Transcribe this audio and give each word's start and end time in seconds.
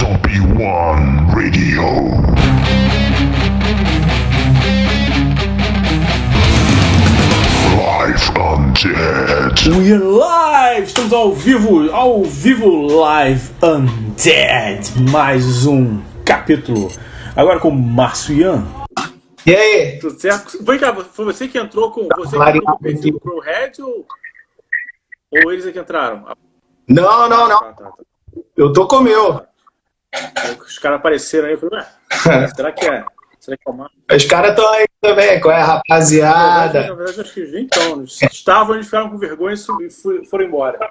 Zombie 0.00 0.40
One 0.56 1.28
Radio. 1.34 1.84
Live 7.76 8.30
Undead. 8.36 9.68
We 9.76 9.92
are 9.92 9.98
live! 9.98 10.86
Estamos 10.86 11.12
ao 11.12 11.32
vivo, 11.32 11.90
ao 11.92 12.24
vivo 12.24 12.86
live 13.00 13.50
Undead. 13.62 15.10
Mais 15.10 15.66
um 15.66 16.00
capítulo. 16.24 16.90
Agora 17.36 17.60
com 17.60 17.70
Márcio 17.70 18.34
Ian. 18.34 18.66
E 19.46 19.54
aí? 19.54 19.98
Tudo 19.98 20.18
certo? 20.18 20.64
Foi, 20.64 20.78
cá, 20.78 20.94
foi 20.94 21.24
você 21.24 21.46
que 21.48 21.58
entrou 21.58 21.90
com 21.92 22.08
você 22.16 22.36
que 22.36 22.42
entrou 22.42 22.62
com 22.62 23.16
o 23.16 23.20
Crowhead 23.20 23.82
ou, 23.82 24.06
ou 25.44 25.52
eles 25.52 25.66
é 25.66 25.72
que 25.72 25.78
entraram? 25.78 26.24
Ah, 26.26 26.34
Não, 26.88 27.28
não, 27.28 27.48
não. 27.48 27.60
tá, 27.60 27.72
tá, 27.72 27.84
tá. 27.84 27.92
Eu 28.56 28.72
tô 28.72 28.86
com 28.86 28.96
o 28.96 29.02
meu. 29.02 29.49
Os 30.66 30.78
caras 30.78 30.98
apareceram 30.98 31.46
aí, 31.48 31.54
eu 31.54 31.58
falei, 31.58 31.78
ué, 31.80 32.48
será 32.54 32.72
que 32.72 32.86
é? 32.86 33.04
Será 33.38 33.56
que 33.56 33.62
é 33.66 33.70
o 33.70 33.74
Márcio? 33.74 33.98
Os 34.12 34.24
caras 34.26 34.50
estão 34.50 34.68
aí 34.72 34.86
também. 35.00 35.40
Qual 35.40 35.54
é, 35.54 35.60
Na 35.60 35.64
rapaziada? 35.64 36.94
verdade, 36.94 37.20
acho 37.22 37.32
que 37.34 37.40
estão. 37.40 37.98
Eles 38.00 38.20
estavam, 38.22 38.74
eles 38.74 38.86
ficaram 38.86 39.10
com 39.10 39.16
vergonha 39.18 39.54
e 39.54 39.56
su- 39.56 39.82
e 39.82 39.90
fui- 39.90 40.24
foram 40.26 40.44
embora. 40.44 40.90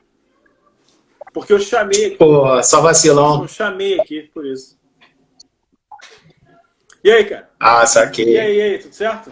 Porque 1.34 1.54
eu 1.54 1.60
chamei 1.60 2.06
aqui. 2.08 2.16
Pô, 2.18 2.62
só 2.64 2.82
vacilão. 2.82 3.42
Eu 3.44 3.48
chamei 3.48 4.00
aqui, 4.00 4.24
por 4.34 4.46
isso. 4.46 4.80
E 7.04 7.12
aí, 7.12 7.24
cara? 7.26 7.50
Ah, 7.60 7.84
E 7.84 7.88
saquei. 7.88 8.40
aí, 8.40 8.58
e 8.58 8.62
aí, 8.62 8.80
tudo 8.80 8.94
certo? 8.96 9.32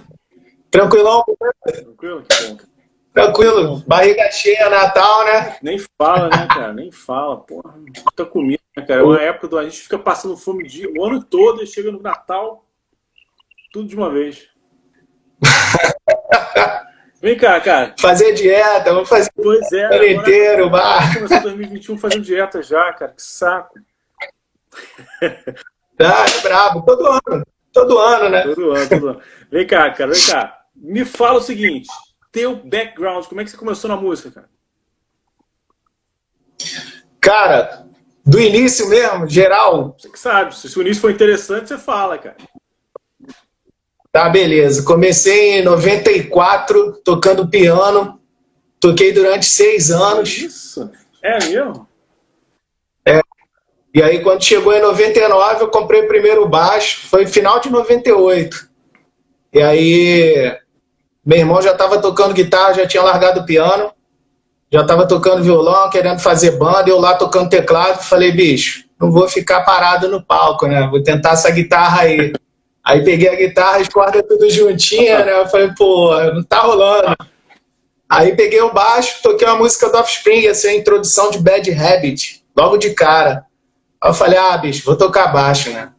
Tranquilão? 0.69 1.23
Tranquilo? 1.65 2.23
Que 2.23 2.43
bom. 2.47 2.57
Tranquilo. 3.23 3.83
Barriga 3.87 4.29
cheia, 4.31 4.69
Natal, 4.69 5.25
né? 5.25 5.57
Nem 5.61 5.79
fala, 5.99 6.29
né, 6.29 6.47
cara? 6.47 6.73
Nem 6.73 6.91
fala. 6.91 7.37
Porra, 7.37 7.73
muita 7.77 8.25
comida, 8.25 8.61
né, 8.75 8.85
cara? 8.85 9.01
É 9.01 9.03
uma 9.03 9.21
época 9.21 9.47
do. 9.47 9.57
A 9.57 9.63
gente 9.63 9.79
fica 9.79 9.97
passando 9.97 10.37
fome 10.37 10.63
de, 10.67 10.87
o 10.87 11.03
ano 11.03 11.23
todo 11.23 11.63
e 11.63 11.67
chega 11.67 11.91
no 11.91 12.01
Natal, 12.01 12.65
tudo 13.71 13.87
de 13.87 13.95
uma 13.95 14.09
vez. 14.09 14.47
Vem 17.21 17.35
cá, 17.35 17.59
cara. 17.59 17.95
Fazer 17.99 18.33
dieta, 18.33 18.93
vamos 18.93 19.09
fazer 19.09 19.31
Pois 19.35 19.71
é. 19.71 19.85
ano 19.85 19.93
agora- 19.95 20.11
inteiro, 20.11 20.69
bar. 20.69 21.13
Começou 21.15 21.41
2021 21.41 21.97
fazendo 21.97 22.23
dieta 22.23 22.61
já, 22.61 22.93
cara. 22.93 23.11
Que 23.13 23.21
saco. 23.23 23.79
Ah, 25.99 26.25
é 26.29 26.41
brabo. 26.41 26.83
Todo 26.83 27.07
ano. 27.07 27.45
Todo 27.73 27.97
ano, 27.97 28.29
né? 28.29 28.41
Todo 28.43 28.71
ano, 28.71 28.87
todo 28.87 29.07
ano. 29.09 29.21
Vem 29.49 29.65
cá, 29.65 29.89
cara, 29.89 30.11
vem 30.11 30.21
cá. 30.27 30.59
Me 30.75 31.03
fala 31.03 31.39
o 31.39 31.41
seguinte: 31.41 31.87
teu 32.31 32.55
background, 32.55 33.25
como 33.25 33.41
é 33.41 33.43
que 33.43 33.51
você 33.51 33.57
começou 33.57 33.89
na 33.89 33.97
música, 33.97 34.31
cara? 34.31 34.49
Cara, 37.19 37.87
do 38.25 38.39
início 38.39 38.87
mesmo, 38.89 39.27
geral, 39.27 39.95
Você 39.97 40.09
que 40.09 40.19
sabe, 40.19 40.55
se 40.55 40.77
o 40.77 40.81
início 40.81 41.01
for 41.01 41.11
interessante, 41.11 41.67
você 41.67 41.77
fala, 41.77 42.17
cara. 42.17 42.37
Tá, 44.11 44.29
beleza. 44.29 44.83
Comecei 44.83 45.59
em 45.59 45.63
94, 45.63 47.01
tocando 47.03 47.47
piano. 47.47 48.19
Toquei 48.79 49.11
durante 49.11 49.45
seis 49.45 49.91
anos. 49.91 50.29
Isso? 50.37 50.89
É 51.21 51.37
mesmo? 51.45 51.87
E 53.97 54.03
aí, 54.03 54.21
quando 54.21 54.43
chegou 54.43 54.73
em 54.73 54.81
99, 54.81 55.63
eu 55.63 55.69
comprei 55.69 56.01
o 56.01 56.07
primeiro 56.07 56.47
baixo. 56.47 57.07
Foi 57.07 57.25
final 57.25 57.59
de 57.59 57.71
98. 57.71 58.69
E 59.53 59.59
aí, 59.59 60.55
meu 61.27 61.39
irmão 61.39 61.61
já 61.61 61.73
estava 61.73 61.99
tocando 61.99 62.33
guitarra, 62.33 62.73
já 62.73 62.87
tinha 62.87 63.03
largado 63.03 63.41
o 63.41 63.45
piano. 63.45 63.91
Já 64.71 64.81
estava 64.81 65.05
tocando 65.05 65.43
violão, 65.43 65.89
querendo 65.89 66.19
fazer 66.19 66.51
banda. 66.51 66.89
Eu 66.89 67.01
lá 67.01 67.15
tocando 67.15 67.49
teclado. 67.49 68.01
Falei, 68.01 68.31
bicho, 68.31 68.85
não 68.97 69.11
vou 69.11 69.27
ficar 69.27 69.65
parado 69.65 70.07
no 70.07 70.23
palco, 70.23 70.67
né? 70.67 70.87
Vou 70.87 71.03
tentar 71.03 71.31
essa 71.31 71.51
guitarra 71.51 72.03
aí. 72.03 72.31
Aí 72.81 73.03
peguei 73.03 73.27
a 73.27 73.35
guitarra, 73.35 73.79
as 73.79 73.89
cordas 73.89 74.23
tudo 74.25 74.49
juntinha, 74.49 75.25
né? 75.25 75.41
Eu 75.41 75.49
falei, 75.49 75.69
pô, 75.77 76.15
não 76.33 76.43
tá 76.43 76.61
rolando. 76.61 77.13
Aí 78.09 78.33
peguei 78.33 78.61
o 78.61 78.71
baixo, 78.71 79.21
toquei 79.21 79.45
uma 79.45 79.57
música 79.57 79.89
do 79.89 79.97
Offspring, 79.97 80.47
assim, 80.47 80.69
a 80.69 80.75
introdução 80.75 81.29
de 81.29 81.39
Bad 81.39 81.69
Habit, 81.73 82.41
logo 82.55 82.77
de 82.77 82.91
cara. 82.91 83.43
Aí 84.01 84.09
eu 84.09 84.13
falei, 84.13 84.39
ah, 84.39 84.57
bicho, 84.57 84.85
vou 84.85 84.95
tocar 84.95 85.27
baixo, 85.27 85.71
né? 85.71 85.89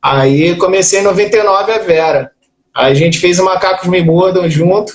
Aí 0.00 0.54
comecei 0.56 1.00
em 1.00 1.02
99 1.02 1.72
a 1.72 1.78
Vera. 1.78 2.32
A 2.80 2.94
gente 2.94 3.18
fez 3.18 3.38
o 3.38 3.44
Macacos 3.44 3.88
Me 3.88 4.02
Mudam 4.02 4.48
junto. 4.48 4.92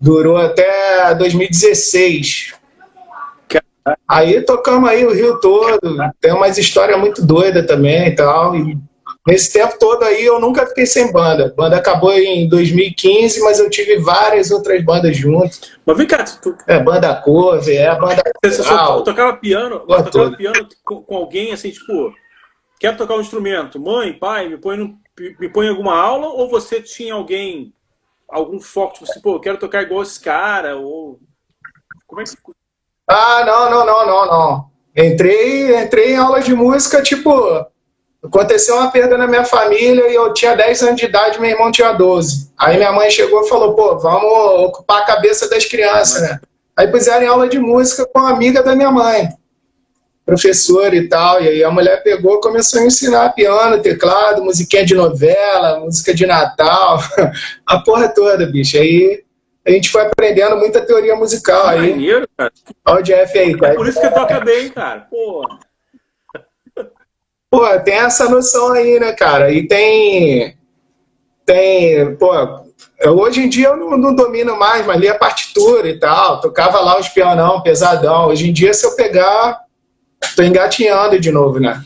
Durou 0.00 0.36
até 0.36 1.14
2016. 1.16 2.54
Aí 4.08 4.40
tocamos 4.42 4.88
aí 4.88 5.04
o 5.04 5.12
Rio 5.12 5.40
todo. 5.40 5.80
Tem 6.20 6.32
umas 6.32 6.56
histórias 6.58 6.98
muito 6.98 7.26
doidas 7.26 7.66
também 7.66 8.06
e 8.08 8.14
tal. 8.14 8.54
E 8.54 8.78
nesse 9.26 9.52
tempo 9.52 9.76
todo 9.80 10.04
aí 10.04 10.24
eu 10.24 10.38
nunca 10.40 10.64
fiquei 10.66 10.86
sem 10.86 11.12
banda. 11.12 11.46
A 11.46 11.54
banda 11.54 11.76
acabou 11.76 12.12
em 12.12 12.48
2015, 12.48 13.40
mas 13.40 13.58
eu 13.58 13.68
tive 13.68 13.98
várias 13.98 14.52
outras 14.52 14.84
bandas 14.84 15.16
junto. 15.16 15.58
Mas 15.84 15.96
vem 15.96 16.06
cá, 16.06 16.22
tu, 16.22 16.56
É 16.68 16.78
banda 16.78 17.14
cover, 17.16 17.76
é 17.76 17.98
banda 17.98 18.22
você 18.44 18.62
só 18.62 18.68
coral. 18.68 19.02
tocava 19.02 19.36
piano, 19.36 19.80
tocava 19.80 20.36
piano 20.36 20.68
com, 20.84 21.02
com 21.02 21.16
alguém 21.16 21.52
assim, 21.52 21.70
tipo, 21.70 22.14
quero 22.78 22.96
tocar 22.96 23.16
um 23.16 23.20
instrumento, 23.20 23.80
mãe, 23.80 24.12
pai, 24.12 24.48
me 24.48 24.56
põe, 24.56 24.76
no, 24.76 24.96
me 25.18 25.48
põe 25.48 25.66
em 25.66 25.70
alguma 25.70 25.96
aula, 25.96 26.26
ou 26.28 26.48
você 26.48 26.80
tinha 26.80 27.14
alguém, 27.14 27.72
algum 28.28 28.60
foco, 28.60 28.94
tipo 28.94 29.10
assim, 29.10 29.20
pô, 29.20 29.34
eu 29.34 29.40
quero 29.40 29.58
tocar 29.58 29.82
igual 29.82 30.02
esse 30.02 30.20
cara, 30.20 30.76
ou. 30.76 31.18
Como 32.06 32.20
é 32.20 32.24
que. 32.24 32.32
Ah, 33.08 33.44
não, 33.44 33.70
não, 33.70 33.86
não, 33.86 34.06
não, 34.06 34.26
não. 34.26 34.70
Entrei, 34.96 35.76
entrei 35.78 36.12
em 36.12 36.16
aula 36.16 36.40
de 36.40 36.54
música, 36.54 37.02
tipo, 37.02 37.30
aconteceu 38.22 38.76
uma 38.76 38.90
perda 38.90 39.16
na 39.16 39.26
minha 39.26 39.44
família 39.44 40.08
e 40.08 40.14
eu 40.14 40.32
tinha 40.32 40.56
10 40.56 40.82
anos 40.82 40.96
de 41.00 41.06
idade, 41.06 41.40
meu 41.40 41.50
irmão 41.50 41.70
tinha 41.70 41.92
12. 41.92 42.50
Aí 42.58 42.76
minha 42.76 42.92
mãe 42.92 43.10
chegou 43.10 43.44
e 43.44 43.48
falou, 43.48 43.74
pô, 43.74 43.98
vamos 43.98 44.64
ocupar 44.68 45.02
a 45.02 45.06
cabeça 45.06 45.48
das 45.48 45.64
crianças, 45.64 46.22
né? 46.22 46.40
Aí 46.76 46.88
puseram 46.88 47.22
em 47.24 47.28
aula 47.28 47.48
de 47.48 47.58
música 47.58 48.06
com 48.06 48.20
uma 48.20 48.30
amiga 48.30 48.62
da 48.62 48.74
minha 48.74 48.90
mãe, 48.90 49.28
professora 50.26 50.96
e 50.96 51.08
tal. 51.08 51.40
E 51.40 51.48
aí 51.48 51.64
a 51.64 51.70
mulher 51.70 52.02
pegou, 52.02 52.40
começou 52.40 52.80
a 52.80 52.84
ensinar 52.84 53.30
piano, 53.30 53.80
teclado, 53.80 54.42
musiquinha 54.42 54.84
de 54.84 54.94
novela, 54.94 55.78
música 55.78 56.12
de 56.12 56.26
Natal, 56.26 56.98
a 57.64 57.78
porra 57.78 58.08
toda, 58.08 58.44
bicho. 58.44 58.76
Aí 58.76 59.22
a 59.64 59.70
gente 59.70 59.88
foi 59.88 60.02
aprendendo 60.02 60.56
muita 60.56 60.80
teoria 60.80 61.14
musical 61.14 61.68
aí. 61.68 61.90
Maneiro, 61.92 62.28
cara. 62.36 62.52
Olha 62.84 63.00
o 63.00 63.02
Jeff 63.02 63.38
aí, 63.38 63.52
É 63.52 63.56
cara. 63.56 63.74
por 63.76 63.86
isso 63.86 64.00
que 64.00 64.10
toca 64.10 64.40
bem, 64.40 64.68
cara. 64.68 65.06
Pô. 65.08 65.42
Pô, 67.48 67.80
tem 67.80 67.94
essa 67.94 68.28
noção 68.28 68.72
aí, 68.72 68.98
né, 68.98 69.12
cara? 69.12 69.50
E 69.52 69.66
tem. 69.66 70.56
Tem. 71.44 72.16
Pô, 72.16 72.30
hoje 73.06 73.42
em 73.42 73.48
dia 73.48 73.68
eu 73.68 73.76
não, 73.76 73.96
não 73.96 74.14
domino 74.14 74.58
mais, 74.58 74.84
mas 74.84 75.00
li 75.00 75.08
a 75.08 75.16
partitura 75.18 75.88
e 75.88 75.98
tal. 75.98 76.40
Tocava 76.40 76.80
lá 76.80 76.98
os 76.98 77.08
pianão 77.08 77.62
pesadão. 77.62 78.26
Hoje 78.26 78.50
em 78.50 78.52
dia, 78.52 78.74
se 78.74 78.84
eu 78.84 78.94
pegar, 78.96 79.65
tô 80.34 80.42
engatinhando 80.42 81.18
de 81.18 81.30
novo, 81.30 81.58
né? 81.58 81.82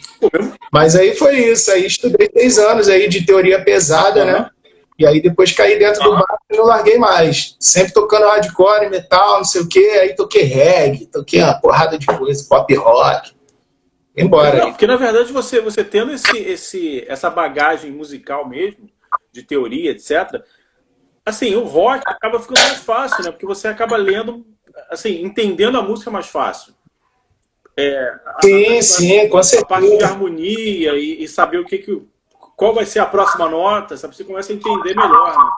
Mas 0.73 0.97
aí 0.97 1.15
foi 1.15 1.39
isso. 1.39 1.71
Aí 1.71 1.87
estudei 1.87 2.29
três 2.29 2.59
anos 2.59 2.89
aí 2.89 3.09
de 3.09 3.25
teoria 3.25 3.63
pesada, 3.63 4.23
Aham. 4.23 4.33
né? 4.33 4.51
E 4.99 5.07
aí 5.07 5.23
depois 5.23 5.51
caí 5.53 5.79
dentro 5.79 6.03
do 6.03 6.13
bar 6.13 6.39
e 6.51 6.57
não 6.57 6.67
larguei 6.67 6.99
mais. 6.99 7.57
Sempre 7.59 7.95
tocando 7.95 8.27
hardcore, 8.27 8.91
metal, 8.91 9.39
não 9.39 9.45
sei 9.45 9.63
o 9.63 9.69
quê. 9.69 9.99
Aí 10.03 10.15
toquei 10.15 10.43
reggae, 10.43 11.07
toquei 11.07 11.43
uma 11.43 11.59
porrada 11.59 11.99
de 11.99 12.05
coisa, 12.05 12.47
pop 12.47 12.75
rock. 12.75 13.33
Embora. 14.15 14.59
Não, 14.59 14.73
porque 14.73 14.87
na 14.87 14.97
verdade 14.97 15.33
você, 15.33 15.61
você 15.61 15.83
tendo 15.83 16.13
esse, 16.13 16.37
esse, 16.37 17.05
essa 17.09 17.31
bagagem 17.31 17.91
musical 17.91 18.47
mesmo, 18.47 18.91
de 19.33 19.43
teoria, 19.43 19.93
etc., 19.93 20.43
assim, 21.25 21.55
o 21.55 21.65
rock 21.65 22.03
acaba 22.07 22.39
ficando 22.41 22.61
mais 22.61 22.79
fácil, 22.79 23.25
né? 23.25 23.31
Porque 23.31 23.47
você 23.47 23.69
acaba 23.69 23.97
lendo, 23.97 24.45
assim, 24.91 25.23
entendendo 25.23 25.79
a 25.79 25.83
música 25.83 26.11
mais 26.11 26.27
fácil. 26.27 26.75
É, 27.81 28.15
a- 28.27 28.39
Sim, 28.45 28.79
a- 28.79 28.83
sim, 28.83 29.29
com 29.29 29.39
a 29.39 29.41
parte 29.41 29.83
de 29.85 29.89
certeza. 29.91 30.07
harmonia 30.07 30.93
e, 30.95 31.23
e 31.25 31.29
saber 31.29 31.59
o 31.59 31.65
que 31.65 31.79
que 31.79 32.03
qual 32.57 32.75
vai 32.75 32.85
ser 32.85 32.99
a 32.99 33.07
próxima 33.07 33.49
nota, 33.49 33.97
sabe? 33.97 34.15
Você 34.15 34.23
começa 34.25 34.53
a 34.53 34.55
entender 34.55 34.95
melhor, 34.95 35.35
né? 35.35 35.51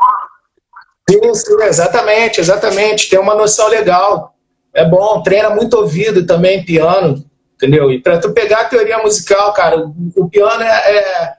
Sim, 1.10 1.34
sim, 1.34 1.62
exatamente, 1.62 2.40
exatamente. 2.40 3.10
Tem 3.10 3.18
uma 3.18 3.34
noção 3.34 3.66
legal. 3.68 4.34
É 4.72 4.84
bom, 4.88 5.20
treina 5.22 5.50
muito 5.50 5.74
ouvido 5.76 6.24
também, 6.24 6.64
piano, 6.64 7.22
entendeu? 7.56 7.90
E 7.90 8.00
para 8.00 8.18
tu 8.18 8.32
pegar 8.32 8.60
a 8.60 8.64
teoria 8.66 8.98
musical, 8.98 9.52
cara, 9.52 9.78
o, 9.78 9.94
o 10.16 10.30
piano 10.30 10.62
é, 10.62 10.96
é- 10.96 11.34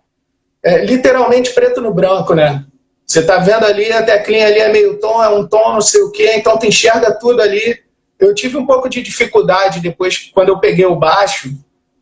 é 0.64 0.86
literalmente 0.86 1.52
preto 1.54 1.80
no 1.82 1.94
branco, 1.94 2.36
né? 2.36 2.66
Você 3.08 3.24
tá 3.26 3.38
vendo 3.38 3.66
ali, 3.66 3.92
a 3.92 4.04
teclinha 4.04 4.48
ali 4.48 4.60
é 4.60 4.70
meio 4.72 5.00
tom, 5.00 5.24
é 5.24 5.30
um 5.30 5.48
tom, 5.48 5.74
não 5.74 5.82
sei 5.82 6.02
o 6.02 6.12
quê, 6.12 6.34
então 6.36 6.58
tu 6.58 6.66
enxerga 6.66 7.18
tudo 7.18 7.42
ali. 7.42 7.82
Eu 8.20 8.34
tive 8.34 8.58
um 8.58 8.66
pouco 8.66 8.90
de 8.90 9.02
dificuldade 9.02 9.80
depois, 9.80 10.32
quando 10.34 10.50
eu 10.50 10.60
peguei 10.60 10.86
o 10.86 10.96
baixo, 10.96 11.50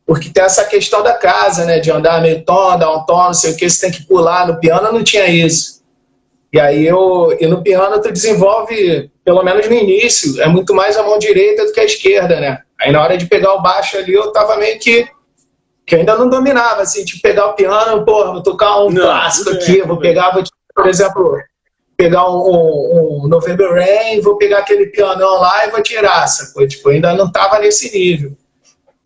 porque 0.05 0.29
tem 0.29 0.43
essa 0.43 0.65
questão 0.65 1.01
da 1.01 1.13
casa, 1.13 1.65
né? 1.65 1.79
De 1.79 1.91
andar 1.91 2.21
meio 2.21 2.43
tom, 2.43 2.77
dar 2.77 2.91
um 2.91 3.05
tom, 3.05 3.25
não 3.25 3.33
sei 3.33 3.53
o 3.53 3.57
quê, 3.57 3.69
você 3.69 3.81
tem 3.81 3.91
que 3.91 4.05
pular. 4.05 4.47
No 4.47 4.59
piano 4.59 4.91
não 4.91 5.03
tinha 5.03 5.27
isso. 5.27 5.81
E 6.53 6.59
aí 6.59 6.85
eu, 6.85 7.35
e 7.39 7.47
no 7.47 7.63
piano 7.63 8.01
tu 8.01 8.11
desenvolve, 8.11 9.09
pelo 9.23 9.41
menos 9.41 9.67
no 9.67 9.73
início, 9.73 10.41
é 10.41 10.47
muito 10.47 10.73
mais 10.73 10.97
a 10.97 11.03
mão 11.03 11.17
direita 11.17 11.65
do 11.65 11.71
que 11.71 11.79
a 11.79 11.85
esquerda, 11.85 12.39
né? 12.41 12.59
Aí 12.79 12.91
na 12.91 13.01
hora 13.01 13.17
de 13.17 13.25
pegar 13.25 13.53
o 13.53 13.61
baixo 13.61 13.97
ali 13.97 14.13
eu 14.13 14.31
tava 14.33 14.57
meio 14.57 14.77
que 14.79 15.07
que 15.85 15.95
ainda 15.95 16.15
não 16.15 16.29
dominava, 16.29 16.83
assim, 16.83 17.03
tipo, 17.03 17.21
pegar 17.21 17.47
o 17.47 17.53
piano, 17.53 18.05
pô, 18.05 18.31
vou 18.31 18.43
tocar 18.43 18.81
um 18.81 18.89
Não, 18.89 19.01
clássico 19.01 19.49
aqui, 19.49 19.81
vou 19.81 19.97
pegar, 19.97 20.31
vou, 20.31 20.43
por 20.73 20.87
exemplo, 20.87 21.37
pegar 22.01 22.27
um, 22.27 23.25
um, 23.25 23.27
November 23.27 23.73
Rain, 23.73 24.21
vou 24.21 24.35
pegar 24.35 24.59
aquele 24.59 24.87
pianão 24.87 25.39
lá 25.39 25.67
e 25.67 25.69
vou 25.69 25.83
tirar, 25.83 26.25
sacou? 26.25 26.67
Tipo, 26.67 26.89
ainda 26.89 27.13
não 27.13 27.31
tava 27.31 27.59
nesse 27.59 27.95
nível. 27.95 28.35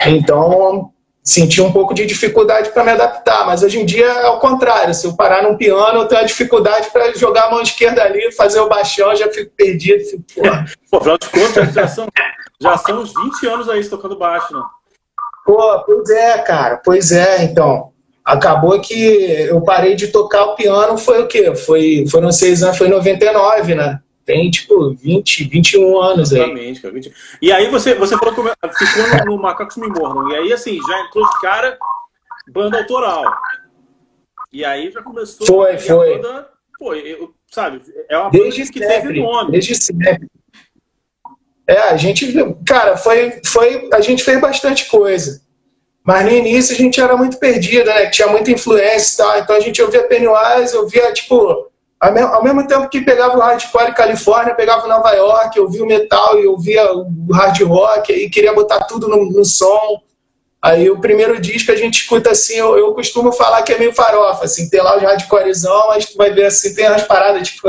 Então, 0.05 0.91
senti 1.21 1.61
um 1.61 1.73
pouco 1.73 1.93
de 1.93 2.05
dificuldade 2.05 2.69
para 2.69 2.85
me 2.85 2.91
adaptar, 2.91 3.45
mas 3.45 3.63
hoje 3.63 3.81
em 3.81 3.85
dia 3.85 4.05
é 4.05 4.29
o 4.29 4.39
contrário. 4.39 4.93
Se 4.93 5.05
eu 5.05 5.13
parar 5.13 5.43
num 5.43 5.57
piano, 5.57 5.99
eu 5.99 6.07
tenho 6.07 6.21
a 6.21 6.25
dificuldade 6.25 6.89
para 6.91 7.13
jogar 7.15 7.47
a 7.47 7.51
mão 7.51 7.61
esquerda 7.61 8.01
ali, 8.01 8.31
fazer 8.31 8.61
o 8.61 8.69
baixão, 8.69 9.13
já 9.13 9.29
fico 9.29 9.51
perdido. 9.57 10.05
Fico, 10.05 10.23
porra. 10.33 10.65
Pô, 10.89 10.97
afinal 10.97 11.17
de 11.17 11.27
contas, 11.27 11.73
já 11.73 11.87
são, 11.89 12.07
já 12.61 12.77
são 12.77 13.01
uns 13.01 13.13
20 13.13 13.47
anos 13.47 13.67
aí 13.67 13.83
tocando 13.83 14.17
baixo, 14.17 14.53
né? 14.53 14.63
Pô, 15.45 15.83
pois 15.85 16.09
é, 16.09 16.37
cara, 16.37 16.77
pois 16.77 17.11
é, 17.11 17.43
então. 17.43 17.91
Acabou 18.25 18.81
que 18.81 18.95
eu 18.95 19.61
parei 19.61 19.95
de 19.95 20.07
tocar 20.07 20.45
o 20.45 20.55
piano, 20.55 20.97
foi 20.97 21.21
o 21.21 21.27
quê? 21.27 21.55
Foi, 21.55 22.05
foram 22.09 22.31
seis 22.31 22.63
anos, 22.63 22.75
foi 22.75 22.87
em 22.87 22.91
99, 22.91 23.75
né? 23.75 24.01
Tem, 24.25 24.49
tipo, 24.49 24.95
20, 24.95 25.43
21 25.43 26.01
anos 26.01 26.33
aí. 26.33 26.39
Exatamente, 26.39 26.81
cara. 26.81 26.93
20. 26.95 27.13
E 27.39 27.51
aí 27.51 27.69
você, 27.69 27.93
você 27.93 28.17
falou 28.17 28.33
que 28.33 28.85
ficou 28.85 29.25
no, 29.25 29.35
no 29.35 29.41
Macacos 29.41 29.77
Me 29.77 29.87
Mordam. 29.87 30.31
E 30.31 30.35
aí, 30.35 30.51
assim, 30.51 30.79
já 30.87 31.01
entrou 31.01 31.23
de 31.29 31.39
cara 31.39 31.77
banda 32.51 32.79
autoral. 32.79 33.23
E 34.51 34.65
aí 34.65 34.89
já 34.89 35.03
começou... 35.03 35.45
Foi, 35.45 35.77
foi. 35.77 36.17
Banda, 36.17 36.49
pô, 36.79 36.95
eu, 36.95 37.31
sabe, 37.51 37.79
é 38.09 38.17
uma 38.17 38.31
Desde 38.31 38.61
banda 38.61 38.73
que 38.73 38.79
sempre, 38.79 39.07
teve 39.07 39.21
nome. 39.21 39.51
desde 39.51 39.75
sempre. 39.75 40.27
É, 41.67 41.79
a 41.89 41.97
gente, 41.97 42.33
cara, 42.65 42.97
foi, 42.97 43.39
foi, 43.45 43.89
a 43.93 44.01
gente 44.01 44.23
fez 44.23 44.41
bastante 44.41 44.89
coisa. 44.89 45.44
Mas 46.05 46.23
no 46.23 46.31
início 46.31 46.75
a 46.75 46.77
gente 46.77 47.01
era 47.01 47.17
muito 47.17 47.39
perdido, 47.39 47.87
né? 47.87 48.05
Tinha 48.11 48.27
muita 48.27 48.51
influência 48.51 49.13
e 49.13 49.17
tal. 49.17 49.39
Então 49.39 49.55
a 49.55 49.59
gente 49.59 49.81
ouvia 49.81 50.03
Pennywise, 50.03 50.77
ouvia, 50.77 51.11
tipo, 51.11 51.71
ao 51.99 52.43
mesmo, 52.43 52.67
tempo 52.67 52.87
que 52.87 53.01
pegava 53.01 53.35
o 53.35 53.41
hardcore 53.41 53.95
Califórnia, 53.95 54.53
pegava 54.53 54.87
Nova 54.87 55.11
York, 55.13 55.59
ouvia 55.59 55.83
o 55.83 55.87
metal 55.87 56.39
e 56.39 56.45
ouvia 56.45 56.93
o 56.93 57.33
hard 57.33 57.59
rock, 57.63 58.13
e 58.13 58.29
queria 58.29 58.53
botar 58.53 58.81
tudo 58.81 59.07
no, 59.07 59.31
no 59.31 59.43
som. 59.43 59.99
Aí 60.61 60.89
o 60.91 61.01
primeiro 61.01 61.41
disco 61.41 61.71
a 61.71 61.75
gente 61.75 62.01
escuta 62.01 62.31
assim, 62.31 62.55
eu, 62.55 62.77
eu 62.77 62.93
costumo 62.93 63.31
falar 63.31 63.63
que 63.63 63.73
é 63.73 63.79
meio 63.79 63.93
farofa, 63.93 64.45
assim, 64.45 64.69
tem 64.69 64.81
lá 64.81 64.97
os 64.97 65.03
hardcorezão, 65.03 65.87
mas 65.87 66.05
tu 66.05 66.17
vai 66.17 66.31
ver 66.31 66.45
assim, 66.45 66.75
tem 66.75 66.87
umas 66.87 67.03
paradas, 67.03 67.47
tipo, 67.47 67.67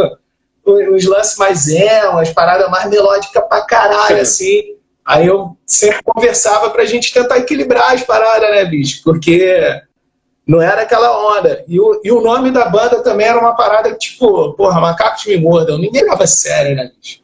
os 0.65 1.05
lances 1.06 1.38
mais 1.38 1.69
emo, 1.69 2.19
as 2.19 2.33
paradas 2.33 2.71
mais 2.71 2.91
melódicas 2.91 3.43
pra 3.49 3.62
caralho, 3.62 4.21
assim. 4.21 4.75
Aí 5.06 5.29
eu 5.29 5.56
sempre 5.64 6.03
conversava 6.03 6.70
pra 6.70 6.85
gente 6.85 7.14
tentar 7.14 7.38
equilibrar 7.38 7.93
as 7.93 8.03
paradas, 8.03 8.50
né, 8.50 8.64
bicho? 8.64 9.03
Porque 9.05 9.81
não 10.44 10.61
era 10.61 10.82
aquela 10.82 11.38
onda. 11.38 11.64
E 11.69 11.79
o, 11.79 12.00
e 12.03 12.11
o 12.11 12.20
nome 12.20 12.50
da 12.50 12.69
banda 12.69 13.00
também 13.05 13.29
era 13.29 13.38
uma 13.38 13.55
parada 13.55 13.93
que, 13.93 13.99
tipo, 13.99 14.53
porra, 14.55 14.81
macacos 14.81 15.25
me 15.26 15.37
mordam. 15.37 15.79
Ninguém 15.79 16.03
leva 16.03 16.25
a 16.25 16.26
sério, 16.26 16.75
né, 16.75 16.91
bicho? 17.00 17.20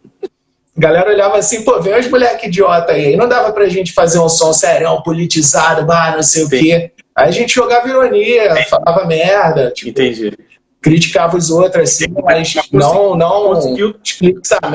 A 0.77 0.81
galera 0.81 1.11
olhava 1.11 1.37
assim, 1.37 1.65
pô, 1.65 1.81
vem 1.81 1.99
os 1.99 2.09
moleque 2.09 2.47
idiota 2.47 2.93
aí. 2.93 3.17
Não 3.17 3.29
dava 3.29 3.53
pra 3.53 3.69
gente 3.69 3.93
fazer 3.93 4.21
um 4.21 4.29
som 4.29 4.53
serão, 4.53 5.03
politizado, 5.03 5.85
bah, 5.85 6.13
não 6.15 6.23
sei 6.23 6.45
o 6.45 6.49
Sim. 6.49 6.59
quê. 6.61 6.93
Aí 7.17 7.29
a 7.29 7.33
gente 7.33 7.53
jogava 7.53 7.89
ironia, 7.89 8.65
falava 8.71 9.05
merda, 9.07 9.73
tipo, 9.73 9.91
Entendi. 9.91 10.33
criticava 10.81 11.37
os 11.37 11.51
outros, 11.51 11.83
assim, 11.83 12.07
mas 12.23 12.55
não, 12.73 13.17
não 13.17 13.49
conseguiu-. 13.49 13.95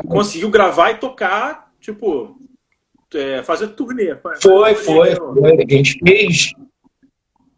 Conseguiu 0.08 0.50
gravar 0.50 0.92
e 0.92 0.96
tocar, 0.96 1.72
tipo, 1.82 2.38
é, 3.14 3.44
fazer 3.44 3.70
turnê. 3.70 4.16
Foi, 4.16 4.76
foi, 4.76 4.76
foi. 4.76 5.12
A 5.12 5.74
gente 5.74 6.00
fez. 6.00 6.54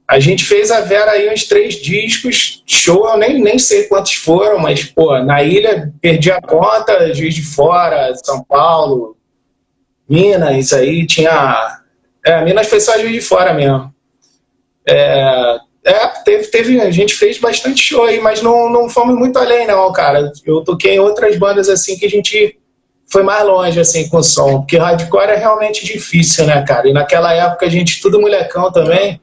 A 0.08 0.20
gente 0.20 0.44
fez 0.44 0.72
a 0.72 0.82
Vera 0.82 1.12
aí 1.12 1.32
uns 1.32 1.44
três 1.44 1.76
discos, 1.76 2.64
show, 2.66 3.08
eu 3.08 3.18
nem, 3.18 3.40
nem 3.40 3.60
sei 3.60 3.84
quantos 3.84 4.16
foram, 4.16 4.58
mas, 4.58 4.84
pô, 4.84 5.16
na 5.20 5.44
ilha 5.44 5.94
perdi 6.02 6.32
a 6.32 6.42
conta, 6.42 7.14
Juiz 7.14 7.36
de 7.36 7.44
Fora, 7.44 8.12
São 8.26 8.44
Paulo, 8.44 9.16
Minas, 10.10 10.74
aí 10.74 11.06
tinha. 11.06 11.80
É, 12.26 12.44
Minas 12.44 12.68
foi 12.68 12.80
só 12.80 12.98
Juiz 12.98 13.14
de 13.14 13.22
Fora 13.22 13.54
mesmo. 13.54 13.94
É, 14.88 15.60
é, 15.86 16.08
teve, 16.26 16.48
teve, 16.48 16.82
a 16.82 16.90
gente 16.90 17.14
fez 17.14 17.38
bastante 17.38 17.84
show 17.84 18.06
aí, 18.06 18.20
mas 18.20 18.42
não, 18.42 18.68
não 18.68 18.90
fomos 18.90 19.16
muito 19.16 19.38
além, 19.38 19.68
não, 19.68 19.92
cara. 19.94 20.32
Eu 20.44 20.64
toquei 20.64 20.96
em 20.96 21.00
outras 21.00 21.38
bandas 21.38 21.70
assim 21.70 21.98
que 21.98 22.06
a 22.08 22.10
gente 22.10 22.60
foi 23.12 23.24
mais 23.24 23.44
longe 23.46 23.80
assim 23.80 24.08
com 24.10 24.18
o 24.18 24.24
som, 24.24 24.60
porque 24.60 24.78
hardcore 24.78 25.32
é 25.32 25.36
realmente 25.36 25.86
difícil, 25.86 26.46
né, 26.46 26.64
cara? 26.66 26.88
E 26.88 26.94
naquela 26.94 27.34
época 27.34 27.66
a 27.66 27.70
gente 27.70 28.02
tudo 28.02 28.22
molecão 28.22 28.72
também, 28.72 29.20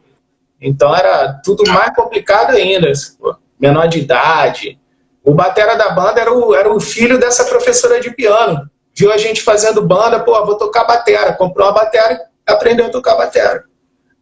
então 0.61 0.94
era 0.94 1.35
tudo 1.44 1.62
mais 1.71 1.94
complicado 1.94 2.50
ainda, 2.53 2.91
pô. 3.19 3.37
menor 3.61 3.87
de 3.87 4.00
idade. 4.00 4.79
O 5.25 5.35
batera 5.35 5.75
da 5.77 5.91
banda 5.91 6.21
era 6.21 6.33
o, 6.33 6.55
era 6.55 6.73
o 6.73 6.79
filho 6.81 7.19
dessa 7.19 7.44
professora 7.44 8.00
de 8.00 8.11
piano. 8.11 8.69
Viu 8.94 9.12
a 9.12 9.17
gente 9.19 9.43
fazendo 9.43 9.83
banda, 9.83 10.21
pô, 10.21 10.32
vou 10.47 10.56
tocar 10.56 10.85
batera. 10.85 11.32
Comprou 11.32 11.67
uma 11.67 11.73
batera, 11.75 12.21
aprendeu 12.47 12.87
a 12.87 12.91
tocar 12.91 13.17
batera. 13.17 13.65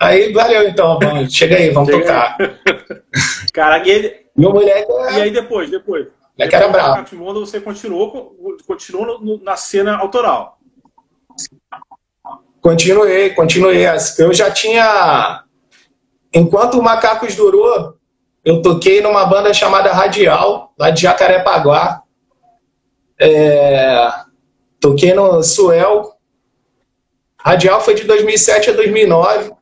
Aí, 0.00 0.32
valeu 0.32 0.68
então, 0.68 0.98
vamos, 1.00 1.32
chega 1.32 1.56
aí, 1.56 1.70
vamos 1.70 1.88
Chega 1.90 2.02
tocar. 2.02 2.36
Cara, 3.52 3.78
e, 3.86 3.90
aí- 3.90 4.16
E 4.36 4.46
o 4.46 4.50
moleque 4.50 4.90
e 4.90 5.20
aí 5.20 5.30
depois, 5.30 5.70
depois? 5.70 6.08
É 6.38 6.48
que 6.48 6.54
era 6.54 6.68
bravo. 6.68 7.04
Você 7.40 7.60
continuou, 7.60 8.36
continuou 8.66 9.40
na 9.42 9.56
cena 9.56 9.96
autoral. 9.96 10.58
Continuei, 12.60 13.30
continuei. 13.30 13.84
Eu 14.18 14.32
já 14.32 14.50
tinha. 14.50 15.44
Enquanto 16.32 16.78
o 16.78 16.82
Macacos 16.82 17.36
durou, 17.36 17.96
eu 18.44 18.60
toquei 18.62 19.00
numa 19.00 19.24
banda 19.26 19.54
chamada 19.54 19.92
Radial, 19.92 20.72
lá 20.78 20.90
de 20.90 21.02
Jacarepaguá. 21.02 22.02
É... 23.20 24.10
Toquei 24.80 25.14
no 25.14 25.42
Suel. 25.42 26.14
Radial 27.38 27.80
foi 27.80 27.94
de 27.94 28.04
2007 28.04 28.70
a 28.70 28.72
2009. 28.72 29.52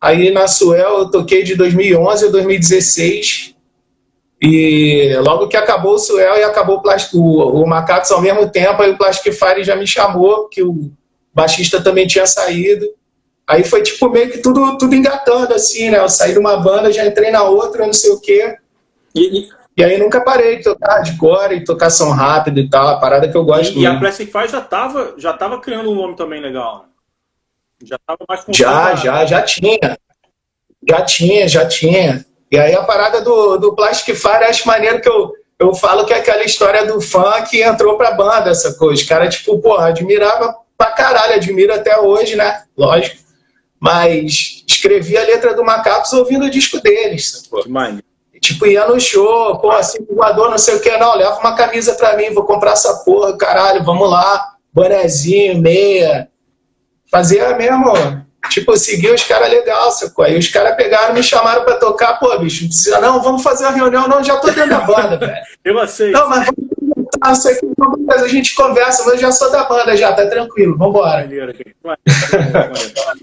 Aí 0.00 0.30
na 0.30 0.46
Suel 0.46 0.98
eu 0.98 1.10
toquei 1.10 1.42
de 1.42 1.56
2011 1.56 2.26
a 2.26 2.30
2016. 2.30 3.56
E 4.40 5.16
logo 5.20 5.48
que 5.48 5.56
acabou 5.56 5.94
o 5.94 5.98
Suel 5.98 6.36
e 6.36 6.44
acabou 6.44 6.76
o, 6.76 6.82
Plas- 6.82 7.12
o, 7.12 7.62
o 7.62 7.66
Macacos 7.66 8.10
ao 8.12 8.20
mesmo 8.22 8.48
tempo, 8.50 8.80
aí 8.82 8.90
o 8.92 8.96
Plastic 8.98 9.32
Fire 9.32 9.64
já 9.64 9.74
me 9.74 9.86
chamou, 9.86 10.48
que 10.48 10.62
o 10.62 10.90
baixista 11.34 11.82
também 11.82 12.06
tinha 12.06 12.26
saído. 12.26 12.86
Aí 13.46 13.64
foi 13.64 13.82
tipo 13.82 14.08
meio 14.10 14.30
que 14.30 14.38
tudo, 14.38 14.78
tudo 14.78 14.94
engatando, 14.94 15.54
assim, 15.54 15.90
né? 15.90 15.98
Eu 15.98 16.08
saí 16.08 16.32
de 16.32 16.38
uma 16.38 16.56
banda, 16.58 16.92
já 16.92 17.04
entrei 17.06 17.30
na 17.30 17.42
outra, 17.42 17.84
não 17.86 17.92
sei 17.92 18.10
o 18.12 18.20
quê. 18.20 18.56
E, 19.14 19.40
e- 19.40 19.48
E 19.76 19.82
aí 19.84 19.96
nunca 19.98 20.20
parei 20.20 20.56
de 20.58 20.64
tocar 20.64 20.96
hardcore 20.96 21.54
e 21.54 21.64
tocar 21.64 21.88
som 21.90 22.10
rápido 22.10 22.58
e 22.60 22.68
tal, 22.68 22.88
a 22.88 22.98
parada 23.00 23.28
que 23.28 23.36
eu 23.36 23.44
gosto 23.44 23.78
e 23.78 23.86
a 23.86 23.90
muito. 23.90 24.00
Plastic 24.02 24.30
Fire 24.30 24.48
já 24.48 24.60
tava, 24.60 25.14
já 25.16 25.32
tava 25.32 25.60
criando 25.60 25.90
um 25.90 25.94
nome 25.94 26.14
também 26.16 26.40
legal. 26.40 26.82
né? 26.82 26.88
Já 27.84 27.96
tava 28.04 28.18
mais 28.28 28.44
Já, 28.48 28.94
já, 28.96 29.24
já 29.24 29.42
tinha. 29.42 29.96
Já 30.88 31.02
tinha, 31.02 31.48
já 31.48 31.66
tinha. 31.66 32.24
E 32.50 32.58
aí 32.58 32.74
a 32.74 32.82
parada 32.82 33.20
do, 33.20 33.58
do 33.58 33.74
Plastic 33.74 34.16
Fire, 34.16 34.44
acho 34.44 34.66
maneiro 34.66 35.00
que 35.00 35.08
eu, 35.08 35.32
eu 35.58 35.74
falo 35.74 36.06
que 36.06 36.12
é 36.12 36.18
aquela 36.18 36.44
história 36.44 36.86
do 36.86 37.00
fã 37.00 37.42
que 37.42 37.62
entrou 37.62 37.96
pra 37.96 38.12
banda, 38.12 38.50
essa 38.50 38.74
coisa. 38.74 39.02
Os 39.02 39.08
caras, 39.08 39.34
tipo, 39.34 39.58
porra, 39.58 39.88
admirava 39.88 40.54
pra 40.76 40.92
caralho, 40.92 41.34
admiro 41.34 41.74
até 41.74 41.98
hoje, 41.98 42.36
né? 42.36 42.62
Lógico. 42.76 43.18
Mas 43.80 44.64
escrevi 44.66 45.16
a 45.16 45.24
letra 45.24 45.54
do 45.54 45.64
Macacos 45.64 46.12
ouvindo 46.12 46.46
o 46.46 46.50
disco 46.50 46.80
deles, 46.80 47.42
sacou? 47.42 47.62
Que 47.62 47.68
maneiro. 47.68 48.04
Tipo, 48.40 48.66
ia 48.66 48.86
no 48.86 49.00
show, 49.00 49.58
pô, 49.58 49.70
assim, 49.72 49.98
voador, 50.08 50.50
não 50.50 50.58
sei 50.58 50.76
o 50.76 50.80
que, 50.80 50.96
não, 50.96 51.16
leva 51.16 51.40
uma 51.40 51.56
camisa 51.56 51.94
pra 51.94 52.16
mim, 52.16 52.32
vou 52.32 52.44
comprar 52.44 52.72
essa 52.72 53.02
porra, 53.04 53.36
caralho, 53.36 53.82
vamos 53.84 54.08
lá, 54.08 54.54
bonezinho, 54.72 55.60
meia. 55.60 56.28
Fazia 57.10 57.56
mesmo, 57.56 57.92
tipo, 58.50 58.76
seguir 58.76 59.12
os 59.12 59.24
caras 59.24 59.50
legal, 59.50 59.90
sacou? 59.90 60.24
Aí 60.24 60.38
os 60.38 60.48
caras 60.48 60.76
pegaram, 60.76 61.14
me 61.14 61.22
chamaram 61.22 61.64
pra 61.64 61.76
tocar, 61.76 62.18
pô, 62.18 62.38
bicho, 62.38 62.62
não 62.62 62.68
precisa, 62.68 63.00
não, 63.00 63.22
vamos 63.22 63.42
fazer 63.42 63.64
uma 63.64 63.72
reunião, 63.72 64.08
não, 64.08 64.22
já 64.22 64.36
tô 64.38 64.48
dentro 64.48 64.70
da 64.70 64.80
banda, 64.80 65.16
velho. 65.18 65.36
Eu 65.64 65.78
aceito. 65.78 66.12
Não, 66.12 66.28
mas 66.28 66.46
vamos 66.46 66.68
isso 67.32 67.48
aqui, 67.48 67.66
a 68.10 68.28
gente 68.28 68.54
conversa, 68.54 69.02
mas 69.04 69.14
eu 69.14 69.18
já 69.18 69.32
sou 69.32 69.50
da 69.50 69.64
banda 69.64 69.96
já, 69.96 70.12
tá 70.12 70.26
tranquilo, 70.28 70.76
vambora. 70.76 71.22
Maneiro. 71.22 71.52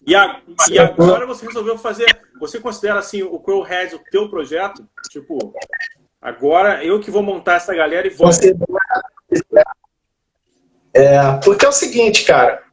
E, 0.06 0.16
a- 0.16 0.40
e 0.70 0.80
agora 0.80 1.26
você 1.26 1.46
resolveu 1.46 1.78
fazer. 1.78 2.06
Você 2.40 2.60
considera 2.60 3.00
assim 3.00 3.24
o 3.24 3.40
Crow 3.40 3.62
Heads 3.64 3.94
o 3.94 4.00
teu 4.12 4.30
projeto? 4.30 4.86
Tipo, 5.10 5.54
agora 6.22 6.84
eu 6.84 7.00
que 7.00 7.10
vou 7.10 7.24
montar 7.24 7.56
essa 7.56 7.74
galera 7.74 8.06
e 8.06 8.10
vou. 8.10 8.28
Você... 8.28 8.56
É, 10.94 11.20
porque 11.44 11.66
é 11.66 11.70
o 11.70 11.74
seguinte, 11.74 12.24
cara. 12.26 12.64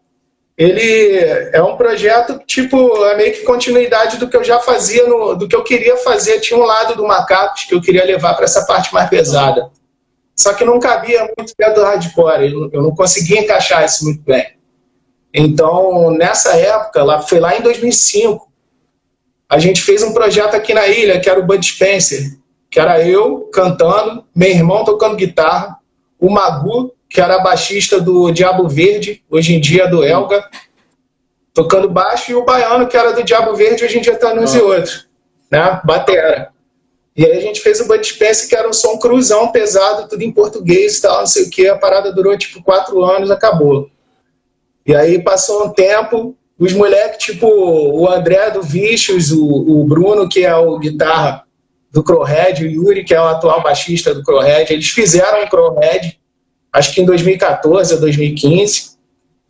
Ele 0.56 1.18
é 1.52 1.62
um 1.62 1.76
projeto 1.76 2.38
tipo 2.46 3.04
é 3.06 3.16
meio 3.16 3.32
que 3.32 3.42
continuidade 3.42 4.18
do 4.18 4.28
que 4.28 4.36
eu 4.36 4.44
já 4.44 4.60
fazia, 4.60 5.06
no, 5.06 5.34
do 5.34 5.48
que 5.48 5.56
eu 5.56 5.64
queria 5.64 5.96
fazer. 5.96 6.40
Tinha 6.40 6.60
um 6.60 6.64
lado 6.64 6.94
do 6.94 7.06
Macacos 7.06 7.64
que 7.64 7.74
eu 7.74 7.80
queria 7.80 8.04
levar 8.04 8.34
para 8.34 8.44
essa 8.44 8.66
parte 8.66 8.92
mais 8.92 9.08
pesada. 9.08 9.70
Só 10.36 10.52
que 10.54 10.64
não 10.64 10.78
cabia 10.78 11.30
muito 11.36 11.52
dentro 11.58 11.76
do 11.76 11.84
hardcore. 11.84 12.70
Eu 12.72 12.82
não 12.82 12.94
conseguia 12.94 13.40
encaixar 13.40 13.84
isso 13.84 14.04
muito 14.04 14.22
bem. 14.22 14.56
Então, 15.32 16.10
nessa 16.10 16.56
época, 16.56 17.02
lá, 17.02 17.22
foi 17.22 17.40
lá 17.40 17.56
em 17.56 17.62
2005. 17.62 18.50
a 19.48 19.58
gente 19.58 19.82
fez 19.82 20.02
um 20.02 20.12
projeto 20.12 20.54
aqui 20.54 20.74
na 20.74 20.86
ilha, 20.86 21.20
que 21.20 21.28
era 21.28 21.38
o 21.38 21.44
Bud 21.44 21.64
Spencer, 21.64 22.38
que 22.70 22.80
era 22.80 23.06
eu 23.06 23.50
cantando, 23.52 24.24
meu 24.34 24.48
irmão 24.48 24.84
tocando 24.84 25.16
guitarra, 25.16 25.78
o 26.18 26.30
Magu, 26.30 26.94
que 27.12 27.20
era 27.20 27.38
baixista 27.40 28.00
do 28.00 28.30
Diabo 28.30 28.66
Verde, 28.66 29.22
hoje 29.28 29.54
em 29.54 29.60
dia 29.60 29.86
do 29.86 30.02
Elga, 30.02 30.48
tocando 31.52 31.88
baixo, 31.88 32.32
e 32.32 32.34
o 32.34 32.44
Baiano, 32.44 32.88
que 32.88 32.96
era 32.96 33.12
do 33.12 33.22
Diabo 33.22 33.54
Verde, 33.54 33.84
hoje 33.84 33.98
em 33.98 34.00
dia 34.00 34.16
tá 34.16 34.34
nos 34.34 34.54
e 34.54 34.60
outros, 34.60 35.06
né? 35.50 35.80
Batera. 35.84 36.48
E 37.14 37.26
aí 37.26 37.36
a 37.36 37.40
gente 37.40 37.60
fez 37.60 37.78
o 37.80 37.86
Bud 37.86 38.02
Spencer, 38.02 38.48
que 38.48 38.56
era 38.56 38.66
um 38.66 38.72
som 38.72 38.98
cruzão, 38.98 39.52
pesado, 39.52 40.08
tudo 40.08 40.22
em 40.22 40.32
português 40.32 40.96
e 40.96 41.02
tal, 41.02 41.18
não 41.18 41.26
sei 41.26 41.44
o 41.44 41.50
que. 41.50 41.68
A 41.68 41.76
parada 41.76 42.10
durou 42.10 42.36
tipo 42.38 42.62
quatro 42.62 43.04
anos, 43.04 43.30
acabou. 43.30 43.90
E 44.86 44.94
aí 44.94 45.22
passou 45.22 45.66
um 45.66 45.68
tempo, 45.68 46.34
os 46.58 46.72
moleques, 46.72 47.26
tipo 47.26 47.46
o 47.46 48.08
André 48.08 48.50
do 48.50 48.62
Vicious, 48.62 49.30
o, 49.30 49.44
o 49.44 49.84
Bruno, 49.84 50.26
que 50.26 50.46
é 50.46 50.56
o 50.56 50.78
guitarra 50.78 51.44
do 51.90 52.02
Crowhead, 52.02 52.64
o 52.64 52.70
Yuri, 52.70 53.04
que 53.04 53.14
é 53.14 53.20
o 53.20 53.26
atual 53.26 53.62
baixista 53.62 54.14
do 54.14 54.22
Crowhead, 54.22 54.72
eles 54.72 54.88
fizeram 54.88 55.44
o 55.44 55.50
Crowhead, 55.50 56.18
acho 56.72 56.94
que 56.94 57.00
em 57.00 57.04
2014 57.04 57.94
ou 57.94 58.00
2015. 58.00 58.92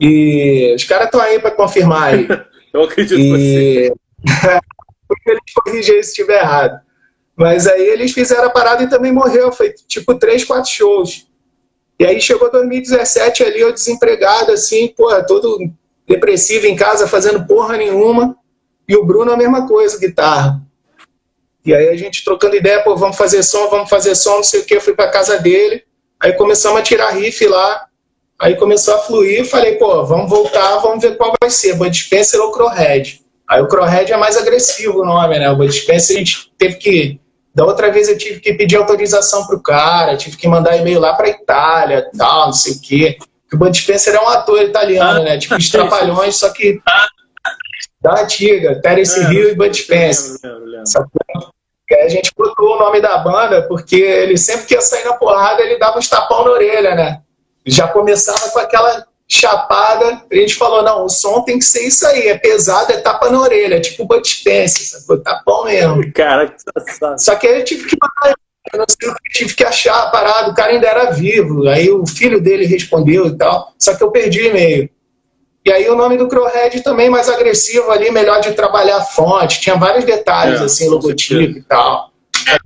E 0.00 0.74
os 0.74 0.84
caras 0.84 1.06
estão 1.06 1.20
aí 1.20 1.38
para 1.38 1.52
confirmar 1.52 2.14
aí. 2.14 2.26
Eu 2.72 2.82
acredito 2.84 3.20
e... 3.20 3.30
você. 3.30 3.92
Porque 5.06 5.30
eles 5.30 5.42
corrigem 5.54 6.02
se 6.02 6.08
estiver 6.08 6.40
errado. 6.40 6.80
Mas 7.36 7.66
aí 7.66 7.86
eles 7.86 8.12
fizeram 8.12 8.46
a 8.46 8.50
parada 8.50 8.82
e 8.82 8.88
também 8.88 9.12
morreu. 9.12 9.52
Foi 9.52 9.72
tipo 9.86 10.14
três, 10.14 10.44
quatro 10.44 10.70
shows. 10.70 11.26
E 11.98 12.04
aí 12.04 12.20
chegou 12.20 12.50
2017 12.50 13.44
ali, 13.44 13.60
eu 13.60 13.72
desempregado, 13.72 14.52
assim, 14.52 14.88
porra, 14.88 15.24
todo 15.24 15.58
depressivo 16.06 16.66
em 16.66 16.74
casa, 16.74 17.06
fazendo 17.06 17.46
porra 17.46 17.76
nenhuma. 17.76 18.36
E 18.88 18.96
o 18.96 19.04
Bruno 19.04 19.32
a 19.32 19.36
mesma 19.36 19.68
coisa, 19.68 19.98
guitarra. 19.98 20.60
E 21.64 21.72
aí 21.72 21.88
a 21.88 21.96
gente 21.96 22.24
trocando 22.24 22.56
ideia, 22.56 22.82
pô, 22.82 22.96
vamos 22.96 23.16
fazer 23.16 23.42
som, 23.42 23.68
vamos 23.68 23.88
fazer 23.88 24.14
som, 24.14 24.36
não 24.36 24.42
sei 24.42 24.60
o 24.60 24.64
que. 24.64 24.74
Eu 24.74 24.80
fui 24.80 24.94
pra 24.94 25.10
casa 25.10 25.38
dele. 25.38 25.84
Aí 26.22 26.32
começamos 26.34 26.78
a 26.78 26.82
tirar 26.82 27.10
riff 27.10 27.44
lá. 27.46 27.86
Aí 28.38 28.54
começou 28.56 28.94
a 28.94 28.98
fluir. 28.98 29.44
Falei, 29.44 29.74
pô, 29.76 30.04
vamos 30.04 30.30
voltar, 30.30 30.78
vamos 30.78 31.02
ver 31.02 31.16
qual 31.16 31.32
vai 31.40 31.50
ser, 31.50 31.74
Bud 31.74 31.96
Spencer 31.96 32.40
ou 32.40 32.52
Crowhead. 32.52 33.20
Aí 33.48 33.60
o 33.60 33.68
Crowhead 33.68 34.12
é 34.12 34.16
mais 34.16 34.36
agressivo 34.36 35.00
o 35.00 35.04
nome, 35.04 35.38
né? 35.38 35.50
O 35.50 35.56
Bud 35.56 35.72
Spencer 35.72 36.16
a 36.16 36.18
gente 36.18 36.52
teve 36.56 36.76
que 36.76 37.20
da 37.54 37.66
outra 37.66 37.92
vez 37.92 38.08
eu 38.08 38.16
tive 38.16 38.40
que 38.40 38.54
pedir 38.54 38.76
autorização 38.76 39.46
pro 39.46 39.60
cara, 39.60 40.16
tive 40.16 40.36
que 40.36 40.48
mandar 40.48 40.76
e-mail 40.76 40.98
lá 40.98 41.12
pra 41.12 41.28
Itália, 41.28 42.08
tal, 42.16 42.46
não 42.46 42.52
sei 42.52 42.72
o 42.72 42.80
quê. 42.80 43.18
o 43.52 43.56
Bud 43.58 43.76
Spencer 43.76 44.14
é 44.14 44.20
um 44.20 44.28
ator 44.28 44.62
italiano, 44.62 45.22
né? 45.22 45.36
Tipo, 45.36 45.56
os 45.56 45.68
Trapalhões, 45.68 46.36
só 46.36 46.48
que 46.50 46.80
da 48.00 48.22
antiga, 48.22 48.80
Terence 48.80 49.20
é, 49.20 49.32
Hill 49.32 49.50
e 49.50 49.54
Bud 49.54 49.76
Spencer. 49.76 50.36
E 50.42 50.46
aí 50.46 51.61
a 51.94 52.08
gente 52.08 52.32
botou 52.36 52.76
o 52.76 52.78
nome 52.78 53.00
da 53.00 53.18
banda 53.18 53.66
porque 53.68 53.96
ele 53.96 54.36
sempre 54.36 54.66
que 54.66 54.74
ia 54.74 54.80
sair 54.80 55.04
na 55.04 55.14
porrada, 55.14 55.62
ele 55.62 55.78
dava 55.78 55.98
uns 55.98 56.08
tapão 56.08 56.44
na 56.44 56.50
orelha, 56.50 56.94
né? 56.94 57.20
Já 57.64 57.88
começava 57.88 58.50
com 58.50 58.58
aquela 58.58 59.06
chapada, 59.28 60.22
a 60.30 60.34
gente 60.34 60.56
falou, 60.56 60.82
não, 60.82 61.06
o 61.06 61.08
som 61.08 61.42
tem 61.42 61.58
que 61.58 61.64
ser 61.64 61.86
isso 61.86 62.06
aí, 62.06 62.28
é 62.28 62.36
pesado, 62.36 62.92
é 62.92 62.98
tapa 62.98 63.30
na 63.30 63.40
orelha, 63.40 63.76
é 63.76 63.80
tipo 63.80 64.04
Bud 64.04 64.26
Spencer, 64.28 64.86
sacou? 64.86 65.18
Tapão 65.18 65.64
mesmo. 65.64 66.02
Cara, 66.12 66.48
que. 66.48 66.56
Só 67.18 67.34
que 67.36 67.46
aí 67.46 67.60
eu 67.60 67.64
tive 67.64 67.88
que 67.88 67.96
eu 68.72 68.86
tive 69.32 69.54
que 69.54 69.64
achar 69.64 70.04
a 70.04 70.10
parada, 70.10 70.50
o 70.50 70.54
cara 70.54 70.72
ainda 70.72 70.86
era 70.86 71.10
vivo, 71.10 71.68
aí 71.68 71.90
o 71.90 72.06
filho 72.06 72.40
dele 72.40 72.64
respondeu 72.64 73.26
e 73.26 73.36
tal, 73.36 73.72
só 73.78 73.94
que 73.94 74.02
eu 74.04 74.10
perdi 74.10 74.40
o 74.40 74.46
e-mail. 74.46 74.88
E 75.64 75.70
aí 75.70 75.88
o 75.88 75.94
nome 75.94 76.16
do 76.16 76.28
Crowhead 76.28 76.80
também 76.82 77.08
mais 77.08 77.28
agressivo 77.28 77.90
ali, 77.90 78.10
melhor 78.10 78.40
de 78.40 78.52
trabalhar 78.52 78.96
a 78.96 79.04
fonte, 79.04 79.60
tinha 79.60 79.76
vários 79.76 80.04
detalhes, 80.04 80.60
é, 80.60 80.64
assim, 80.64 80.88
logotipo 80.88 81.58
e 81.58 81.62
tal. 81.62 82.10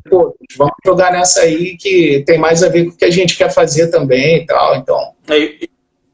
Pô, 0.08 0.34
vamos 0.56 0.74
jogar 0.84 1.12
nessa 1.12 1.40
aí 1.40 1.76
que 1.76 2.24
tem 2.26 2.38
mais 2.38 2.62
a 2.62 2.68
ver 2.68 2.84
com 2.84 2.90
o 2.92 2.96
que 2.96 3.04
a 3.04 3.10
gente 3.10 3.36
quer 3.36 3.52
fazer 3.52 3.88
também 3.88 4.38
e 4.38 4.46
tal, 4.46 4.76
então... 4.76 5.12
Aí, 5.28 5.58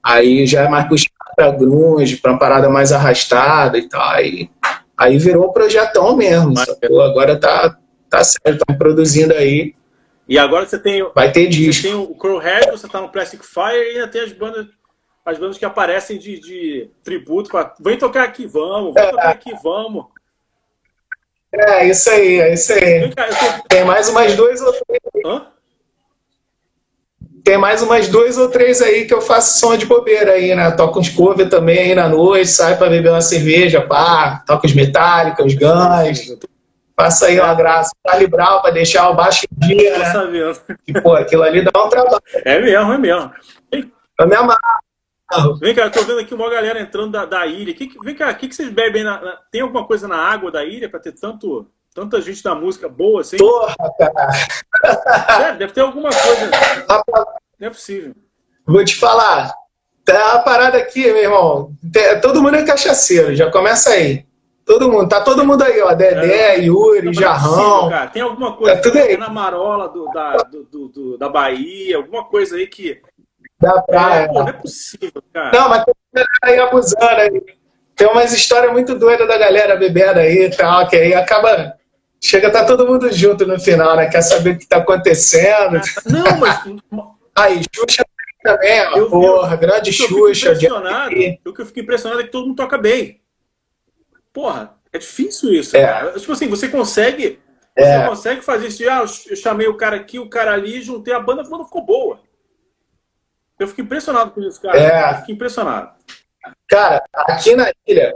Aí 0.02 0.44
já 0.46 0.62
é 0.62 0.68
mais 0.68 0.88
puxado 0.88 1.12
para 1.36 1.50
grunge, 1.50 2.16
para 2.16 2.32
uma 2.32 2.38
parada 2.38 2.68
mais 2.68 2.90
arrastada 2.92 3.78
e 3.78 3.88
tal. 3.88 4.02
Aí, 4.10 4.50
aí 4.98 5.16
virou 5.16 5.48
um 5.48 5.52
projetão 5.52 6.16
mesmo. 6.16 6.54
Agora 7.02 7.38
tá, 7.38 7.78
tá 8.10 8.24
certo, 8.24 8.60
estão 8.60 8.76
produzindo 8.76 9.32
aí. 9.32 9.74
E 10.28 10.38
agora 10.38 10.66
você 10.66 10.78
tem. 10.78 11.08
Vai 11.14 11.30
ter 11.30 11.46
disco. 11.46 11.82
Você 11.82 11.88
tem 11.88 11.94
o 11.94 12.14
Crowhead, 12.14 12.70
você 12.70 12.88
tá 12.88 13.00
no 13.00 13.08
Plastic 13.08 13.42
Fire 13.44 13.92
e 13.92 13.96
ainda 13.96 14.08
tem 14.08 14.22
as 14.22 14.32
bandas. 14.32 14.66
As 15.24 15.38
bandas 15.38 15.58
que 15.58 15.64
aparecem 15.64 16.18
de, 16.18 16.40
de 16.40 16.90
tributo. 17.04 17.50
Pra, 17.50 17.74
vem 17.80 17.96
tocar 17.96 18.24
aqui, 18.24 18.46
vamos. 18.46 18.94
Vem 18.94 19.04
é. 19.04 19.10
tocar 19.10 19.30
aqui, 19.30 19.52
vamos. 19.62 20.06
É, 21.52 21.86
isso 21.86 22.10
aí, 22.10 22.40
é 22.40 22.54
isso 22.54 22.72
aí. 22.72 23.14
Cá, 23.14 23.28
tô... 23.28 23.68
Tem 23.68 23.84
mais 23.84 24.08
umas 24.08 24.34
duas 24.34 24.60
ou 24.60 24.72
três. 24.72 25.00
Hã? 25.24 25.52
tem 27.44 27.58
mais 27.58 27.82
umas 27.82 28.08
duas 28.08 28.38
ou 28.38 28.48
três 28.48 28.80
aí 28.80 29.04
que 29.04 29.12
eu 29.12 29.20
faço 29.20 29.58
som 29.58 29.76
de 29.76 29.84
bobeira 29.84 30.32
aí, 30.32 30.54
né? 30.54 30.70
Toco 30.72 31.00
uns 31.00 31.08
cover 31.08 31.48
também 31.48 31.78
aí 31.78 31.94
na 31.94 32.08
noite, 32.08 32.48
sai 32.48 32.76
para 32.76 32.88
beber 32.88 33.10
uma 33.10 33.20
cerveja, 33.20 33.80
pá, 33.80 34.42
toco 34.46 34.66
os 34.66 34.74
Metallica, 34.74 35.44
os 35.44 35.54
Guns. 35.54 36.36
Faça 36.94 37.26
aí 37.26 37.40
uma 37.40 37.54
graça, 37.54 37.90
calibrar 38.06 38.60
para 38.60 38.70
deixar 38.70 39.08
o 39.10 39.14
baixo 39.14 39.44
em 39.50 39.66
dia, 39.66 39.98
né? 39.98 40.04
Sabendo. 40.12 40.60
E, 40.86 40.92
pô, 41.00 41.14
aquilo 41.14 41.42
ali 41.42 41.64
dá 41.64 41.84
um 41.84 41.88
trabalho. 41.88 42.22
É 42.44 42.60
mesmo, 42.60 42.92
é 42.92 42.98
mesmo. 42.98 43.32
Eu 43.72 44.28
me 44.28 44.36
amarro. 44.36 44.60
Vem 45.60 45.74
cá, 45.74 45.82
eu 45.82 45.90
tô 45.90 46.02
vendo 46.02 46.20
aqui 46.20 46.34
uma 46.34 46.50
galera 46.50 46.80
entrando 46.80 47.12
da, 47.12 47.24
da 47.24 47.46
ilha. 47.46 47.74
Que, 47.74 47.90
vem 48.02 48.14
cá, 48.14 48.30
o 48.30 48.34
que, 48.34 48.48
que 48.48 48.54
vocês 48.54 48.70
bebem? 48.70 49.04
Na, 49.04 49.20
na, 49.20 49.38
tem 49.50 49.60
alguma 49.60 49.86
coisa 49.86 50.06
na 50.06 50.16
água 50.16 50.50
da 50.50 50.64
ilha 50.64 50.88
para 50.88 51.00
ter 51.00 51.12
tanto, 51.12 51.66
tanta 51.94 52.20
gente 52.20 52.42
da 52.42 52.54
música 52.54 52.88
boa 52.88 53.20
assim? 53.20 53.36
Porra, 53.36 53.74
cara. 53.98 55.36
Sério, 55.38 55.58
deve 55.58 55.72
ter 55.72 55.80
alguma 55.80 56.10
coisa. 56.10 56.50
Não 57.58 57.66
é 57.68 57.70
possível. 57.70 58.14
Vou 58.66 58.84
te 58.84 58.96
falar. 58.96 59.52
Tá 60.04 60.34
a 60.34 60.38
parada 60.40 60.78
aqui, 60.78 61.04
meu 61.04 61.16
irmão. 61.16 61.72
Todo 62.20 62.42
mundo 62.42 62.56
é 62.56 62.64
cachaceiro, 62.64 63.34
já 63.34 63.50
começa 63.50 63.90
aí. 63.90 64.26
Todo 64.64 64.90
mundo, 64.90 65.08
tá 65.08 65.20
todo 65.20 65.44
mundo 65.44 65.62
aí, 65.62 65.80
ó. 65.80 65.92
Dedé, 65.92 66.54
é, 66.54 66.60
Yuri, 66.60 67.06
não, 67.06 67.12
Jarrão. 67.12 67.92
É 67.92 68.06
Tem 68.06 68.22
alguma 68.22 68.56
coisa 68.56 68.76
tá 68.76 68.82
tudo 68.82 68.98
aí. 68.98 69.16
na 69.16 69.28
marola 69.28 69.88
do, 69.88 70.04
da, 70.12 70.36
do, 70.44 70.88
do, 70.88 71.18
da 71.18 71.28
Bahia, 71.28 71.96
alguma 71.96 72.24
coisa 72.24 72.56
aí 72.56 72.66
que. 72.66 73.00
Da 73.62 73.80
praia. 73.80 74.24
É, 74.24 74.28
pô, 74.28 74.40
não 74.40 74.48
é 74.48 74.52
possível, 74.52 75.22
cara. 75.32 75.58
Não, 75.58 75.68
mas 75.68 75.84
tem 75.84 75.94
galera 76.12 76.28
aí 76.42 76.58
abusando 76.58 77.04
aí. 77.04 77.42
Tem 77.94 78.08
umas 78.08 78.32
histórias 78.32 78.72
muito 78.72 78.98
doidas 78.98 79.28
da 79.28 79.38
galera 79.38 79.76
bebendo 79.76 80.18
aí 80.18 80.44
e 80.44 80.50
tal, 80.50 80.88
que 80.88 80.96
aí 80.96 81.14
acaba 81.14 81.76
Chega, 82.24 82.52
tá 82.52 82.64
todo 82.64 82.86
mundo 82.86 83.12
junto 83.12 83.44
no 83.44 83.58
final, 83.58 83.96
né? 83.96 84.08
Quer 84.08 84.22
saber 84.22 84.54
o 84.54 84.58
que 84.58 84.66
tá 84.66 84.76
acontecendo. 84.76 85.80
Não, 86.06 86.38
mas. 86.38 86.60
Aí, 87.34 87.62
Xuxa 87.74 88.04
também, 88.44 88.80
ó, 88.80 88.96
eu 88.96 89.10
porra, 89.10 89.56
vi, 89.56 89.66
grande 89.66 89.90
eu 89.90 89.94
Xuxa. 89.94 90.52
Impressionado, 90.52 91.14
o 91.44 91.52
que 91.52 91.62
eu 91.62 91.66
fico 91.66 91.80
impressionado 91.80 92.20
é 92.20 92.24
que 92.24 92.30
todo 92.30 92.46
mundo 92.46 92.56
toca 92.56 92.78
bem. 92.78 93.20
Porra, 94.32 94.76
é 94.92 94.98
difícil 94.98 95.52
isso, 95.52 95.76
é. 95.76 95.84
cara. 95.84 96.12
Tipo 96.12 96.32
assim, 96.32 96.48
você 96.48 96.68
consegue. 96.68 97.40
Você 97.76 97.84
é. 97.84 98.06
consegue 98.06 98.40
fazer 98.40 98.68
isso. 98.68 98.88
Ah, 98.88 99.04
eu 99.28 99.36
chamei 99.36 99.66
o 99.66 99.76
cara 99.76 99.96
aqui, 99.96 100.20
o 100.20 100.28
cara 100.28 100.52
ali, 100.52 100.80
juntei 100.80 101.12
a 101.12 101.18
banda, 101.18 101.42
a 101.42 101.48
banda 101.48 101.64
ficou 101.64 101.84
boa. 101.84 102.20
Eu 103.62 103.68
fico 103.68 103.82
impressionado 103.82 104.32
com 104.32 104.40
isso, 104.42 104.60
cara. 104.60 104.78
É. 104.78 105.12
Eu 105.12 105.16
fico 105.18 105.32
impressionado. 105.32 105.90
Cara, 106.68 107.02
aqui 107.14 107.54
na 107.54 107.70
ilha, 107.86 108.14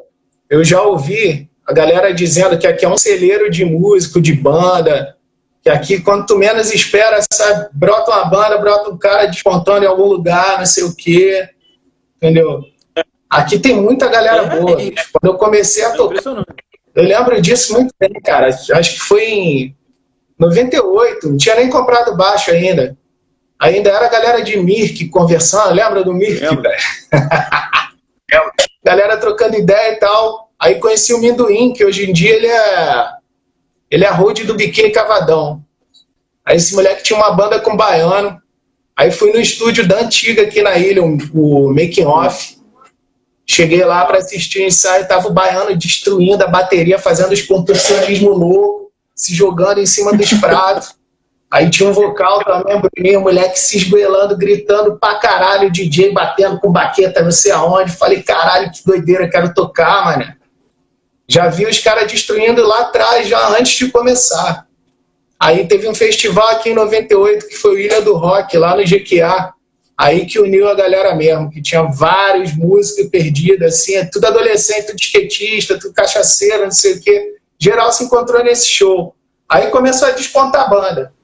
eu 0.51 0.65
já 0.65 0.83
ouvi 0.83 1.49
a 1.65 1.73
galera 1.73 2.13
dizendo 2.13 2.59
que 2.59 2.67
aqui 2.67 2.85
é 2.85 2.89
um 2.89 2.99
celeiro 2.99 3.49
de 3.51 3.65
músico, 3.65 4.21
de 4.21 4.33
banda, 4.33 5.17
que 5.63 5.71
aqui, 5.71 6.01
quando 6.01 6.27
tu 6.27 6.37
menos 6.37 6.73
espera, 6.73 7.21
sabe, 7.33 7.69
brota 7.73 8.11
uma 8.11 8.25
banda, 8.25 8.59
brota 8.59 8.91
um 8.91 8.99
cara 8.99 9.27
despontando 9.27 9.85
em 9.85 9.89
algum 9.89 10.07
lugar, 10.07 10.59
não 10.59 10.67
sei 10.67 10.85
o 10.85 10.95
quê, 10.95 11.49
entendeu? 12.17 12.63
Aqui 13.29 13.59
tem 13.59 13.75
muita 13.75 14.09
galera 14.09 14.43
é, 14.43 14.61
boa. 14.61 14.83
É, 14.83 14.91
quando 15.13 15.33
eu 15.33 15.35
comecei 15.35 15.85
a 15.85 15.89
é 15.89 15.97
tocar, 15.97 16.23
eu 16.95 17.03
lembro 17.03 17.41
disso 17.41 17.73
muito 17.73 17.95
bem, 18.01 18.13
cara. 18.25 18.49
Acho 18.49 18.93
que 18.95 19.01
foi 19.01 19.25
em 19.25 19.77
98, 20.39 21.29
não 21.29 21.37
tinha 21.37 21.55
nem 21.57 21.71
comprado 21.71 22.17
baixo 22.17 22.51
ainda. 22.51 22.97
Ainda 23.59 23.91
era 23.91 24.07
a 24.07 24.11
galera 24.11 24.43
de 24.43 24.57
Mirk 24.57 25.09
conversando, 25.09 25.75
lembra 25.75 26.05
do 26.05 26.13
Mirk? 26.13 26.41
galera 28.85 29.17
trocando 29.17 29.57
ideia 29.57 29.93
e 29.93 29.97
tal. 29.97 30.51
Aí 30.59 30.77
conheci 30.77 31.13
o 31.13 31.19
Minduim, 31.19 31.73
que 31.73 31.85
hoje 31.85 32.09
em 32.09 32.13
dia 32.13 32.35
ele 32.35 32.47
é 32.47 33.09
ele 33.91 34.05
é 34.05 34.11
road 34.11 34.45
do 34.45 34.55
Biquíni 34.55 34.91
Cavadão. 34.91 35.65
Aí 36.45 36.57
esse 36.57 36.75
moleque 36.75 37.03
tinha 37.03 37.19
uma 37.19 37.33
banda 37.33 37.61
com 37.61 37.77
baiano. 37.77 38.41
Aí 38.97 39.11
fui 39.11 39.33
no 39.33 39.41
estúdio 39.41 39.87
da 39.87 40.01
antiga 40.01 40.43
aqui 40.43 40.63
na 40.63 40.77
ilha, 40.77 41.03
o 41.03 41.73
Making 41.73 42.07
Off. 42.07 42.57
Cheguei 43.47 43.85
lá 43.85 44.05
para 44.05 44.19
assistir 44.19 44.61
o 44.61 44.67
ensaio, 44.67 45.07
tava 45.07 45.29
o 45.29 45.33
baiano 45.33 45.77
destruindo 45.77 46.43
a 46.43 46.49
bateria, 46.49 46.99
fazendo 46.99 47.33
os 47.33 47.43
contorcionismo 47.43 48.31
louco, 48.31 48.91
se 49.15 49.35
jogando 49.35 49.79
em 49.79 49.87
cima 49.87 50.13
dos 50.13 50.33
pratos. 50.35 50.96
Aí 51.51 51.71
tinha 51.71 51.89
um 51.89 51.93
vocal 51.93 52.43
também, 52.45 52.81
Bruninho, 52.81 53.21
o 53.21 53.23
moleque 53.23 53.59
se 53.59 53.77
esgoelando, 53.77 54.37
gritando 54.37 54.99
pra 54.99 55.15
caralho, 55.17 55.71
DJ 55.71 56.13
batendo 56.13 56.59
com 56.59 56.73
baqueta 56.73 57.23
não 57.23 57.31
sei 57.31 57.53
aonde. 57.53 57.93
Falei, 57.93 58.23
caralho, 58.23 58.71
que 58.73 58.85
doideira, 58.85 59.31
quero 59.31 59.55
tocar, 59.55 60.05
mano. 60.05 60.35
Já 61.29 61.49
vi 61.49 61.67
os 61.67 61.79
caras 61.79 62.11
destruindo 62.11 62.63
lá 62.67 62.83
atrás, 62.83 63.29
já 63.29 63.49
antes 63.49 63.77
de 63.77 63.91
começar. 63.91 64.67
Aí 65.39 65.67
teve 65.67 65.89
um 65.89 65.95
festival 65.95 66.49
aqui 66.49 66.71
em 66.71 66.75
98, 66.75 67.49
que 67.49 67.57
foi 67.57 67.75
o 67.75 67.79
Ilha 67.79 68.01
do 68.01 68.17
Rock, 68.17 68.57
lá 68.57 68.77
no 68.77 68.85
GQA. 68.85 69.53
Aí 69.97 70.27
que 70.27 70.39
uniu 70.39 70.69
a 70.69 70.75
galera 70.75 71.15
mesmo, 71.15 71.51
que 71.51 71.63
tinha 71.63 71.83
vários 71.83 72.55
músicos 72.55 73.09
perdidos, 73.09 73.67
assim, 73.67 73.95
é 73.95 74.05
tudo 74.05 74.27
adolescente, 74.27 74.87
tudo 74.87 74.99
skatista, 75.01 75.79
tudo 75.79 75.95
cachaceiro, 75.95 76.65
não 76.65 76.71
sei 76.71 76.95
o 76.95 77.01
quê. 77.01 77.37
Geral 77.59 77.91
se 77.93 78.05
encontrou 78.05 78.45
nesse 78.45 78.69
show. 78.69 79.15
Aí 79.49 79.69
começou 79.71 80.09
a 80.09 80.13
despontar 80.13 80.67
a 80.67 80.69
banda. 80.69 81.16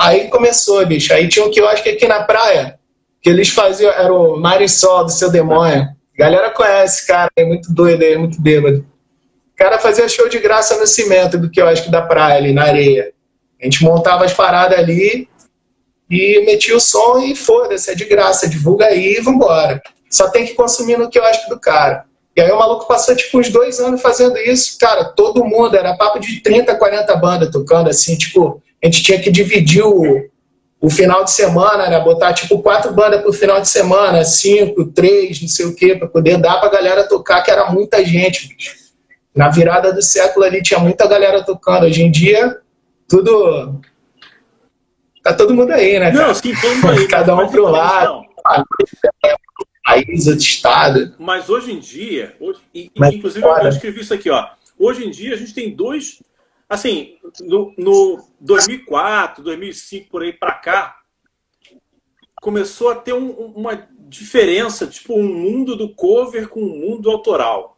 Aí 0.00 0.28
começou, 0.28 0.84
bicho. 0.86 1.12
Aí 1.12 1.28
tinha 1.28 1.44
um 1.44 1.50
que 1.50 1.60
eu 1.60 1.68
acho 1.68 1.82
que 1.82 1.90
aqui 1.90 2.08
na 2.08 2.24
praia, 2.24 2.78
que 3.20 3.28
eles 3.28 3.50
faziam, 3.50 3.92
era 3.92 4.10
o 4.10 4.34
Marisol 4.38 5.04
do 5.04 5.10
Seu 5.10 5.30
Demônio. 5.30 5.88
Galera 6.16 6.48
conhece, 6.50 7.06
cara, 7.06 7.30
é 7.36 7.44
muito 7.44 7.70
doido, 7.70 8.02
é 8.02 8.16
muito 8.16 8.40
bêbado. 8.40 8.78
O 8.78 9.56
cara 9.56 9.78
fazia 9.78 10.08
show 10.08 10.26
de 10.26 10.38
graça 10.38 10.78
no 10.78 10.86
cimento 10.86 11.36
do 11.36 11.50
que 11.50 11.60
eu 11.60 11.68
acho 11.68 11.84
que 11.84 11.90
da 11.90 12.00
praia 12.00 12.38
ali, 12.38 12.54
na 12.54 12.62
areia. 12.64 13.12
A 13.60 13.64
gente 13.64 13.84
montava 13.84 14.24
as 14.24 14.32
paradas 14.32 14.78
ali 14.78 15.28
e 16.08 16.46
metia 16.46 16.74
o 16.74 16.80
som 16.80 17.18
e 17.18 17.36
foda-se, 17.36 17.90
é 17.90 17.94
de 17.94 18.06
graça, 18.06 18.48
divulga 18.48 18.86
aí 18.86 19.18
e 19.18 19.20
vambora. 19.20 19.82
Só 20.10 20.30
tem 20.30 20.46
que 20.46 20.54
consumir 20.54 20.96
no 20.96 21.10
que 21.10 21.18
eu 21.18 21.24
acho 21.24 21.46
do 21.50 21.60
cara. 21.60 22.06
E 22.34 22.40
aí 22.40 22.50
o 22.50 22.58
maluco 22.58 22.88
passou 22.88 23.14
tipo 23.14 23.38
uns 23.38 23.50
dois 23.50 23.78
anos 23.78 24.00
fazendo 24.00 24.38
isso, 24.38 24.78
cara, 24.78 25.04
todo 25.04 25.44
mundo, 25.44 25.76
era 25.76 25.94
papo 25.94 26.18
de 26.18 26.40
30, 26.40 26.74
40 26.74 27.16
bandas 27.16 27.50
tocando, 27.50 27.90
assim, 27.90 28.16
tipo, 28.16 28.62
a 28.82 28.86
gente 28.86 29.02
tinha 29.02 29.20
que 29.20 29.30
dividir 29.30 29.84
o, 29.84 30.28
o 30.80 30.88
final 30.88 31.24
de 31.24 31.30
semana, 31.30 31.88
né? 31.88 32.00
Botar 32.00 32.32
tipo 32.32 32.62
quatro 32.62 32.92
bandas 32.92 33.22
por 33.22 33.34
final 33.34 33.60
de 33.60 33.68
semana, 33.68 34.24
cinco, 34.24 34.86
três, 34.86 35.40
não 35.40 35.48
sei 35.48 35.66
o 35.66 35.76
quê, 35.76 35.94
para 35.94 36.08
poder 36.08 36.38
dar 36.38 36.58
pra 36.58 36.70
galera 36.70 37.06
tocar, 37.06 37.42
que 37.42 37.50
era 37.50 37.70
muita 37.70 38.04
gente, 38.04 38.48
bicho. 38.48 38.80
Na 39.34 39.48
virada 39.48 39.92
do 39.92 40.02
século 40.02 40.44
ali 40.44 40.62
tinha 40.62 40.80
muita 40.80 41.06
galera 41.06 41.44
tocando. 41.44 41.84
Hoje 41.84 42.02
em 42.02 42.10
dia, 42.10 42.58
tudo. 43.06 43.80
Tá 45.22 45.34
todo 45.34 45.54
mundo 45.54 45.70
aí, 45.72 45.98
né? 46.00 46.10
Cara? 46.10 46.26
Não, 46.28 46.34
sim, 46.34 46.54
todo 46.60 46.74
mundo 46.76 46.90
aí. 46.90 47.06
Cada 47.08 47.36
um 47.36 47.48
pro 47.48 47.66
lado. 47.66 48.24
País, 49.84 50.26
outro 50.26 50.42
estado. 50.42 51.14
Mas 51.18 51.48
hoje 51.48 51.72
em 51.72 51.78
dia, 51.78 52.34
hoje, 52.40 52.60
Mas, 52.96 53.14
inclusive 53.14 53.44
eu 53.44 53.68
escrevi 53.68 54.00
isso 54.00 54.14
aqui, 54.14 54.30
ó. 54.30 54.48
Hoje 54.78 55.04
em 55.04 55.10
dia 55.10 55.34
a 55.34 55.36
gente 55.36 55.52
tem 55.52 55.74
dois 55.74 56.20
Assim, 56.70 57.18
no, 57.40 57.74
no 57.76 58.24
2004, 58.40 59.42
2005, 59.42 60.08
por 60.08 60.22
aí 60.22 60.32
para 60.32 60.52
cá, 60.52 61.00
começou 62.40 62.90
a 62.90 62.94
ter 62.94 63.12
um, 63.12 63.28
uma 63.28 63.88
diferença, 63.98 64.86
tipo 64.86 65.14
um 65.14 65.24
mundo 65.24 65.74
do 65.74 65.92
cover 65.92 66.48
com 66.48 66.60
um 66.60 66.78
mundo 66.78 67.10
autoral. 67.10 67.76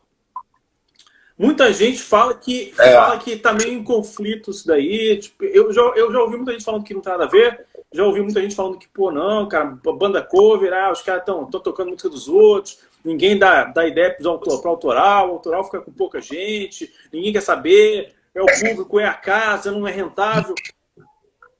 Muita 1.39 1.73
gente 1.73 2.03
fala 2.03 2.35
que 2.35 2.75
é. 2.79 2.93
fala 2.93 3.19
que 3.19 3.35
tá 3.37 3.55
meio 3.55 3.73
em 3.73 3.83
conflito 3.83 4.51
isso 4.51 4.67
daí. 4.67 5.19
Tipo, 5.19 5.43
eu, 5.47 5.73
já, 5.73 5.81
eu 5.97 6.13
já 6.13 6.21
ouvi 6.21 6.37
muita 6.37 6.53
gente 6.53 6.65
falando 6.65 6.85
que 6.85 6.93
não 6.93 7.01
tem 7.01 7.13
nada 7.13 7.25
a 7.25 7.29
ver. 7.29 7.65
Já 7.95 8.05
ouvi 8.05 8.21
muita 8.21 8.43
gente 8.43 8.55
falando 8.55 8.79
que, 8.79 8.89
pô, 8.89 9.11
não, 9.11 9.49
cara, 9.49 9.65
banda 9.99 10.23
cover, 10.23 10.71
ah, 10.75 10.93
os 10.93 11.01
caras 11.01 11.23
estão 11.23 11.47
tocando 11.47 11.91
música 11.91 12.11
dos 12.11 12.29
outros, 12.29 12.79
ninguém 13.03 13.39
dá, 13.39 13.65
dá 13.65 13.87
ideia 13.87 14.15
para 14.15 14.29
autor, 14.31 14.67
autoral, 14.67 15.29
o 15.29 15.33
autoral 15.33 15.65
fica 15.65 15.81
com 15.81 15.93
pouca 15.93 16.21
gente, 16.21 16.93
ninguém 17.13 17.33
quer 17.33 17.43
saber 17.43 18.15
é 18.35 18.43
o 18.43 18.47
público, 18.47 18.99
é 18.99 19.07
a 19.07 19.15
casa, 19.15 19.71
não 19.71 19.87
é 19.87 19.93
rentável. 19.93 20.55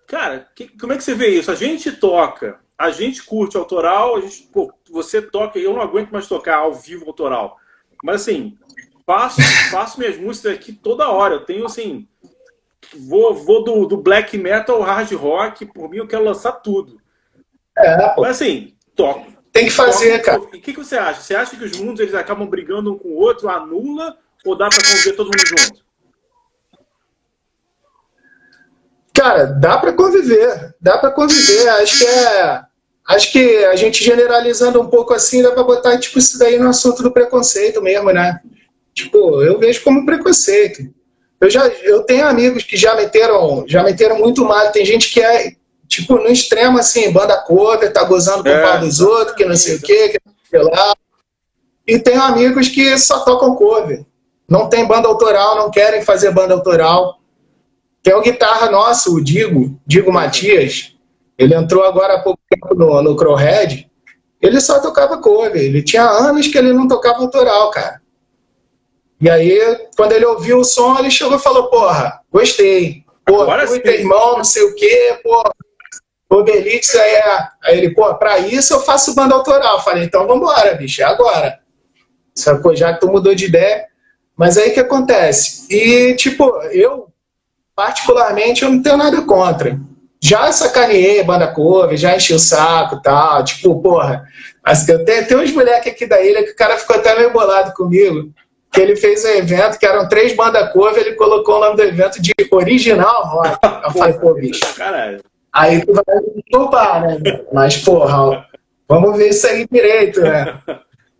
Cara, 0.07 0.49
que, 0.55 0.69
como 0.79 0.93
é 0.93 0.97
que 0.97 1.05
você 1.05 1.15
vê 1.15 1.29
isso? 1.29 1.51
A 1.51 1.55
gente 1.55 1.93
toca, 1.93 2.61
a 2.79 2.91
gente 2.91 3.23
curte 3.23 3.57
autoral, 3.57 4.17
a 4.17 4.21
gente, 4.21 4.43
pô, 4.53 4.73
você 4.91 5.23
toca, 5.23 5.59
eu 5.59 5.73
não 5.73 5.81
aguento 5.81 6.11
mais 6.11 6.27
tocar 6.27 6.57
ao 6.57 6.75
vivo 6.75 7.07
autoral. 7.07 7.59
Mas 8.03 8.23
assim, 8.23 8.59
faço, 9.07 9.41
faço 9.71 9.99
minhas 9.99 10.17
músicas 10.17 10.55
aqui 10.55 10.73
toda 10.73 11.09
hora. 11.09 11.35
Eu 11.35 11.45
tenho 11.45 11.65
assim. 11.65 12.09
Vou, 13.09 13.35
vou 13.35 13.65
do, 13.65 13.87
do 13.87 13.97
black 13.97 14.37
metal 14.37 14.77
ao 14.77 14.83
hard 14.83 15.11
rock, 15.13 15.65
por 15.67 15.89
mim 15.89 15.99
eu 15.99 16.09
quero 16.09 16.25
lançar 16.25 16.53
tudo. 16.53 17.01
É, 17.79 18.09
pô. 18.09 18.23
Mas 18.23 18.33
assim, 18.33 18.75
toco. 18.95 19.33
Tem 19.53 19.67
que 19.67 19.71
fazer, 19.71 20.19
toco, 20.19 20.25
cara. 20.25 20.41
O 20.41 20.61
que, 20.61 20.73
que 20.73 20.79
você 20.85 20.97
acha? 20.97 21.21
Você 21.21 21.35
acha 21.35 21.57
que 21.57 21.65
os 21.65 21.79
mundos 21.79 22.01
eles 22.01 22.15
acabam 22.15 22.47
brigando 22.47 22.93
um 22.93 22.99
com 22.99 23.09
o 23.09 23.17
outro, 23.17 23.49
anula, 23.49 24.19
ou 24.45 24.57
dá 24.57 24.69
para 24.69 24.83
conviver 24.83 25.13
todo 25.15 25.27
mundo 25.27 25.47
junto? 25.47 25.85
Cara, 29.23 29.45
dá 29.47 29.79
para 29.79 29.93
conviver, 29.93 30.75
dá 30.81 30.99
para 30.99 31.13
conviver. 31.13 31.69
Acho 31.69 31.99
que 31.99 32.05
é, 32.05 32.61
acho 33.07 33.31
que 33.33 33.65
a 33.67 33.77
gente 33.77 34.03
generalizando 34.03 34.81
um 34.81 34.89
pouco 34.89 35.15
assim 35.15 35.41
dá 35.41 35.53
para 35.53 35.63
botar 35.63 35.97
tipo 35.97 36.19
isso 36.19 36.37
daí 36.41 36.59
no 36.59 36.69
assunto 36.69 37.05
do 37.05 37.13
preconceito 37.13 37.81
mesmo, 37.81 38.11
né? 38.11 38.41
Tipo, 38.93 39.41
eu 39.41 39.61
vejo 39.61 39.85
como 39.85 40.05
preconceito. 40.05 40.93
Eu 41.41 41.49
já, 41.49 41.69
eu 41.69 42.03
tenho 42.03 42.27
amigos 42.27 42.65
que 42.65 42.77
já 42.77 42.97
meteram, 42.97 43.65
já 43.69 43.85
meteram 43.85 44.19
muito 44.19 44.45
mal. 44.45 44.73
Tem 44.73 44.85
gente 44.85 45.13
que 45.13 45.23
é 45.23 45.53
tipo 45.87 46.17
no 46.17 46.27
extremo 46.27 46.81
assim, 46.81 47.13
banda 47.13 47.37
cover, 47.43 47.93
tá 47.93 48.03
gozando 48.03 48.43
com 48.43 48.49
é, 48.49 48.59
o 48.59 48.69
pau 48.69 48.81
dos 48.81 48.99
outros, 48.99 49.37
que 49.37 49.45
não 49.45 49.55
sei 49.55 49.77
o 49.77 49.81
quê, 49.81 50.09
que 50.09 50.19
não 50.27 50.35
sei 50.51 50.63
lá. 50.69 50.95
E 51.87 51.97
tem 51.97 52.17
amigos 52.17 52.69
que 52.69 52.99
só 52.99 53.21
tocam 53.21 53.55
cover. 53.55 54.05
Não 54.49 54.69
tem 54.69 54.85
banda 54.85 55.07
autoral, 55.07 55.55
não 55.55 55.71
querem 55.71 56.03
fazer 56.03 56.33
banda 56.33 56.55
autoral. 56.55 57.22
Tem 58.03 58.15
o 58.15 58.21
guitarra 58.21 58.71
nosso, 58.71 59.15
o 59.15 59.23
Digo, 59.23 59.79
Digo 59.87 60.13
Matias. 60.13 60.97
Ele 61.39 61.55
entrou 61.55 61.85
agora 61.85 62.15
há 62.15 62.23
pouco 62.23 62.41
tempo 62.49 62.75
no, 62.75 63.03
no 63.03 63.17
Crowhead. 63.17 63.91
Ele 64.41 64.61
só 64.61 64.81
tocava 64.81 65.19
cover. 65.19 65.63
Ele 65.63 65.83
tinha 65.83 66.03
anos 66.03 66.49
que 66.49 66.59
ele 66.59 66.73
não 66.73 66.89
tocava 66.89 67.19
autoral, 67.19 67.71
cara. 67.71 68.03
E 69.21 69.31
aí, 69.31 69.87
quando 69.97 70.13
ele 70.13 70.25
ouviu 70.25 70.59
o 70.59 70.65
som, 70.65 70.99
ele 70.99 71.11
chegou 71.11 71.37
e 71.37 71.41
falou: 71.41 71.69
Porra, 71.71 72.21
gostei. 72.31 73.05
Pô, 73.25 73.45
e 73.45 73.89
irmão, 73.89 74.39
não 74.39 74.45
sei 74.45 74.65
o 74.65 74.75
quê, 74.75 75.21
pô. 75.23 75.49
O 76.29 76.43
Belix 76.43 76.93
é. 76.95 77.23
Aí 77.63 77.79
ele, 77.79 77.95
pô, 77.95 78.13
pra 78.17 78.41
isso 78.41 78.75
eu 78.75 78.81
faço 78.81 79.15
banda 79.15 79.37
autoral. 79.37 79.77
Eu 79.77 79.83
falei: 79.83 80.03
Então 80.03 80.27
vambora, 80.27 80.75
bicho, 80.75 81.03
é 81.03 81.05
agora. 81.05 81.61
Sacou? 82.35 82.75
Já 82.75 82.95
que 82.95 83.01
tu 83.01 83.07
mudou 83.07 83.33
de 83.35 83.47
ideia. 83.47 83.87
Mas 84.37 84.57
aí 84.57 84.71
o 84.71 84.75
que 84.75 84.81
acontece? 84.81 85.73
E, 85.73 86.15
tipo, 86.17 86.45
eu 86.73 87.12
particularmente, 87.75 88.63
eu 88.63 88.71
não 88.71 88.83
tenho 88.83 88.97
nada 88.97 89.23
contra. 89.23 89.79
Já 90.23 90.53
sacaneei 90.53 91.25
banda 91.25 91.49
cover, 91.49 91.97
já 91.97 92.17
enchi 92.17 92.33
o 92.33 92.39
saco 92.39 92.97
e 92.97 93.03
tal. 93.03 93.45
Tipo, 93.45 93.81
porra, 93.83 94.25
assim, 94.63 95.05
tem, 95.05 95.25
tem 95.25 95.37
uns 95.37 95.53
moleques 95.53 95.93
aqui 95.93 96.07
da 96.07 96.23
ilha 96.23 96.45
que 96.45 96.53
o 96.53 96.57
cara 96.57 96.79
ficou 96.79 96.97
até 96.97 97.17
meio 97.17 97.33
bolado 97.33 97.73
comigo. 97.75 98.31
Que 98.73 98.81
ele 98.81 98.97
fez 98.97 99.25
um 99.25 99.29
evento 99.29 99.79
que 99.79 99.85
eram 99.85 100.09
três 100.09 100.35
bandas 100.35 100.73
cover, 100.73 101.05
ele 101.05 101.17
colocou 101.17 101.57
o 101.57 101.61
nome 101.61 101.77
do 101.77 101.83
evento 101.83 102.23
de 102.23 102.33
Original 102.51 103.27
Rock. 103.27 103.59
Eu 103.85 103.91
falei, 103.91 104.15
pô, 104.15 104.35
bicho. 104.35 104.61
Caralho. 104.77 105.21
Aí 105.53 105.85
tu 105.85 105.93
vai 105.93 106.05
me 106.35 106.43
culpar, 106.51 107.03
né? 107.03 107.19
Mas, 107.53 107.77
porra, 107.77 108.47
vamos 108.89 109.19
ver 109.19 109.29
isso 109.29 109.47
aí 109.47 109.67
direito, 109.71 110.21
né? 110.21 110.59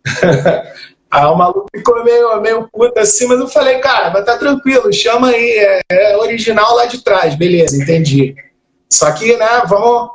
Aí 1.13 1.25
o 1.25 1.35
maluco 1.35 1.67
ficou 1.71 2.03
meio, 2.03 2.41
meio 2.41 2.67
puto 2.69 2.99
assim, 2.99 3.27
mas 3.27 3.39
eu 3.39 3.47
falei, 3.47 3.77
cara, 3.77 4.09
mas 4.09 4.25
tá 4.25 4.35
tranquilo, 4.35 4.91
chama 4.91 5.27
aí, 5.27 5.59
é, 5.59 5.81
é 5.91 6.17
original 6.17 6.73
lá 6.75 6.87
de 6.87 7.03
trás, 7.03 7.35
beleza, 7.35 7.77
entendi. 7.77 8.35
Só 8.91 9.11
que, 9.11 9.37
né, 9.37 9.61
vamos, 9.67 10.09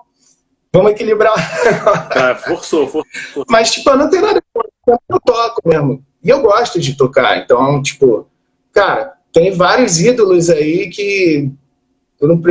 vamos 0.75 0.91
equilibrar. 0.91 1.35
Cara, 2.11 2.35
forçou, 2.35 2.89
forçou. 2.89 3.45
Mas, 3.49 3.71
tipo, 3.71 3.89
eu 3.91 3.97
não 3.97 4.11
tenho 4.11 4.23
nada 4.23 4.43
eu 4.89 5.21
toco 5.25 5.61
mesmo. 5.65 6.03
E 6.25 6.31
eu 6.31 6.43
gosto 6.43 6.81
de 6.81 6.97
tocar, 6.97 7.39
então, 7.39 7.81
tipo, 7.81 8.27
cara, 8.73 9.13
tem 9.33 9.53
vários 9.53 10.01
ídolos 10.01 10.51
aí 10.51 10.89
que 10.89 11.49
não, 12.21 12.43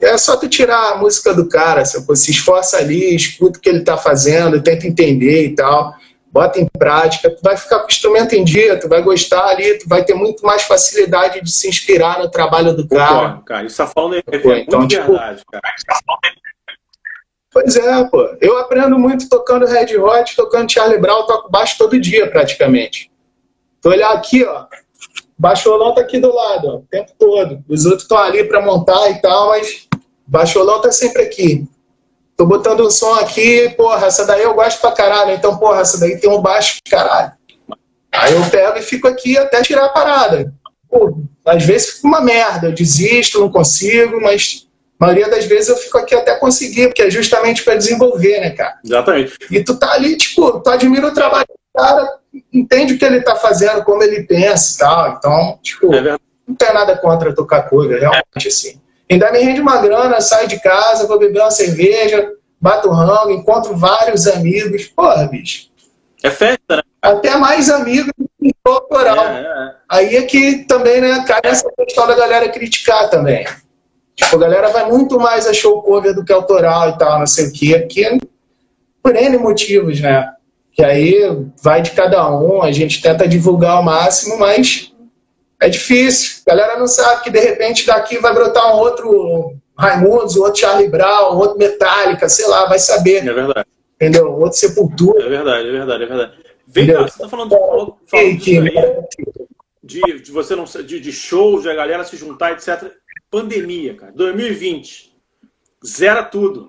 é 0.00 0.16
só 0.16 0.38
tu 0.38 0.48
tirar 0.48 0.92
a 0.92 0.96
música 0.96 1.34
do 1.34 1.46
cara, 1.46 1.84
se 1.84 2.30
esforça 2.30 2.78
ali, 2.78 3.14
escuta 3.14 3.58
o 3.58 3.60
que 3.60 3.68
ele 3.68 3.80
tá 3.80 3.98
fazendo, 3.98 4.62
tenta 4.62 4.86
entender 4.86 5.44
e 5.44 5.54
tal 5.54 5.94
bota 6.32 6.58
em 6.58 6.66
prática, 6.66 7.30
tu 7.30 7.42
vai 7.42 7.56
ficar 7.58 7.80
com 7.80 7.84
o 7.84 7.90
instrumento 7.90 8.32
em 8.32 8.42
dia, 8.42 8.80
tu 8.80 8.88
vai 8.88 9.02
gostar 9.02 9.48
ali, 9.48 9.78
tu 9.78 9.86
vai 9.86 10.02
ter 10.02 10.14
muito 10.14 10.44
mais 10.46 10.62
facilidade 10.62 11.42
de 11.42 11.52
se 11.52 11.68
inspirar 11.68 12.18
no 12.18 12.30
trabalho 12.30 12.74
do 12.74 12.88
cara. 12.88 13.34
Pô, 13.34 13.42
cara, 13.42 13.66
isso 13.66 13.76
tá 13.76 13.86
falando 13.86 14.14
é, 14.14 14.18
é 14.18 14.58
então, 14.60 14.78
muito 14.78 14.90
tipo, 14.90 15.08
verdade, 15.08 15.42
cara. 15.52 15.62
Pois 17.52 17.76
é, 17.76 18.04
pô. 18.04 18.34
Eu 18.40 18.56
aprendo 18.56 18.98
muito 18.98 19.28
tocando 19.28 19.66
Red 19.66 19.94
Hot, 19.98 20.34
tocando 20.34 20.72
Charlie 20.72 20.98
Brown, 20.98 21.26
toco 21.26 21.50
baixo 21.50 21.76
todo 21.76 22.00
dia 22.00 22.30
praticamente. 22.30 23.10
Tu 23.82 23.90
olhar 23.90 24.12
aqui, 24.12 24.42
ó, 24.42 24.64
baixolão 25.38 25.94
tá 25.94 26.00
aqui 26.00 26.18
do 26.18 26.34
lado, 26.34 26.68
ó, 26.68 26.76
o 26.76 26.86
tempo 26.90 27.12
todo. 27.18 27.62
Os 27.68 27.84
outros 27.84 28.04
estão 28.04 28.16
ali 28.16 28.44
para 28.44 28.62
montar 28.62 29.10
e 29.10 29.20
tal, 29.20 29.48
mas 29.48 29.86
baixolão 30.26 30.80
tá 30.80 30.90
sempre 30.90 31.20
aqui. 31.20 31.68
Tô 32.36 32.46
botando 32.46 32.86
um 32.86 32.90
som 32.90 33.14
aqui, 33.14 33.68
porra, 33.76 34.06
essa 34.06 34.26
daí 34.26 34.42
eu 34.42 34.54
gosto 34.54 34.80
pra 34.80 34.92
caralho. 34.92 35.32
Então, 35.32 35.56
porra, 35.58 35.80
essa 35.80 35.98
daí 35.98 36.18
tem 36.18 36.30
um 36.30 36.40
baixo, 36.40 36.78
caralho. 36.90 37.32
Aí 38.12 38.34
eu 38.34 38.44
pego 38.50 38.78
e 38.78 38.82
fico 38.82 39.08
aqui 39.08 39.38
até 39.38 39.62
tirar 39.62 39.86
a 39.86 39.90
parada. 39.90 40.52
Pô, 40.88 41.18
às 41.44 41.64
vezes 41.64 41.90
fica 41.90 42.08
uma 42.08 42.20
merda, 42.20 42.68
eu 42.68 42.72
desisto, 42.72 43.40
não 43.40 43.50
consigo, 43.50 44.20
mas 44.20 44.68
a 45.00 45.06
maioria 45.06 45.28
das 45.28 45.46
vezes 45.46 45.68
eu 45.68 45.76
fico 45.76 45.98
aqui 45.98 46.14
até 46.14 46.34
conseguir, 46.34 46.88
porque 46.88 47.02
é 47.02 47.10
justamente 47.10 47.62
para 47.62 47.76
desenvolver, 47.76 48.40
né, 48.40 48.50
cara? 48.50 48.74
Exatamente. 48.84 49.36
E 49.50 49.64
tu 49.64 49.76
tá 49.76 49.92
ali, 49.92 50.16
tipo, 50.16 50.60
tu 50.60 50.70
admira 50.70 51.06
o 51.06 51.14
trabalho 51.14 51.46
cara 51.74 52.18
entende 52.52 52.94
o 52.94 52.98
que 52.98 53.04
ele 53.04 53.22
tá 53.22 53.36
fazendo, 53.36 53.82
como 53.84 54.02
ele 54.02 54.24
pensa 54.24 54.74
e 54.74 54.78
tal. 54.78 55.16
Então, 55.16 55.58
tipo, 55.62 55.94
É 55.94 56.16
não 56.46 56.56
tem 56.56 56.72
nada 56.74 56.96
contra 56.96 57.34
tocar 57.34 57.68
cover, 57.68 58.00
realmente, 58.00 58.48
assim. 58.48 58.80
Ainda 59.12 59.30
me 59.30 59.40
rende 59.40 59.60
uma 59.60 59.78
grana, 59.78 60.20
saio 60.20 60.48
de 60.48 60.58
casa, 60.60 61.06
vou 61.06 61.18
beber 61.18 61.40
uma 61.40 61.50
cerveja, 61.50 62.30
bato 62.60 62.90
rango, 62.90 63.30
encontro 63.30 63.76
vários 63.76 64.26
amigos. 64.26 64.84
Porra, 64.86 65.26
bicho. 65.26 65.70
É 66.22 66.30
festa, 66.30 66.76
né? 66.76 66.82
Até 67.02 67.36
mais 67.36 67.68
amigos 67.68 68.12
do 68.16 68.28
que 68.40 68.48
É, 68.48 68.70
autoral. 68.70 69.26
é, 69.26 69.40
é. 69.40 69.74
Aí 69.88 70.16
é 70.16 70.22
que 70.22 70.64
também, 70.64 71.00
né, 71.00 71.24
cai 71.26 71.40
nessa 71.44 71.68
questão 71.76 72.06
da 72.06 72.14
galera 72.14 72.48
criticar 72.48 73.10
também. 73.10 73.44
Tipo, 74.14 74.36
a 74.36 74.38
galera 74.38 74.68
vai 74.68 74.88
muito 74.88 75.18
mais 75.18 75.46
a 75.46 75.52
show 75.52 75.82
cover 75.82 76.14
do 76.14 76.24
que 76.24 76.32
autoral 76.32 76.90
e 76.90 76.98
tal, 76.98 77.18
não 77.18 77.26
sei 77.26 77.48
o 77.48 77.52
quê. 77.52 77.74
Aqui 77.74 78.04
é 78.04 78.18
por 79.02 79.16
N 79.16 79.36
motivos, 79.38 80.00
né? 80.00 80.30
Que 80.72 80.84
aí 80.84 81.44
vai 81.62 81.82
de 81.82 81.90
cada 81.90 82.30
um, 82.30 82.62
a 82.62 82.70
gente 82.70 83.02
tenta 83.02 83.26
divulgar 83.26 83.72
ao 83.72 83.82
máximo, 83.82 84.38
mas 84.38 84.91
é 85.64 85.68
difícil. 85.68 86.42
A 86.46 86.50
galera 86.54 86.78
não 86.78 86.86
sabe 86.86 87.22
que 87.24 87.30
de 87.30 87.38
repente 87.40 87.86
daqui 87.86 88.18
vai 88.18 88.32
brotar 88.34 88.74
um 88.74 88.78
outro 88.78 89.54
Raimundos, 89.78 90.36
um 90.36 90.42
outro 90.42 90.60
Charlie 90.60 90.88
Brown, 90.88 91.34
um 91.34 91.38
outro 91.38 91.58
Metallica, 91.58 92.28
sei 92.28 92.46
lá, 92.46 92.66
vai 92.66 92.78
saber, 92.78 93.26
É 93.26 93.32
verdade. 93.32 93.66
entendeu? 93.96 94.28
Um 94.28 94.40
outro 94.40 94.58
Sepultura. 94.58 95.24
É 95.24 95.28
verdade, 95.28 95.68
é 95.68 95.72
verdade, 95.72 96.02
é 96.04 96.06
verdade. 96.06 96.32
Vem 96.66 96.84
Entendeu? 96.84 97.02
cá, 97.04 97.08
você 97.10 97.22
tá 97.22 97.28
falando, 97.28 97.50
falando, 97.50 97.96
falando 98.06 98.38
Que- 98.38 98.60
de, 99.84 100.00
de 100.22 100.30
você 100.30 100.54
não 100.54 100.64
de, 100.64 101.00
de 101.00 101.12
shows, 101.12 101.62
de 101.62 101.68
a 101.70 101.74
galera 101.74 102.04
se 102.04 102.16
juntar, 102.16 102.52
etc. 102.52 102.90
Pandemia, 103.30 103.94
cara. 103.96 104.12
2020. 104.12 105.12
Zera 105.84 106.22
tudo. 106.22 106.68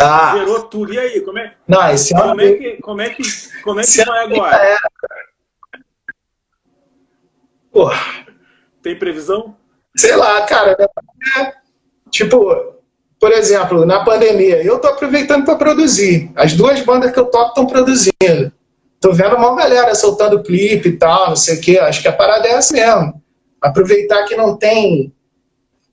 Ah, 0.00 0.34
Zerou 0.36 0.62
tudo. 0.64 0.94
E 0.94 0.98
aí, 0.98 1.20
como 1.22 1.38
é, 1.38 1.54
não, 1.66 1.90
esse 1.90 2.14
ano 2.14 2.28
como 2.30 2.40
é 2.40 2.52
que, 2.54 2.76
como 2.80 3.00
é 3.02 3.10
que, 3.10 3.22
como 3.62 3.80
é 3.80 3.82
que 3.82 3.88
Esse 3.88 4.04
vai 4.04 4.24
agora? 4.24 4.78
porra, 7.72 8.26
Tem 8.82 8.98
previsão? 8.98 9.56
sei 9.96 10.16
lá, 10.16 10.42
cara. 10.42 10.76
é, 11.38 11.52
tipo, 12.10 12.74
por 13.20 13.30
exemplo, 13.30 13.86
na 13.86 14.04
pandemia, 14.04 14.62
eu 14.62 14.78
tô 14.78 14.88
aproveitando 14.88 15.44
para 15.44 15.56
produzir. 15.56 16.30
As 16.34 16.54
duas 16.54 16.80
bandas 16.80 17.12
que 17.12 17.18
eu 17.18 17.26
toco 17.26 17.48
estão 17.48 17.66
produzindo. 17.66 18.52
Tô 19.00 19.12
vendo 19.12 19.36
uma 19.36 19.54
galera 19.56 19.94
soltando 19.94 20.42
clipe 20.42 20.88
e 20.88 20.96
tal, 20.96 21.30
não 21.30 21.36
sei 21.36 21.56
o 21.56 21.60
quê. 21.60 21.78
Acho 21.78 22.02
que 22.02 22.08
a 22.08 22.12
parada 22.12 22.46
é 22.48 22.52
essa 22.52 22.72
mesmo. 22.72 23.20
Aproveitar 23.60 24.24
que 24.24 24.36
não 24.36 24.56
tem. 24.56 25.12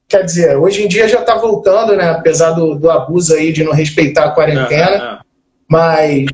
Quer 0.08 0.24
dizer, 0.24 0.58
hoje 0.58 0.84
em 0.84 0.88
dia 0.88 1.08
já 1.08 1.22
tá 1.22 1.36
voltando, 1.36 1.96
né? 1.96 2.10
Apesar 2.10 2.52
do, 2.52 2.76
do 2.76 2.90
abuso 2.90 3.36
aí 3.36 3.52
de 3.52 3.64
não 3.64 3.74
respeitar 3.74 4.26
a 4.26 4.32
quarentena. 4.32 4.96
É, 4.96 5.16
é. 5.16 5.20
Mas 5.68 6.26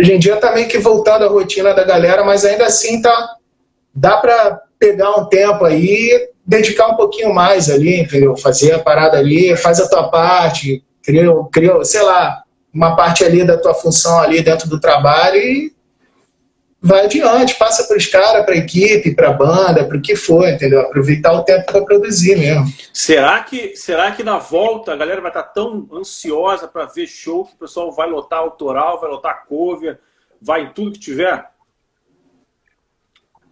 hoje 0.00 0.12
em 0.12 0.18
dia 0.18 0.36
tá 0.36 0.52
meio 0.52 0.68
que 0.68 0.78
voltando 0.78 1.24
a 1.24 1.28
rotina 1.28 1.74
da 1.74 1.82
galera, 1.82 2.24
mas 2.24 2.44
ainda 2.44 2.66
assim 2.66 3.02
tá 3.02 3.36
dá 3.92 4.18
para 4.18 4.62
pegar 4.78 5.10
um 5.16 5.26
tempo 5.26 5.64
aí, 5.64 6.30
dedicar 6.46 6.88
um 6.88 6.96
pouquinho 6.96 7.34
mais 7.34 7.70
ali, 7.70 8.00
entendeu? 8.00 8.36
Fazer 8.36 8.72
a 8.72 8.78
parada 8.78 9.18
ali, 9.18 9.56
faz 9.56 9.80
a 9.80 9.88
tua 9.88 10.08
parte, 10.08 10.82
cria, 11.02 11.26
cria, 11.52 11.84
sei 11.84 12.02
lá, 12.02 12.42
uma 12.72 12.94
parte 12.96 13.24
ali 13.24 13.44
da 13.44 13.58
tua 13.58 13.74
função 13.74 14.18
ali 14.20 14.42
dentro 14.42 14.68
do 14.68 14.80
trabalho 14.80 15.36
e 15.36 15.72
vai 16.80 17.04
adiante, 17.04 17.56
passa 17.56 17.84
para 17.84 17.96
os 17.96 18.06
caras, 18.06 18.44
para 18.44 18.54
a 18.54 18.58
equipe, 18.58 19.14
para 19.14 19.30
a 19.30 19.32
banda, 19.32 19.84
para 19.84 19.96
o 19.96 20.00
que 20.00 20.14
for, 20.14 20.48
entendeu? 20.48 20.80
Aproveitar 20.80 21.32
o 21.32 21.42
tempo 21.42 21.66
para 21.66 21.84
produzir 21.84 22.36
mesmo. 22.36 22.66
Será 22.92 23.42
que, 23.42 23.74
será 23.76 24.12
que 24.12 24.22
na 24.22 24.38
volta 24.38 24.92
a 24.92 24.96
galera 24.96 25.20
vai 25.20 25.30
estar 25.30 25.42
tão 25.42 25.88
ansiosa 25.92 26.68
para 26.68 26.86
ver 26.86 27.06
show 27.06 27.44
que 27.44 27.54
o 27.54 27.58
pessoal 27.58 27.90
vai 27.90 28.08
lotar 28.08 28.38
autoral, 28.38 29.00
vai 29.00 29.10
lotar 29.10 29.44
cover, 29.48 29.98
vai 30.40 30.62
em 30.62 30.72
tudo 30.72 30.92
que 30.92 31.00
tiver? 31.00 31.44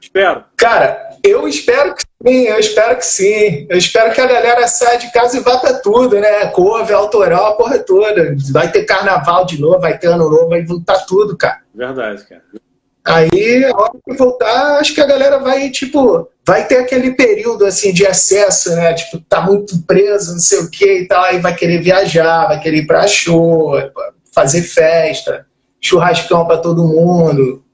Espero. 0.06 0.44
Cara, 0.56 1.10
eu 1.22 1.48
espero 1.48 1.94
que 1.94 2.02
sim, 2.24 2.44
eu 2.44 2.58
espero 2.58 2.96
que 2.96 3.04
sim. 3.04 3.66
Eu 3.68 3.76
espero 3.76 4.12
que 4.14 4.20
a 4.20 4.26
galera 4.26 4.66
saia 4.68 4.98
de 4.98 5.10
casa 5.12 5.36
e 5.36 5.40
vá 5.40 5.58
pra 5.58 5.74
tudo, 5.74 6.18
né? 6.20 6.46
Cover, 6.46 6.96
autoral, 6.96 7.46
a 7.46 7.56
porra 7.56 7.80
toda. 7.80 8.34
Vai 8.52 8.70
ter 8.70 8.84
carnaval 8.84 9.44
de 9.44 9.60
novo, 9.60 9.80
vai 9.80 9.98
ter 9.98 10.06
ano 10.06 10.30
novo, 10.30 10.48
vai 10.48 10.64
voltar 10.64 11.04
tudo, 11.06 11.36
cara. 11.36 11.60
Verdade, 11.74 12.24
cara. 12.24 12.42
Aí, 13.04 13.64
a 13.64 13.76
hora 13.76 13.92
que 14.04 14.16
voltar, 14.16 14.78
acho 14.78 14.94
que 14.94 15.00
a 15.00 15.06
galera 15.06 15.38
vai, 15.38 15.70
tipo, 15.70 16.28
vai 16.46 16.66
ter 16.66 16.78
aquele 16.78 17.12
período, 17.12 17.64
assim, 17.64 17.92
de 17.92 18.06
acesso, 18.06 18.74
né? 18.74 18.94
Tipo, 18.94 19.20
tá 19.28 19.40
muito 19.40 19.80
preso, 19.86 20.32
não 20.32 20.40
sei 20.40 20.60
o 20.60 20.70
que 20.70 21.00
e 21.00 21.08
tal, 21.08 21.22
aí 21.24 21.38
vai 21.38 21.54
querer 21.54 21.82
viajar, 21.82 22.46
vai 22.46 22.60
querer 22.60 22.78
ir 22.78 22.86
pra 22.86 23.06
show, 23.06 23.74
fazer 24.32 24.62
festa, 24.62 25.46
churrascão 25.80 26.46
pra 26.46 26.58
todo 26.58 26.86
mundo. 26.86 27.64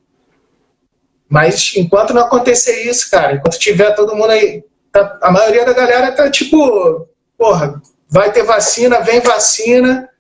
Mas 1.33 1.73
enquanto 1.77 2.13
não 2.13 2.21
acontecer 2.27 2.83
isso, 2.83 3.11
cara, 3.11 3.33
enquanto 3.33 3.59
tiver 3.59 3.95
todo 3.95 4.15
mundo 4.15 4.29
aí, 4.33 4.63
tá- 4.93 5.19
a 5.23 5.31
maioria 5.31 5.65
da 5.65 5.73
galera 5.73 6.13
tá 6.13 6.31
tipo, 6.31 7.09
porra, 7.39 7.81
vai 8.07 8.31
ter 8.31 8.43
vacina, 8.43 9.01
vem 9.01 9.19
vacina, 9.21 10.11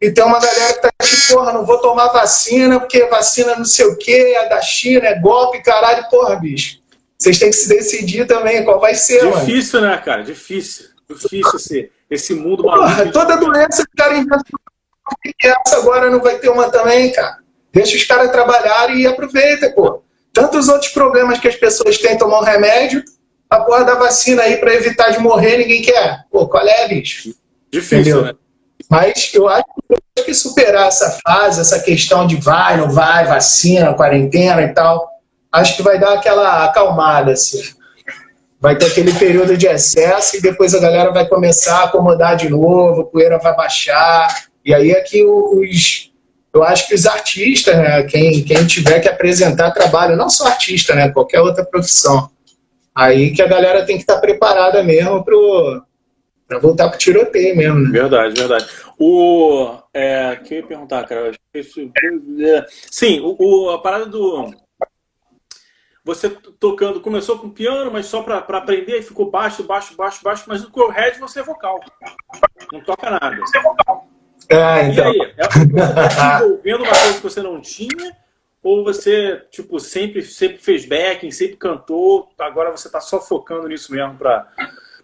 e 0.00 0.12
tem 0.12 0.22
uma 0.22 0.38
galera 0.38 0.74
que 0.74 0.80
tá 0.82 0.90
tipo, 1.02 1.32
porra, 1.34 1.52
não 1.52 1.66
vou 1.66 1.78
tomar 1.78 2.10
vacina, 2.12 2.78
porque 2.78 3.04
vacina 3.06 3.56
não 3.56 3.64
sei 3.64 3.86
o 3.86 3.96
que, 3.98 4.14
é 4.14 4.48
da 4.48 4.62
China, 4.62 5.08
é 5.08 5.18
golpe, 5.18 5.60
caralho, 5.64 6.08
porra, 6.08 6.36
bicho. 6.36 6.78
Vocês 7.18 7.40
têm 7.40 7.50
que 7.50 7.56
se 7.56 7.68
decidir 7.68 8.28
também 8.28 8.64
qual 8.64 8.78
vai 8.78 8.94
ser, 8.94 9.20
mano. 9.24 9.44
Difícil, 9.44 9.80
né, 9.80 9.96
cara? 9.96 10.22
Difícil. 10.22 10.86
Difícil 11.10 11.56
esse, 11.56 11.90
esse 12.08 12.34
mundo 12.34 12.62
Porra, 12.62 12.88
maluco. 12.88 13.10
toda 13.12 13.36
doença 13.36 13.84
que 13.84 13.92
o 13.92 13.96
cara 13.96 14.16
inventa, 14.16 14.44
que 15.40 15.48
essa 15.48 15.78
agora 15.78 16.08
não 16.08 16.20
vai 16.20 16.38
ter 16.38 16.50
uma 16.50 16.70
também, 16.70 17.10
cara. 17.10 17.38
Deixa 17.72 17.96
os 17.96 18.04
caras 18.04 18.30
trabalharem 18.30 19.00
e 19.00 19.06
aproveita, 19.08 19.68
pô. 19.72 20.01
Tantos 20.32 20.68
outros 20.68 20.90
problemas 20.92 21.38
que 21.38 21.48
as 21.48 21.56
pessoas 21.56 21.98
têm 21.98 22.16
tomar 22.16 22.40
um 22.40 22.44
remédio, 22.44 23.02
a 23.50 23.60
porra 23.60 23.84
da 23.84 23.94
vacina 23.94 24.42
aí 24.42 24.56
pra 24.56 24.74
evitar 24.74 25.10
de 25.10 25.18
morrer, 25.18 25.58
ninguém 25.58 25.82
quer. 25.82 26.24
Pô, 26.30 26.48
qual 26.48 26.66
é, 26.66 26.88
bicho? 26.88 27.34
Difícil, 27.70 28.00
Entendeu? 28.00 28.22
né? 28.22 28.34
Mas 28.88 29.30
eu 29.32 29.48
acho 29.48 29.64
que 29.64 29.82
depois 29.88 30.26
que 30.26 30.34
superar 30.34 30.88
essa 30.88 31.18
fase, 31.24 31.60
essa 31.60 31.80
questão 31.80 32.26
de 32.26 32.36
vai, 32.36 32.76
não 32.76 32.90
vai, 32.90 33.24
vacina, 33.26 33.94
quarentena 33.94 34.62
e 34.62 34.68
tal, 34.68 35.08
acho 35.50 35.76
que 35.76 35.82
vai 35.82 35.98
dar 35.98 36.14
aquela 36.14 36.64
acalmada, 36.64 37.32
assim. 37.32 37.62
Vai 38.60 38.76
ter 38.76 38.86
aquele 38.86 39.12
período 39.14 39.56
de 39.56 39.66
excesso 39.66 40.36
e 40.36 40.40
depois 40.40 40.74
a 40.74 40.78
galera 40.78 41.10
vai 41.10 41.26
começar 41.26 41.80
a 41.80 41.84
acomodar 41.84 42.36
de 42.36 42.48
novo, 42.48 43.00
a 43.00 43.04
poeira 43.06 43.38
vai 43.38 43.56
baixar. 43.56 44.46
E 44.64 44.72
aí 44.72 44.92
é 44.92 45.00
que 45.00 45.24
os. 45.24 46.11
Eu 46.54 46.62
acho 46.62 46.86
que 46.86 46.94
os 46.94 47.06
artistas, 47.06 47.74
né, 47.76 48.02
quem, 48.02 48.44
quem 48.44 48.66
tiver 48.66 49.00
que 49.00 49.08
apresentar 49.08 49.70
trabalho, 49.70 50.16
não 50.16 50.28
só 50.28 50.46
artista, 50.48 50.94
né, 50.94 51.10
qualquer 51.10 51.40
outra 51.40 51.64
profissão, 51.64 52.30
aí 52.94 53.32
que 53.32 53.40
a 53.40 53.46
galera 53.48 53.86
tem 53.86 53.96
que 53.96 54.02
estar 54.02 54.20
preparada 54.20 54.82
mesmo 54.82 55.24
para 55.24 56.58
voltar 56.58 56.90
pro 56.90 56.98
tiroteio 56.98 57.56
mesmo, 57.56 57.78
né? 57.80 57.90
Verdade, 57.90 58.38
verdade. 58.38 58.66
O. 58.98 59.78
É, 59.94 60.36
perguntar, 60.36 61.04
cara? 61.04 61.32
Sim, 62.90 63.20
o, 63.20 63.36
o- 63.38 63.70
a 63.70 63.80
parada 63.80 64.06
do. 64.06 64.52
Você 66.04 66.28
tocando, 66.28 67.00
começou 67.00 67.38
com 67.38 67.48
piano, 67.48 67.90
mas 67.90 68.06
só 68.06 68.22
pra 68.22 68.38
aprender, 68.38 69.02
ficou 69.02 69.30
baixo, 69.30 69.62
baixo, 69.62 69.94
baixo, 69.96 70.20
baixo, 70.22 70.44
mas 70.48 70.60
no 70.62 70.70
Core 70.70 70.92
você 71.20 71.40
é 71.40 71.44
vocal. 71.44 71.78
Não 72.72 72.80
toca 72.80 73.08
nada. 73.08 73.36
É, 73.36 73.40
E 74.50 74.90
então. 74.90 75.10
aí? 75.10 75.34
É, 75.36 75.48
você 75.48 76.14
tá 76.14 76.76
uma 76.76 76.86
coisa 76.86 77.14
que 77.14 77.22
você 77.22 77.42
não 77.42 77.60
tinha? 77.60 78.16
Ou 78.62 78.84
você, 78.84 79.42
tipo, 79.50 79.80
sempre, 79.80 80.22
sempre 80.22 80.58
fez 80.58 80.84
backing, 80.84 81.32
sempre 81.32 81.56
cantou, 81.56 82.28
agora 82.38 82.70
você 82.70 82.88
tá 82.88 83.00
só 83.00 83.20
focando 83.20 83.66
nisso 83.66 83.92
mesmo 83.92 84.14
pra, 84.14 84.46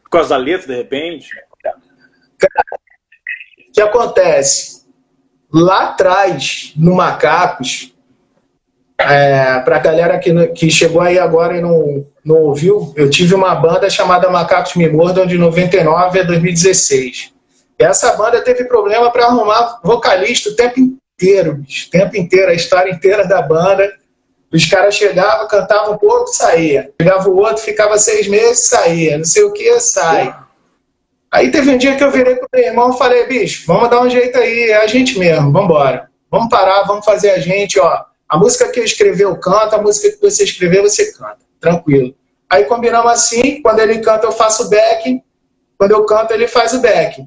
por 0.03 0.11
causa 0.11 0.29
da 0.31 0.37
letra, 0.37 0.68
de 0.68 0.77
repente? 0.77 1.29
O 3.68 3.72
que 3.72 3.81
acontece? 3.81 4.87
Lá 5.53 5.90
atrás, 5.90 6.72
no 6.77 6.94
Macacos, 6.94 7.92
é, 8.96 9.61
para 9.61 9.77
a 9.77 9.81
galera 9.81 10.18
que, 10.18 10.48
que 10.48 10.70
chegou 10.70 11.01
aí 11.01 11.18
agora 11.18 11.57
e 11.57 11.61
não, 11.61 12.07
não 12.24 12.42
ouviu, 12.42 12.92
eu 12.96 13.11
tive 13.11 13.35
uma 13.35 13.55
banda 13.55 13.90
chamada 13.90 14.31
Macacos 14.31 14.74
Me 14.74 14.88
Mordam 14.88 15.27
de 15.27 15.37
99 15.37 16.20
a 16.20 16.22
2016. 16.24 17.33
Essa 17.78 18.12
banda 18.16 18.42
teve 18.42 18.64
problema 18.64 19.10
para 19.10 19.26
arrumar 19.26 19.80
vocalista 19.84 20.50
o 20.50 20.56
tempo 20.56 20.80
inteiro, 20.80 21.54
bicho, 21.54 21.86
o 21.86 21.90
tempo 21.90 22.16
inteiro, 22.16 22.50
a 22.50 22.54
história 22.54 22.90
inteira 22.90 23.26
da 23.26 23.40
banda. 23.40 23.92
Os 24.52 24.64
caras 24.64 24.94
chegavam, 24.94 25.46
cantavam 25.46 25.94
um 25.94 25.98
pouco, 25.98 26.26
saía. 26.28 26.90
Chegava 27.00 27.28
o 27.28 27.36
outro, 27.36 27.62
ficava 27.62 27.98
seis 27.98 28.26
meses, 28.26 28.66
saía. 28.66 29.18
Não 29.18 29.24
sei 29.24 29.44
o 29.44 29.52
que, 29.52 29.78
sai. 29.78 30.34
Aí 31.30 31.50
teve 31.50 31.70
um 31.70 31.76
dia 31.76 31.94
que 31.94 32.02
eu 32.02 32.10
virei 32.10 32.36
pro 32.36 32.48
meu 32.52 32.64
irmão 32.64 32.90
e 32.90 32.98
falei, 32.98 33.26
bicho, 33.26 33.64
vamos 33.66 33.90
dar 33.90 34.00
um 34.00 34.08
jeito 34.08 34.38
aí, 34.38 34.70
é 34.70 34.76
a 34.78 34.86
gente 34.86 35.18
mesmo, 35.18 35.52
vamos 35.52 35.64
embora. 35.66 36.08
Vamos 36.30 36.48
parar, 36.48 36.82
vamos 36.84 37.04
fazer 37.04 37.30
a 37.30 37.38
gente, 37.38 37.78
ó. 37.78 38.04
A 38.28 38.36
música 38.36 38.70
que 38.70 38.80
eu 38.80 38.84
escrevi 38.84 39.22
eu 39.22 39.36
canto, 39.36 39.74
a 39.74 39.82
música 39.82 40.10
que 40.10 40.20
você 40.20 40.44
escreveu 40.44 40.82
você 40.82 41.12
canta, 41.12 41.38
tranquilo. 41.60 42.14
Aí 42.48 42.64
combinamos 42.64 43.12
assim, 43.12 43.60
quando 43.62 43.80
ele 43.80 43.98
canta 43.98 44.26
eu 44.26 44.32
faço 44.32 44.64
o 44.64 44.70
back, 44.70 45.22
quando 45.76 45.92
eu 45.92 46.04
canto 46.06 46.32
ele 46.32 46.48
faz 46.48 46.72
o 46.72 46.80
back. 46.80 47.26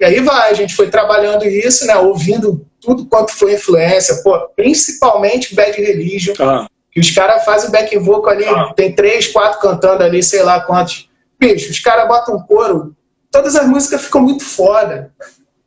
E 0.00 0.04
aí 0.04 0.20
vai, 0.20 0.50
a 0.50 0.54
gente 0.54 0.76
foi 0.76 0.90
trabalhando 0.90 1.44
isso, 1.44 1.86
né? 1.86 1.96
Ouvindo 1.96 2.64
tudo 2.80 3.06
quanto 3.06 3.32
foi 3.32 3.54
influência, 3.54 4.22
pô, 4.22 4.38
principalmente 4.54 5.54
Bad 5.54 5.80
Religion, 5.80 6.34
Aham. 6.38 6.68
que 6.92 7.00
os 7.00 7.10
caras 7.10 7.44
fazem 7.44 7.70
back 7.70 7.96
vocal 7.98 8.32
ali, 8.32 8.44
tem 8.76 8.92
três, 8.92 9.26
quatro 9.26 9.60
cantando 9.60 10.04
ali, 10.04 10.22
sei 10.22 10.42
lá 10.42 10.60
quantos. 10.60 11.10
Bicho, 11.38 11.70
os 11.70 11.80
caras 11.80 12.06
botam 12.06 12.36
um 12.36 12.42
coro, 12.42 12.94
todas 13.30 13.56
as 13.56 13.66
músicas 13.66 14.02
ficam 14.04 14.22
muito 14.22 14.44
foda. 14.44 15.12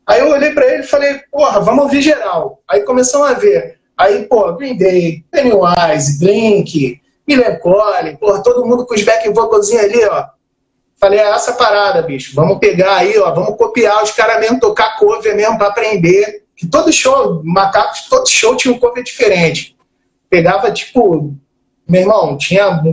Aí 0.07 0.19
eu 0.19 0.29
olhei 0.29 0.51
pra 0.51 0.65
ele 0.65 0.83
e 0.83 0.87
falei, 0.87 1.21
porra, 1.31 1.59
vamos 1.59 1.83
ouvir 1.83 2.01
geral. 2.01 2.61
Aí 2.67 2.81
começamos 2.81 3.29
a 3.29 3.33
ver. 3.33 3.79
Aí, 3.97 4.23
pô, 4.25 4.51
Green 4.53 4.75
Day, 4.77 5.23
Pennywise, 5.29 6.17
Blink, 6.19 6.99
Melancholy, 7.27 8.17
porra, 8.17 8.41
todo 8.41 8.65
mundo 8.65 8.85
com 8.85 8.95
os 8.95 9.03
back 9.03 9.29
vocalzinhos 9.29 9.83
ali, 9.83 10.03
ó. 10.05 10.25
Falei, 11.03 11.19
é 11.19 11.31
essa 11.31 11.53
parada, 11.53 12.03
bicho. 12.03 12.35
Vamos 12.35 12.59
pegar 12.59 12.97
aí, 12.97 13.17
ó, 13.17 13.33
vamos 13.33 13.57
copiar 13.57 14.03
os 14.03 14.11
caras 14.11 14.39
mesmo, 14.39 14.59
tocar 14.59 14.99
cover 14.99 15.35
mesmo 15.35 15.57
pra 15.57 15.69
aprender. 15.69 16.43
Que 16.55 16.67
todo 16.67 16.93
show, 16.93 17.41
Macacos, 17.43 18.01
todo 18.07 18.29
show 18.29 18.55
tinha 18.55 18.71
um 18.71 18.77
cover 18.77 19.03
diferente. 19.03 19.75
Pegava, 20.29 20.71
tipo, 20.71 21.35
meu 21.89 22.01
irmão, 22.01 22.37
tinha 22.37 22.83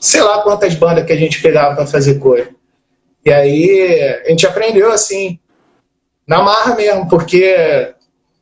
sei 0.00 0.22
lá 0.22 0.42
quantas 0.42 0.76
bandas 0.76 1.04
que 1.04 1.12
a 1.12 1.16
gente 1.16 1.42
pegava 1.42 1.74
pra 1.74 1.86
fazer 1.86 2.20
cover. 2.20 2.54
E 3.26 3.32
aí 3.32 4.22
a 4.24 4.28
gente 4.28 4.46
aprendeu 4.46 4.92
assim, 4.92 5.40
na 6.24 6.40
marra 6.40 6.76
mesmo, 6.76 7.08
porque 7.08 7.92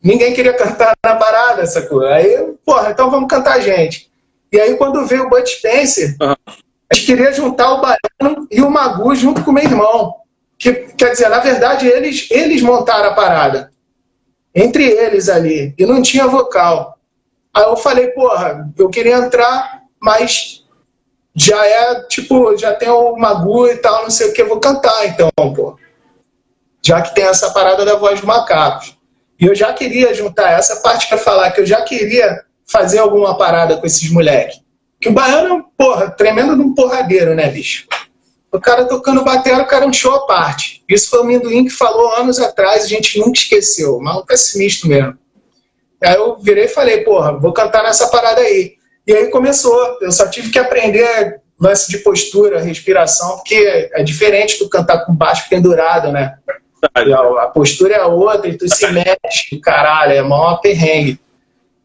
ninguém 0.03 0.35
queria 0.35 0.53
cantar 0.53 0.93
na 1.03 1.17
parada, 1.17 1.63
essa 1.63 1.81
coisa. 1.81 2.13
Aí, 2.13 2.55
porra, 2.63 2.91
então 2.91 3.11
vamos 3.11 3.31
cantar 3.31 3.55
a 3.55 3.61
gente. 3.61 4.11
E 4.53 4.61
aí 4.61 4.77
quando 4.77 5.07
veio 5.07 5.25
o 5.25 5.31
Bud 5.31 5.49
Spencer, 5.49 6.15
Aham. 6.21 6.37
A 6.91 6.95
gente 6.95 7.07
queria 7.07 7.33
juntar 7.33 7.75
o 7.75 7.81
Baiano 7.81 8.49
e 8.51 8.61
o 8.61 8.71
Magu 8.71 9.15
junto 9.15 9.45
com 9.45 9.53
o 9.53 9.55
meu 9.55 9.63
irmão. 9.63 10.17
Que, 10.59 10.73
quer 10.73 11.13
dizer, 11.13 11.29
na 11.29 11.39
verdade, 11.39 11.87
eles, 11.87 12.29
eles 12.31 12.61
montaram 12.61 13.11
a 13.11 13.15
parada. 13.15 13.71
Entre 14.53 14.85
eles 14.85 15.29
ali. 15.29 15.73
E 15.79 15.87
não 15.87 16.03
tinha 16.03 16.27
vocal. 16.27 16.99
Aí 17.55 17.63
eu 17.63 17.77
falei, 17.77 18.09
porra, 18.09 18.69
eu 18.77 18.91
queria 18.91 19.17
entrar, 19.17 19.83
mas 20.01 20.65
já 21.35 21.65
é, 21.65 22.03
tipo, 22.09 22.57
já 22.57 22.75
tem 22.75 22.89
o 22.89 23.17
Magu 23.17 23.69
e 23.69 23.77
tal, 23.77 24.03
não 24.03 24.11
sei 24.11 24.29
o 24.29 24.33
que, 24.33 24.43
eu 24.43 24.49
vou 24.49 24.59
cantar 24.59 25.07
então, 25.07 25.31
pô. 25.55 25.79
Já 26.85 27.01
que 27.03 27.15
tem 27.15 27.25
essa 27.25 27.51
parada 27.51 27.85
da 27.85 27.97
voz 27.97 28.21
do 28.21 28.27
macacos. 28.27 28.97
E 29.39 29.47
eu 29.47 29.55
já 29.55 29.73
queria 29.73 30.13
juntar 30.13 30.51
essa 30.51 30.77
parte 30.77 31.09
para 31.09 31.19
falar 31.19 31.51
que 31.53 31.61
eu 31.61 31.67
já 31.67 31.83
queria 31.83 32.45
fazer 32.67 32.99
alguma 32.99 33.39
parada 33.39 33.77
com 33.77 33.87
esses 33.87 34.11
moleques. 34.11 34.61
Que 35.01 35.09
o 35.09 35.13
baiano 35.13 35.49
é 35.49 35.53
um, 35.55 35.63
porra, 35.63 36.11
tremendo 36.11 36.55
de 36.55 36.63
um 36.63 36.75
porradeiro, 36.75 37.35
né, 37.35 37.49
bicho? 37.49 37.87
O 38.53 38.61
cara 38.61 38.85
tocando 38.85 39.25
batera, 39.25 39.63
o 39.63 39.67
cara 39.67 39.85
é 39.85 39.89
um 39.89 39.93
show 39.93 40.15
à 40.15 40.27
parte. 40.27 40.85
Isso 40.89 41.09
foi 41.09 41.21
o 41.21 41.25
Minduim 41.25 41.65
que 41.65 41.71
falou 41.71 42.15
anos 42.17 42.39
atrás, 42.39 42.85
a 42.85 42.89
gente 42.89 43.19
nunca 43.19 43.39
esqueceu. 43.39 43.99
Mas 44.01 44.17
um 44.17 44.27
pessimista 44.27 44.87
mesmo. 44.89 45.17
Aí 46.03 46.15
eu 46.15 46.37
virei 46.39 46.65
e 46.65 46.69
falei, 46.69 47.05
porra, 47.05 47.39
vou 47.39 47.53
cantar 47.53 47.83
nessa 47.83 48.09
parada 48.09 48.41
aí. 48.41 48.75
E 49.07 49.13
aí 49.13 49.29
começou. 49.29 49.99
Eu 50.01 50.11
só 50.11 50.29
tive 50.29 50.51
que 50.51 50.59
aprender 50.59 51.41
lance 51.61 51.91
de 51.91 51.99
postura, 51.99 52.61
respiração, 52.61 53.37
porque 53.37 53.91
é 53.93 54.03
diferente 54.03 54.59
do 54.59 54.69
cantar 54.69 55.05
com 55.05 55.15
baixo 55.15 55.49
pendurado, 55.49 56.11
né? 56.11 56.37
A, 56.95 57.45
a 57.45 57.47
postura 57.49 57.95
é 57.95 58.01
a 58.01 58.07
outra, 58.07 58.49
e 58.49 58.57
tu 58.57 58.67
se 58.75 58.87
mexe, 58.91 59.59
caralho, 59.63 60.13
é 60.13 60.23
mó 60.23 60.57
perrengue. 60.57 61.21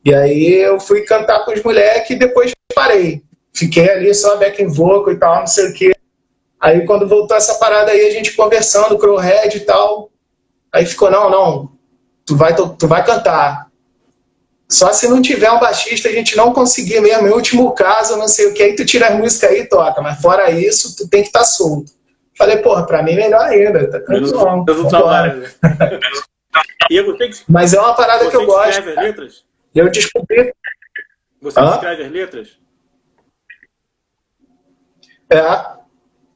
E 0.04 0.14
aí 0.14 0.54
eu 0.54 0.80
fui 0.80 1.02
cantar 1.02 1.44
com 1.44 1.52
os 1.52 1.62
moleques 1.62 2.12
e 2.12 2.16
depois 2.16 2.54
parei. 2.76 3.24
Fiquei 3.54 3.90
ali 3.90 4.14
só 4.14 4.38
backing 4.38 4.68
vocal 4.68 5.14
e 5.14 5.18
tal, 5.18 5.40
não 5.40 5.48
sei 5.48 5.70
o 5.70 5.74
quê. 5.74 5.96
Aí 6.60 6.86
quando 6.86 7.08
voltou 7.08 7.36
essa 7.36 7.56
parada 7.56 7.92
aí, 7.92 8.06
a 8.06 8.12
gente 8.12 8.34
conversando, 8.34 8.98
Crowhead 8.98 9.58
e 9.58 9.62
tal. 9.62 10.12
Aí 10.74 10.86
ficou, 10.86 11.10
não, 11.10 11.30
não, 11.30 11.72
tu 12.26 12.36
vai, 12.36 12.54
tu, 12.54 12.76
tu 12.78 12.88
vai 12.88 13.04
cantar. 13.04 13.68
Só 14.70 14.92
se 14.92 15.08
não 15.08 15.22
tiver 15.22 15.50
um 15.52 15.60
baixista, 15.60 16.10
a 16.10 16.12
gente 16.12 16.36
não 16.36 16.52
conseguir 16.52 17.00
mesmo. 17.00 17.28
Em 17.28 17.32
último 17.32 17.72
caso, 17.74 18.18
não 18.18 18.28
sei 18.28 18.48
o 18.48 18.54
que, 18.54 18.64
aí 18.64 18.76
tu 18.76 18.84
tira 18.84 19.08
as 19.08 19.16
músicas 19.16 19.52
aí 19.52 19.62
e 19.62 19.70
toca. 19.70 20.02
Mas 20.02 20.20
fora 20.20 20.52
isso, 20.52 20.96
tu 20.98 21.08
tem 21.08 21.22
que 21.22 21.28
estar 21.28 21.40
tá 21.40 21.46
solto. 21.46 21.92
Falei, 22.38 22.58
porra, 22.58 22.86
pra 22.86 23.02
mim 23.02 23.16
melhor 23.16 23.42
ainda. 23.42 23.90
Tá 23.90 24.00
tranquilo. 24.00 24.66
Né? 25.38 25.50
E 26.90 27.00
é 27.00 27.04
você 27.04 27.30
que, 27.30 27.38
Mas 27.50 27.74
é 27.74 27.80
uma 27.80 27.96
parada 27.96 28.26
você 28.26 28.30
que 28.30 28.38
eu 28.38 28.46
gosto. 28.46 28.70
escreve 28.70 28.92
as 28.92 29.06
letras? 29.06 29.44
Eu 29.74 29.90
descobri. 29.90 30.54
Você 31.42 31.60
escreve 31.60 32.04
as 32.04 32.12
letras? 32.12 32.58
É, 35.30 35.66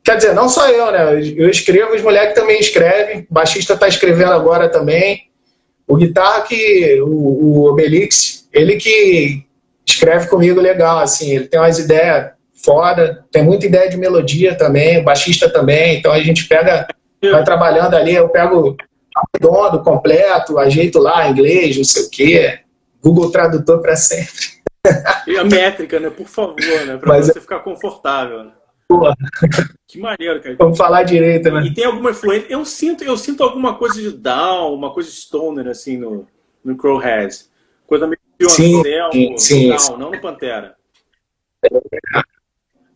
quer 0.04 0.17
dizer, 0.17 0.34
não 0.34 0.49
só 0.49 0.69
eu, 0.69 0.91
né? 0.91 1.21
Eu 1.36 1.49
escrevo, 1.49 1.93
os 1.95 2.02
moleques 2.02 2.36
também 2.36 2.60
escrevem. 2.60 3.28
O 3.30 3.34
baixista 3.34 3.78
tá 3.78 3.88
escrevendo 3.88 4.32
agora 4.32 4.69
também. 4.69 5.30
O 5.88 5.95
guitarra 5.95 6.41
que. 6.41 7.02
O, 7.02 7.08
o 7.08 7.69
Obelix, 7.69 8.47
ele 8.54 8.78
que 8.78 9.43
escreve 9.86 10.28
comigo 10.28 10.60
legal, 10.60 10.99
assim. 10.99 11.36
Ele 11.36 11.47
tem 11.47 11.60
umas 11.60 11.80
ideias 11.80 12.32
foda, 12.63 13.25
tem 13.32 13.43
muita 13.43 13.65
ideia 13.65 13.89
de 13.89 13.97
melodia 13.97 14.56
também, 14.56 14.99
o 14.99 15.04
baixista 15.04 15.49
também. 15.49 15.97
Então 15.97 16.12
a 16.12 16.19
gente 16.19 16.47
pega, 16.47 16.88
vai 17.32 17.43
trabalhando 17.43 17.95
ali. 17.95 18.13
Eu 18.13 18.30
pego 18.30 18.75
redondo, 19.34 19.84
completo, 19.84 20.58
ajeito 20.58 20.99
lá, 20.99 21.30
inglês, 21.30 21.78
não 21.78 21.84
sei 21.84 22.04
o 22.04 22.10
quê. 22.10 22.60
Google 23.02 23.32
Tradutor 23.32 23.82
para 23.82 23.95
sempre. 23.95 24.60
E 25.28 25.38
a 25.38 25.43
métrica, 25.43 25.99
né? 25.99 26.10
Por 26.10 26.28
favor, 26.28 26.86
né? 26.86 26.97
Pra 26.97 27.10
Mas 27.10 27.28
você 27.28 27.39
ficar 27.39 27.60
confortável. 27.60 28.43
né? 28.43 28.52
Porra, 28.89 29.15
Que 29.88 29.99
maneiro, 29.99 30.41
cara. 30.41 30.56
vamos 30.58 30.75
falar 30.75 31.04
direito, 31.04 31.52
né? 31.52 31.62
E 31.63 31.71
tem 31.73 31.86
alguma 31.86 32.10
influência. 32.10 32.47
Eu 32.49 32.65
sinto, 32.65 33.04
eu 33.04 33.15
sinto 33.15 33.43
alguma 33.43 33.75
coisa 33.78 34.02
de 34.02 34.12
down, 34.12 34.73
uma 34.73 34.91
coisa 34.91 35.12
stoner, 35.12 35.67
assim, 35.67 35.95
no, 35.95 36.28
no 36.63 36.75
Crowhead. 36.75 37.36
Coisa 37.86 38.08
meio 38.08 38.19
Sim, 38.49 38.80
Anselmo, 38.80 39.38
sim, 39.38 39.38
sim. 39.38 39.67
não 39.97 40.12
no 40.12 40.19
Pantera. 40.19 40.75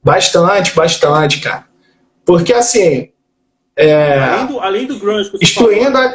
Bastante, 0.03 0.73
bastante, 0.75 1.41
cara. 1.41 1.67
Porque 2.25 2.53
assim, 2.53 3.11
é, 3.75 4.19
Além, 4.19 4.47
do, 4.47 4.59
além 4.59 4.87
do 4.87 4.97
grunge 4.99 5.29
que 5.29 5.37
você 5.37 5.43
excluindo 5.43 5.91
falou, 5.91 6.13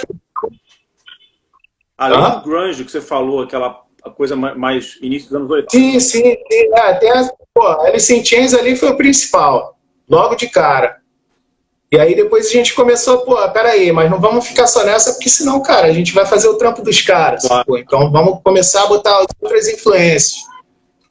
a 1.99 2.07
além 2.07 2.19
Hã? 2.21 2.31
do 2.39 2.43
grunge 2.43 2.85
que 2.85 2.91
você 2.91 3.01
falou, 3.01 3.43
aquela 3.43 3.85
coisa 4.17 4.35
ma- 4.35 4.55
mais 4.55 4.99
início 5.03 5.29
dos 5.29 5.37
anos 5.37 5.51
80. 5.51 5.71
Sim, 5.71 6.01
sim, 6.01 6.23
sim. 6.51 6.75
É, 6.75 6.95
tem 6.95 7.11
pô, 7.59 7.67
Alice 7.83 8.15
in 8.15 8.25
Chains 8.25 8.55
ali 8.55 8.77
foi 8.77 8.91
o 8.91 8.97
principal, 8.97 9.77
logo 10.09 10.37
de 10.37 10.49
cara. 10.49 10.99
E 11.91 11.99
aí 11.99 12.15
depois 12.15 12.47
a 12.47 12.51
gente 12.51 12.75
começou, 12.75 13.19
pô, 13.23 13.37
peraí, 13.49 13.91
mas 13.91 14.09
não 14.09 14.21
vamos 14.21 14.47
ficar 14.47 14.69
só 14.69 14.85
nessa, 14.85 15.15
porque 15.15 15.29
senão, 15.29 15.61
cara, 15.61 15.89
a 15.89 15.93
gente 15.93 16.13
vai 16.13 16.25
fazer 16.25 16.47
o 16.47 16.55
trampo 16.55 16.83
dos 16.83 17.01
caras. 17.01 17.43
Claro. 17.43 17.65
pô. 17.67 17.77
Então 17.77 18.13
vamos 18.13 18.41
começar 18.45 18.85
a 18.85 18.87
botar 18.87 19.19
outras 19.19 19.67
influências. 19.67 20.35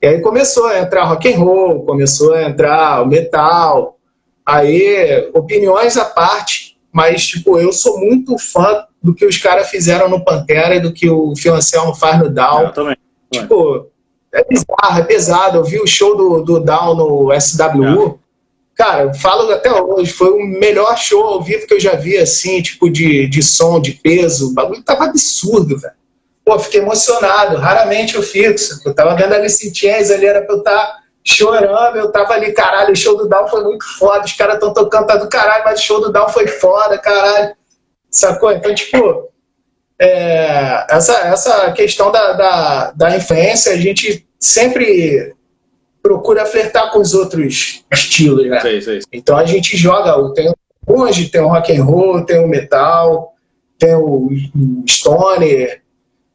E 0.01 0.07
aí 0.07 0.21
começou 0.21 0.67
a 0.67 0.79
entrar 0.79 1.03
rock 1.03 1.33
and 1.33 1.37
roll, 1.37 1.85
começou 1.85 2.33
a 2.33 2.43
entrar 2.43 3.01
o 3.01 3.07
metal. 3.07 3.97
Aí, 4.45 5.29
opiniões 5.33 5.97
à 5.97 6.05
parte, 6.05 6.77
mas, 6.93 7.27
tipo, 7.27 7.59
eu 7.59 7.73
sou 7.73 7.99
muito 7.99 8.37
fã 8.37 8.85
do 9.03 9.13
que 9.13 9.25
os 9.25 9.37
caras 9.37 9.69
fizeram 9.69 10.07
no 10.07 10.23
Pantera 10.23 10.75
e 10.75 10.79
do 10.79 10.93
que 10.93 11.09
o 11.09 11.35
Phil 11.35 11.53
Anselmo 11.53 11.93
faz 11.93 12.19
no 12.19 12.29
Down. 12.29 12.61
Eu 12.61 12.71
também. 12.71 12.97
Tipo, 13.29 13.91
é 14.37 14.43
bizarro, 14.43 14.99
é 14.99 15.03
pesado. 15.03 15.57
Eu 15.57 15.63
vi 15.63 15.79
o 15.79 15.87
show 15.87 16.15
do, 16.15 16.43
do 16.43 16.59
Down 16.59 16.95
no 16.95 17.29
SWU. 17.39 18.19
Cara, 18.75 19.03
eu 19.03 19.13
falo 19.15 19.51
até 19.51 19.73
hoje, 19.73 20.13
foi 20.13 20.29
o 20.29 20.45
melhor 20.45 20.95
show 20.95 21.23
ao 21.23 21.41
vivo 21.41 21.65
que 21.65 21.73
eu 21.73 21.79
já 21.79 21.95
vi, 21.95 22.15
assim, 22.15 22.61
tipo, 22.61 22.91
de, 22.91 23.27
de 23.27 23.41
som, 23.41 23.81
de 23.81 23.93
peso. 23.93 24.51
O 24.51 24.53
bagulho 24.53 24.83
tava 24.83 25.05
absurdo, 25.05 25.79
velho. 25.79 25.95
Pô, 26.45 26.59
fiquei 26.59 26.81
emocionado. 26.81 27.57
Raramente 27.57 28.15
eu 28.15 28.21
fico. 28.21 28.55
Eu 28.85 28.93
tava 28.93 29.15
vendo 29.15 29.33
a 29.33 29.37
Alice 29.37 29.67
in 29.67 29.73
Chains 29.73 30.11
ali, 30.11 30.27
era 30.27 30.43
pra 30.43 30.53
eu 30.53 30.59
estar 30.59 30.99
chorando. 31.23 31.97
Eu 31.97 32.11
tava 32.11 32.33
ali, 32.33 32.53
caralho, 32.53 32.93
o 32.93 32.95
show 32.95 33.17
do 33.17 33.27
Down 33.27 33.47
foi 33.47 33.63
muito 33.63 33.83
foda. 33.97 34.25
Os 34.25 34.33
caras 34.33 34.59
tão 34.59 34.71
tocando, 34.71 35.07
tá 35.07 35.15
do 35.15 35.27
caralho, 35.27 35.63
mas 35.65 35.79
o 35.79 35.83
show 35.83 35.99
do 35.99 36.11
Down 36.11 36.29
foi 36.29 36.47
foda, 36.47 36.99
caralho. 36.99 37.55
Sacou? 38.11 38.51
Então, 38.51 38.73
tipo, 38.75 39.27
é, 39.99 40.85
essa, 40.89 41.13
essa 41.27 41.71
questão 41.71 42.11
da, 42.11 42.33
da, 42.33 42.91
da 42.91 43.17
influência, 43.17 43.73
a 43.73 43.77
gente 43.77 44.26
sempre 44.39 45.33
procura 46.01 46.45
flertar 46.45 46.91
com 46.91 46.99
os 46.99 47.13
outros 47.13 47.83
estilos, 47.91 48.47
né? 48.47 48.61
Sei, 48.61 48.81
sei. 48.81 48.99
Então 49.11 49.37
a 49.37 49.45
gente 49.45 49.75
joga, 49.75 50.33
tem 50.33 50.51
hoje 50.87 51.29
tem 51.29 51.41
o 51.41 51.49
rock 51.49 51.75
and 51.75 51.83
roll, 51.83 52.23
tem 52.23 52.39
o 52.39 52.47
metal, 52.47 53.33
tem 53.77 53.93
o, 53.95 54.29
stoner. 54.87 55.81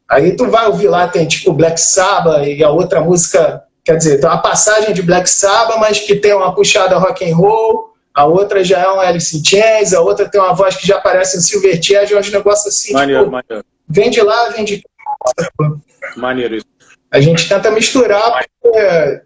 Aí 0.07 0.35
tu 0.35 0.47
vai 0.47 0.67
ouvir 0.67 0.89
lá, 0.89 1.07
tem 1.07 1.27
tipo 1.27 1.53
Black 1.53 1.79
Sabbath 1.79 2.45
e 2.45 2.63
a 2.63 2.69
outra 2.69 3.01
música, 3.01 3.63
quer 3.83 3.97
dizer, 3.97 4.19
tem 4.19 4.29
uma 4.29 4.41
passagem 4.41 4.93
de 4.93 5.01
Black 5.01 5.27
Sabbath, 5.27 5.79
mas 5.79 5.99
que 5.99 6.15
tem 6.15 6.33
uma 6.33 6.53
puxada 6.53 6.97
rock 6.97 7.29
and 7.29 7.35
roll, 7.35 7.93
a 8.13 8.25
outra 8.25 8.63
já 8.63 8.79
é 8.79 8.91
um 8.91 8.99
Alice 8.99 9.35
in 9.35 9.43
Chains, 9.43 9.93
a 9.93 10.01
outra 10.01 10.29
tem 10.29 10.39
uma 10.39 10.53
voz 10.53 10.75
que 10.75 10.85
já 10.85 11.01
parece 11.01 11.37
um 11.37 11.41
Silverchair, 11.41 12.11
é 12.11 12.19
uns 12.19 12.31
negócios 12.31 12.67
assim, 12.67 12.93
Maneiro, 12.93 13.23
tipo, 13.23 13.31
maneiro. 13.31 13.65
vem 13.89 14.11
de 14.11 14.21
lá, 14.21 14.49
vem 14.49 14.63
de 14.63 14.83
cá. 14.83 15.71
Maneiro 16.15 16.55
isso. 16.57 16.65
A 17.13 17.21
gente 17.21 17.47
tenta 17.47 17.69
misturar, 17.69 18.43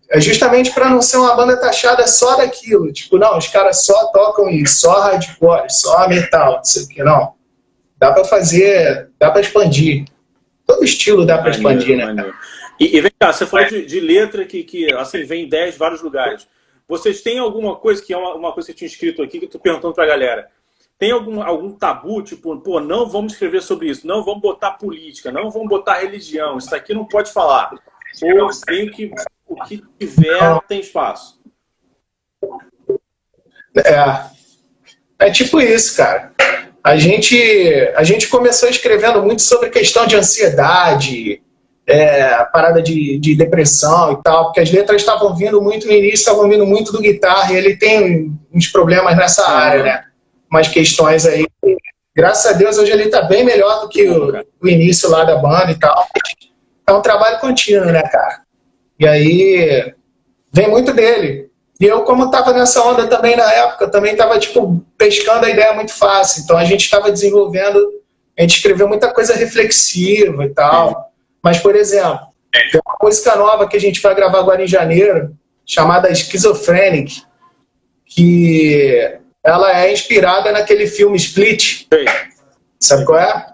é 0.09 0.19
justamente 0.19 0.71
para 0.73 0.89
não 0.89 1.01
ser 1.01 1.15
uma 1.15 1.33
banda 1.37 1.55
taxada 1.55 2.05
só 2.05 2.35
daquilo. 2.35 2.91
Tipo, 2.91 3.17
não, 3.17 3.37
os 3.37 3.47
caras 3.47 3.85
só 3.85 4.11
tocam 4.11 4.49
isso, 4.49 4.81
só 4.81 4.99
hardcore, 4.99 5.69
só 5.69 6.05
metal, 6.09 6.57
não 6.57 6.63
sei 6.65 6.83
o 6.83 6.87
que, 6.89 7.01
não. 7.01 7.33
Dá 7.97 8.11
para 8.11 8.25
fazer, 8.25 9.09
dá 9.17 9.31
para 9.31 9.39
expandir. 9.39 10.03
Todo 10.65 10.83
estilo 10.83 11.25
dá 11.25 11.37
para 11.37 11.51
expandir, 11.51 11.95
né? 11.95 12.33
E, 12.77 12.97
e, 12.97 12.99
vem 12.99 13.11
cá, 13.17 13.31
você 13.31 13.45
falou 13.45 13.65
de, 13.69 13.85
de, 13.85 14.01
letra 14.01 14.43
que, 14.43 14.63
que 14.63 14.93
assim, 14.93 15.23
vem 15.23 15.45
em 15.45 15.49
10 15.49 15.77
vários 15.77 16.01
lugares. 16.01 16.45
Vocês 16.89 17.21
têm 17.21 17.39
alguma 17.39 17.77
coisa, 17.77 18.03
que 18.03 18.13
é 18.13 18.17
uma, 18.17 18.35
uma 18.35 18.51
coisa 18.51 18.67
que 18.67 18.73
eu 18.73 18.77
tinha 18.79 18.87
escrito 18.89 19.23
aqui, 19.23 19.39
que 19.39 19.45
eu 19.45 19.49
tô 19.49 19.59
perguntando 19.59 19.93
pra 19.93 20.05
galera. 20.05 20.49
Tem 20.99 21.11
algum, 21.11 21.41
algum 21.43 21.71
tabu, 21.73 22.23
tipo, 22.23 22.57
pô, 22.57 22.79
não 22.79 23.07
vamos 23.07 23.33
escrever 23.33 23.61
sobre 23.61 23.89
isso, 23.89 24.07
não 24.07 24.23
vamos 24.23 24.41
botar 24.41 24.71
política, 24.71 25.31
não 25.31 25.51
vamos 25.51 25.69
botar 25.69 25.99
religião, 25.99 26.57
isso 26.57 26.73
aqui 26.75 26.93
não 26.93 27.05
pode 27.05 27.31
falar. 27.31 27.71
Ou 28.23 28.49
tem 28.65 28.89
que 28.89 29.11
o 29.47 29.55
que 29.63 29.83
tiver 29.99 30.59
tem 30.67 30.79
espaço. 30.79 31.39
É, 33.75 35.25
é 35.27 35.31
tipo 35.31 35.61
isso, 35.61 35.95
cara. 35.95 36.33
A 36.83 36.97
gente, 36.97 37.37
a 37.95 38.03
gente 38.03 38.27
começou 38.27 38.69
escrevendo 38.69 39.21
muito 39.21 39.41
sobre 39.41 39.69
questão 39.69 40.07
de 40.07 40.15
ansiedade, 40.15 41.41
é, 41.85 42.43
parada 42.45 42.81
de, 42.81 43.17
de 43.19 43.35
depressão 43.35 44.13
e 44.13 44.23
tal, 44.23 44.45
porque 44.45 44.59
as 44.59 44.71
letras 44.71 45.01
estavam 45.01 45.35
vindo 45.35 45.61
muito 45.61 45.85
no 45.85 45.93
início, 45.93 46.15
estavam 46.15 46.49
vindo 46.49 46.65
muito 46.65 46.91
do 46.91 47.01
guitarra, 47.01 47.53
e 47.53 47.57
ele 47.57 47.77
tem 47.77 48.37
uns 48.53 48.67
problemas 48.67 49.15
nessa 49.15 49.49
área, 49.49 49.83
né? 49.83 50.06
Umas 50.49 50.67
questões 50.67 51.25
aí. 51.25 51.45
Graças 52.15 52.51
a 52.51 52.57
Deus, 52.57 52.77
hoje 52.77 52.91
ele 52.91 53.03
está 53.03 53.21
bem 53.23 53.43
melhor 53.43 53.81
do 53.81 53.89
que 53.89 54.07
o, 54.07 54.33
o, 54.61 54.67
início 54.67 55.09
lá 55.09 55.23
da 55.23 55.35
banda 55.35 55.71
e 55.71 55.75
tal. 55.75 56.07
É 56.87 56.91
um 56.91 57.01
trabalho 57.01 57.39
contínuo, 57.39 57.91
né, 57.91 58.01
cara? 58.01 58.41
E 58.99 59.07
aí, 59.07 59.93
vem 60.51 60.69
muito 60.69 60.93
dele. 60.93 61.51
E 61.79 61.85
eu, 61.85 62.01
como 62.03 62.25
estava 62.25 62.53
nessa 62.53 62.83
onda 62.83 63.05
também 63.07 63.35
na 63.35 63.51
época, 63.53 63.87
também 63.87 64.13
estava 64.13 64.39
tipo, 64.39 64.83
pescando 64.97 65.45
a 65.45 65.49
ideia 65.49 65.73
muito 65.73 65.93
fácil. 65.93 66.43
Então 66.43 66.57
a 66.57 66.65
gente 66.65 66.81
estava 66.81 67.11
desenvolvendo, 67.11 67.77
a 68.37 68.41
gente 68.41 68.55
escreveu 68.55 68.87
muita 68.87 69.13
coisa 69.13 69.35
reflexiva 69.35 70.43
e 70.45 70.49
tal. 70.49 71.11
Mas, 71.43 71.59
por 71.59 71.75
exemplo, 71.75 72.27
tem 72.51 72.81
uma 72.83 72.97
música 73.01 73.35
nova 73.35 73.67
que 73.67 73.77
a 73.77 73.79
gente 73.79 74.01
vai 74.01 74.15
gravar 74.15 74.39
agora 74.39 74.63
em 74.63 74.67
janeiro, 74.67 75.37
chamada 75.65 76.13
Schizophrenic, 76.13 77.21
que 78.05 79.19
ela 79.47 79.81
é 79.81 79.93
inspirada 79.93 80.51
naquele 80.51 80.85
filme 80.87 81.15
Split. 81.15 81.87
Sabe 82.77 83.05
qual 83.05 83.17
é? 83.17 83.45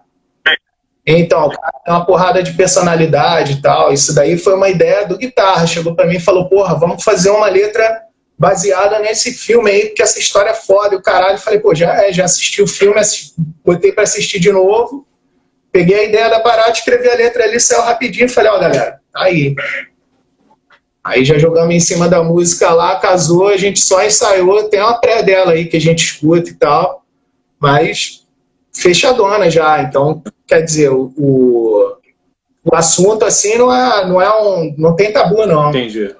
Então, 1.05 1.49
tem 1.49 1.93
uma 1.93 2.05
porrada 2.05 2.41
de 2.41 2.53
personalidade 2.53 3.53
e 3.53 3.61
tal. 3.61 3.93
Isso 3.93 4.15
daí 4.15 4.37
foi 4.37 4.55
uma 4.55 4.69
ideia 4.69 5.05
do 5.05 5.17
guitarra. 5.17 5.67
Chegou 5.67 5.95
para 5.95 6.07
mim 6.07 6.15
e 6.15 6.19
falou: 6.19 6.49
Porra, 6.49 6.79
vamos 6.79 7.03
fazer 7.03 7.29
uma 7.29 7.47
letra 7.47 8.01
baseada 8.39 8.99
nesse 8.99 9.33
filme 9.33 9.69
aí, 9.69 9.85
porque 9.87 10.01
essa 10.01 10.17
história 10.17 10.49
é 10.49 10.55
foda. 10.55 10.95
E 10.95 10.97
o 10.97 11.01
caralho, 11.01 11.37
falei, 11.37 11.59
pô, 11.59 11.75
já 11.75 11.93
é, 12.03 12.11
já 12.11 12.25
assisti 12.25 12.61
o 12.61 12.67
filme, 12.67 12.99
assisti, 12.99 13.33
botei 13.63 13.91
para 13.91 14.03
assistir 14.03 14.39
de 14.39 14.51
novo. 14.51 15.05
Peguei 15.71 15.99
a 15.99 16.03
ideia 16.05 16.29
da 16.29 16.39
parada, 16.39 16.71
escrevi 16.71 17.07
a 17.07 17.15
letra 17.15 17.43
ali, 17.43 17.59
saiu 17.59 17.83
rapidinho. 17.83 18.27
Falei, 18.27 18.51
ó, 18.51 18.59
galera, 18.59 18.99
tá 19.13 19.23
aí. 19.23 19.55
Aí 21.03 21.25
já 21.25 21.37
jogamos 21.37 21.75
em 21.75 21.79
cima 21.81 22.07
da 22.07 22.23
música 22.23 22.71
lá, 22.71 22.95
casou, 22.95 23.49
a 23.49 23.57
gente 23.57 23.79
só 23.81 24.03
ensaiou. 24.03 24.69
Tem 24.69 24.79
uma 24.79 24.99
pré 24.99 25.21
dela 25.21 25.51
aí 25.51 25.65
que 25.65 25.75
a 25.75 25.81
gente 25.81 26.03
escuta 26.05 26.49
e 26.49 26.53
tal. 26.53 27.03
Mas 27.59 28.23
fechadona 28.73 29.49
já. 29.49 29.81
Então, 29.81 30.23
quer 30.47 30.61
dizer, 30.61 30.89
o, 30.89 31.13
o, 31.17 31.95
o 32.63 32.75
assunto 32.75 33.25
assim 33.25 33.57
não 33.57 33.73
é, 33.73 34.07
não 34.07 34.21
é 34.21 34.41
um. 34.41 34.73
não 34.77 34.95
tem 34.95 35.11
tabu, 35.11 35.45
não. 35.45 35.69
Entendi. 35.69 36.15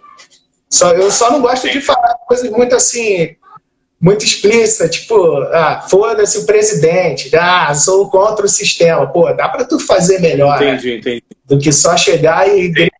Só, 0.69 0.91
eu 0.91 1.09
só 1.11 1.31
não 1.31 1.41
gosto 1.41 1.69
de 1.69 1.79
falar 1.79 2.15
coisas 2.27 2.49
muito 2.49 2.75
assim, 2.75 3.35
muito 4.01 4.25
explícitas, 4.25 4.89
tipo, 4.89 5.15
ah, 5.53 5.85
foda-se 5.87 6.39
o 6.39 6.45
presidente, 6.45 7.33
ah, 7.35 7.73
sou 7.75 8.09
contra 8.09 8.45
o 8.45 8.49
sistema. 8.49 9.07
Pô, 9.07 9.31
dá 9.33 9.47
para 9.47 9.63
tu 9.63 9.79
fazer 9.79 10.19
melhor. 10.19 10.61
Entendi, 10.61 10.91
né? 10.91 10.97
entendi. 10.97 11.23
Do 11.45 11.57
que 11.57 11.71
só 11.71 11.95
chegar 11.95 12.49
e 12.49 12.67
gritar 12.69 12.92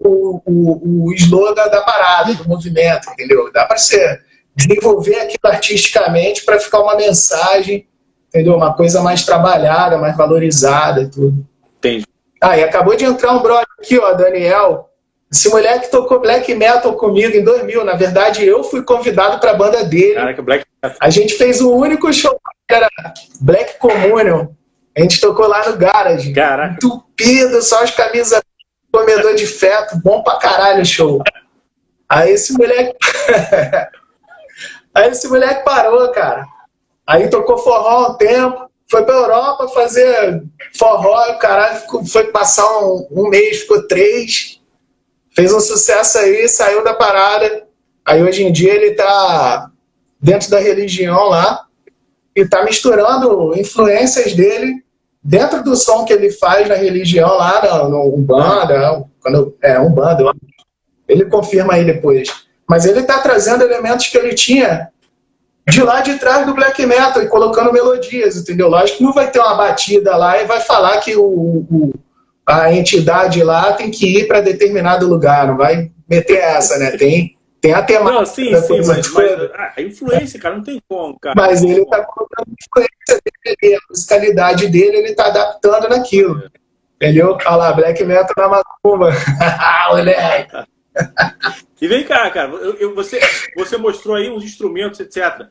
o, 0.00 0.42
o, 0.44 1.06
o 1.06 1.12
slogan 1.14 1.68
da 1.68 1.82
parada, 1.82 2.34
do 2.34 2.48
movimento, 2.48 3.10
entendeu? 3.10 3.50
Dá 3.52 3.64
para 3.64 3.76
ser 3.76 4.22
desenvolver 4.54 5.16
aquilo 5.16 5.38
artisticamente 5.44 6.44
para 6.44 6.58
ficar 6.58 6.80
uma 6.80 6.96
mensagem, 6.96 7.86
entendeu? 8.28 8.56
Uma 8.56 8.74
coisa 8.74 9.00
mais 9.00 9.24
trabalhada, 9.24 9.98
mais 9.98 10.16
valorizada 10.16 11.02
e 11.02 11.08
tudo. 11.08 11.46
Entendi. 11.78 12.04
Ah, 12.40 12.56
e 12.56 12.64
acabou 12.64 12.96
de 12.96 13.04
entrar 13.04 13.32
um 13.32 13.42
brother 13.42 13.66
aqui, 13.78 13.98
ó, 13.98 14.12
Daniel, 14.14 14.88
esse 15.30 15.48
moleque 15.48 15.90
tocou 15.90 16.20
black 16.20 16.52
metal 16.54 16.94
comigo 16.94 17.36
em 17.36 17.44
2000. 17.44 17.84
Na 17.84 17.94
verdade, 17.94 18.46
eu 18.46 18.64
fui 18.64 18.82
convidado 18.82 19.38
para 19.38 19.50
a 19.50 19.54
banda 19.54 19.84
dele. 19.84 20.14
Caraca, 20.14 20.42
black 20.42 20.64
A 21.00 21.10
gente 21.10 21.34
fez 21.34 21.60
o 21.60 21.70
único 21.70 22.12
show 22.12 22.38
que 22.66 22.74
era 22.74 22.88
Black 23.40 23.78
Communion. 23.78 24.48
A 24.96 25.00
gente 25.00 25.20
tocou 25.20 25.46
lá 25.46 25.68
no 25.68 25.76
garage. 25.76 26.32
Caraca. 26.32 26.74
Entupido, 26.74 27.60
só 27.62 27.82
as 27.82 27.90
camisas 27.90 28.40
comedor 28.92 29.34
de 29.34 29.46
feto. 29.46 30.00
Bom 30.02 30.22
pra 30.22 30.38
caralho 30.38 30.84
show. 30.84 31.22
Aí 32.08 32.32
esse 32.32 32.52
moleque. 32.52 32.96
Aí 34.94 35.10
esse 35.10 35.28
moleque 35.28 35.64
parou, 35.64 36.10
cara. 36.10 36.46
Aí 37.06 37.28
tocou 37.28 37.58
forró 37.58 38.10
um 38.10 38.14
tempo. 38.14 38.68
Foi 38.90 39.04
pra 39.04 39.14
Europa 39.14 39.68
fazer 39.68 40.42
forró. 40.76 41.32
O 41.32 41.38
caralho 41.38 41.80
foi 42.06 42.32
passar 42.32 42.66
um, 42.80 43.06
um 43.10 43.28
mês, 43.28 43.60
ficou 43.60 43.86
três 43.86 44.58
fez 45.38 45.52
um 45.52 45.60
sucesso 45.60 46.18
aí, 46.18 46.48
saiu 46.48 46.82
da 46.82 46.92
parada. 46.92 47.64
Aí 48.04 48.20
hoje 48.20 48.42
em 48.42 48.50
dia 48.50 48.74
ele 48.74 48.94
tá 48.94 49.70
dentro 50.20 50.50
da 50.50 50.58
religião 50.58 51.28
lá 51.28 51.64
e 52.34 52.44
tá 52.44 52.64
misturando 52.64 53.56
influências 53.56 54.34
dele 54.34 54.84
dentro 55.22 55.62
do 55.62 55.76
som 55.76 56.04
que 56.04 56.12
ele 56.12 56.30
faz 56.30 56.68
na 56.68 56.74
religião 56.74 57.28
lá, 57.36 57.62
no, 57.62 57.88
no 57.88 58.14
Umbanda, 58.14 59.04
quando, 59.20 59.56
é, 59.62 59.78
Umbanda, 59.78 60.32
ele 61.06 61.24
confirma 61.26 61.74
aí 61.74 61.84
depois. 61.84 62.28
Mas 62.68 62.84
ele 62.84 63.02
tá 63.02 63.18
trazendo 63.18 63.64
elementos 63.64 64.06
que 64.06 64.18
ele 64.18 64.34
tinha 64.34 64.88
de 65.68 65.82
lá 65.82 66.00
de 66.00 66.18
trás 66.18 66.46
do 66.46 66.54
black 66.54 66.84
metal 66.86 67.22
e 67.22 67.28
colocando 67.28 67.72
melodias, 67.72 68.36
entendeu? 68.36 68.68
Lógico 68.68 68.98
que 68.98 69.04
não 69.04 69.12
vai 69.12 69.30
ter 69.30 69.38
uma 69.38 69.54
batida 69.54 70.16
lá 70.16 70.40
e 70.40 70.46
vai 70.46 70.60
falar 70.60 70.98
que 70.98 71.14
o, 71.14 71.24
o 71.24 71.92
a 72.46 72.72
entidade 72.72 73.42
lá 73.42 73.74
tem 73.74 73.90
que 73.90 74.20
ir 74.20 74.26
para 74.26 74.40
determinado 74.40 75.06
lugar, 75.06 75.46
não 75.46 75.58
vai 75.58 75.90
meter 76.08 76.38
essa, 76.38 76.78
né? 76.78 76.92
Tem, 76.92 77.36
tem 77.60 77.72
a 77.72 77.82
temática. 77.82 78.18
Não, 78.18 78.24
sim, 78.24 78.54
sim, 78.62 78.86
mas, 78.86 79.12
mas 79.12 79.50
a 79.76 79.82
influência, 79.82 80.40
cara, 80.40 80.56
não 80.56 80.62
tem 80.62 80.80
como, 80.88 81.18
cara. 81.18 81.34
Mas 81.36 81.62
ele 81.62 81.80
está 81.80 82.04
colocando 82.04 82.48
a 82.48 82.52
influência 82.52 83.22
dele, 83.60 83.74
a 83.74 83.80
musicalidade 83.90 84.68
dele, 84.68 84.96
ele 84.98 85.08
está 85.10 85.26
adaptando 85.26 85.88
naquilo. 85.88 86.50
Entendeu? 86.94 87.36
Olha 87.46 87.56
lá, 87.56 87.72
Black 87.72 88.04
Metal 88.04 88.34
na 88.36 88.48
macumba. 88.48 89.10
Moleque. 89.90 90.56
e 91.80 91.88
vem 91.88 92.04
cá, 92.04 92.28
cara, 92.30 92.50
eu, 92.50 92.74
eu, 92.74 92.94
você, 92.94 93.20
você 93.56 93.76
mostrou 93.76 94.16
aí 94.16 94.28
uns 94.28 94.44
instrumentos, 94.44 94.98
etc. 95.00 95.48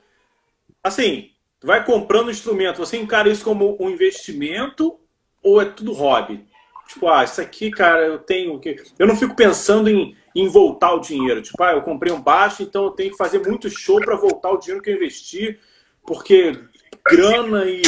Assim, 0.83 1.29
vai 1.63 1.85
comprando 1.85 2.31
instrumento, 2.31 2.77
você 2.77 2.97
encara 2.97 3.29
isso 3.29 3.43
como 3.43 3.77
um 3.79 3.89
investimento 3.89 4.99
ou 5.41 5.61
é 5.61 5.65
tudo 5.65 5.93
hobby? 5.93 6.45
Tipo, 6.87 7.09
ah, 7.09 7.23
isso 7.23 7.41
aqui, 7.41 7.69
cara, 7.69 8.05
eu 8.05 8.19
tenho 8.19 8.57
que. 8.59 8.77
Eu 8.97 9.07
não 9.07 9.15
fico 9.15 9.35
pensando 9.35 9.89
em, 9.89 10.15
em 10.37 10.47
voltar 10.47 10.93
o 10.93 10.99
dinheiro. 10.99 11.41
Tipo, 11.41 11.63
ah, 11.63 11.73
eu 11.73 11.81
comprei 11.81 12.13
um 12.13 12.21
baixo, 12.21 12.61
então 12.61 12.85
eu 12.85 12.91
tenho 12.91 13.11
que 13.11 13.17
fazer 13.17 13.39
muito 13.39 13.69
show 13.71 13.99
para 13.99 14.15
voltar 14.15 14.51
o 14.51 14.57
dinheiro 14.57 14.83
que 14.83 14.91
eu 14.91 14.95
investi, 14.95 15.59
porque 16.05 16.59
grana 17.09 17.65
e. 17.65 17.81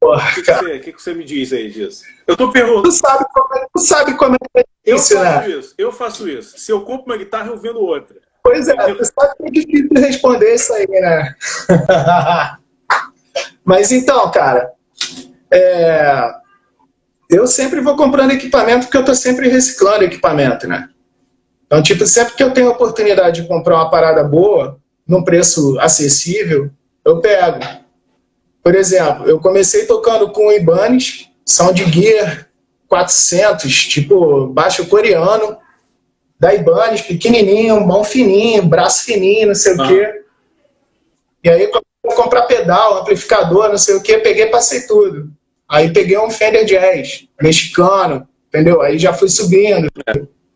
O 0.00 0.16
que, 0.34 0.42
que, 0.42 0.52
você, 0.52 0.78
que, 0.80 0.92
que 0.92 1.02
você 1.02 1.14
me 1.14 1.22
diz 1.22 1.52
aí 1.52 1.70
disso? 1.70 2.02
Eu 2.26 2.36
tô 2.36 2.50
perguntando. 2.50 2.84
Tu 2.84 2.92
sabe 2.92 3.24
como 3.32 3.54
é, 3.54 3.66
tu 3.72 3.80
sabe 3.80 4.14
como 4.16 4.36
é 4.56 4.64
eu 4.84 4.98
faço 4.98 5.18
né? 5.22 5.48
isso, 5.48 5.74
eu 5.78 5.92
faço 5.92 6.28
isso. 6.28 6.58
Se 6.58 6.72
eu 6.72 6.80
compro 6.80 7.12
uma 7.12 7.16
guitarra, 7.16 7.48
eu 7.48 7.58
vendo 7.58 7.78
outra. 7.78 8.16
Pois 8.42 8.66
é, 8.66 8.74
eu... 8.90 8.96
você 8.96 9.12
sabe 9.12 9.34
que 9.36 9.46
é 9.46 9.50
difícil 9.50 9.88
responder 9.94 10.54
isso 10.54 10.72
aí, 10.72 10.88
né? 10.88 11.36
Mas 13.64 13.92
então, 13.92 14.28
cara, 14.32 14.72
é, 15.52 16.32
eu 17.30 17.46
sempre 17.46 17.80
vou 17.80 17.94
comprando 17.94 18.32
equipamento 18.32 18.86
porque 18.86 18.96
eu 18.96 19.02
estou 19.02 19.14
sempre 19.14 19.48
reciclando 19.48 20.02
equipamento, 20.02 20.66
né? 20.66 20.88
Então, 21.72 21.82
tipo, 21.82 22.06
sempre 22.06 22.34
que 22.34 22.42
eu 22.42 22.52
tenho 22.52 22.68
a 22.68 22.72
oportunidade 22.72 23.40
de 23.40 23.48
comprar 23.48 23.76
uma 23.76 23.90
parada 23.90 24.22
boa, 24.22 24.78
num 25.08 25.24
preço 25.24 25.80
acessível, 25.80 26.70
eu 27.02 27.18
pego. 27.18 27.60
Por 28.62 28.74
exemplo, 28.74 29.26
eu 29.26 29.40
comecei 29.40 29.86
tocando 29.86 30.30
com 30.32 30.48
o 30.48 30.52
Ibanez, 30.52 31.30
Sound 31.46 31.82
Gear 31.90 32.46
400, 32.88 33.72
tipo, 33.86 34.48
baixo 34.48 34.86
coreano, 34.86 35.56
da 36.38 36.54
Ibanez, 36.54 37.00
pequenininho, 37.00 37.80
mão 37.80 38.04
fininho, 38.04 38.66
braço 38.66 39.06
fininho, 39.06 39.48
não 39.48 39.54
sei 39.54 39.72
ah. 39.72 39.82
o 39.82 39.88
quê. 39.88 40.24
E 41.42 41.48
aí, 41.48 41.70
comprar 42.14 42.42
pedal, 42.42 42.98
amplificador, 42.98 43.70
não 43.70 43.78
sei 43.78 43.94
o 43.94 44.02
quê, 44.02 44.18
peguei 44.18 44.44
e 44.44 44.50
passei 44.50 44.82
tudo. 44.82 45.30
Aí 45.66 45.90
peguei 45.90 46.18
um 46.18 46.30
Fender 46.30 46.66
Jazz 46.66 47.26
mexicano, 47.40 48.28
entendeu? 48.48 48.82
Aí 48.82 48.98
já 48.98 49.14
fui 49.14 49.30
subindo. 49.30 49.88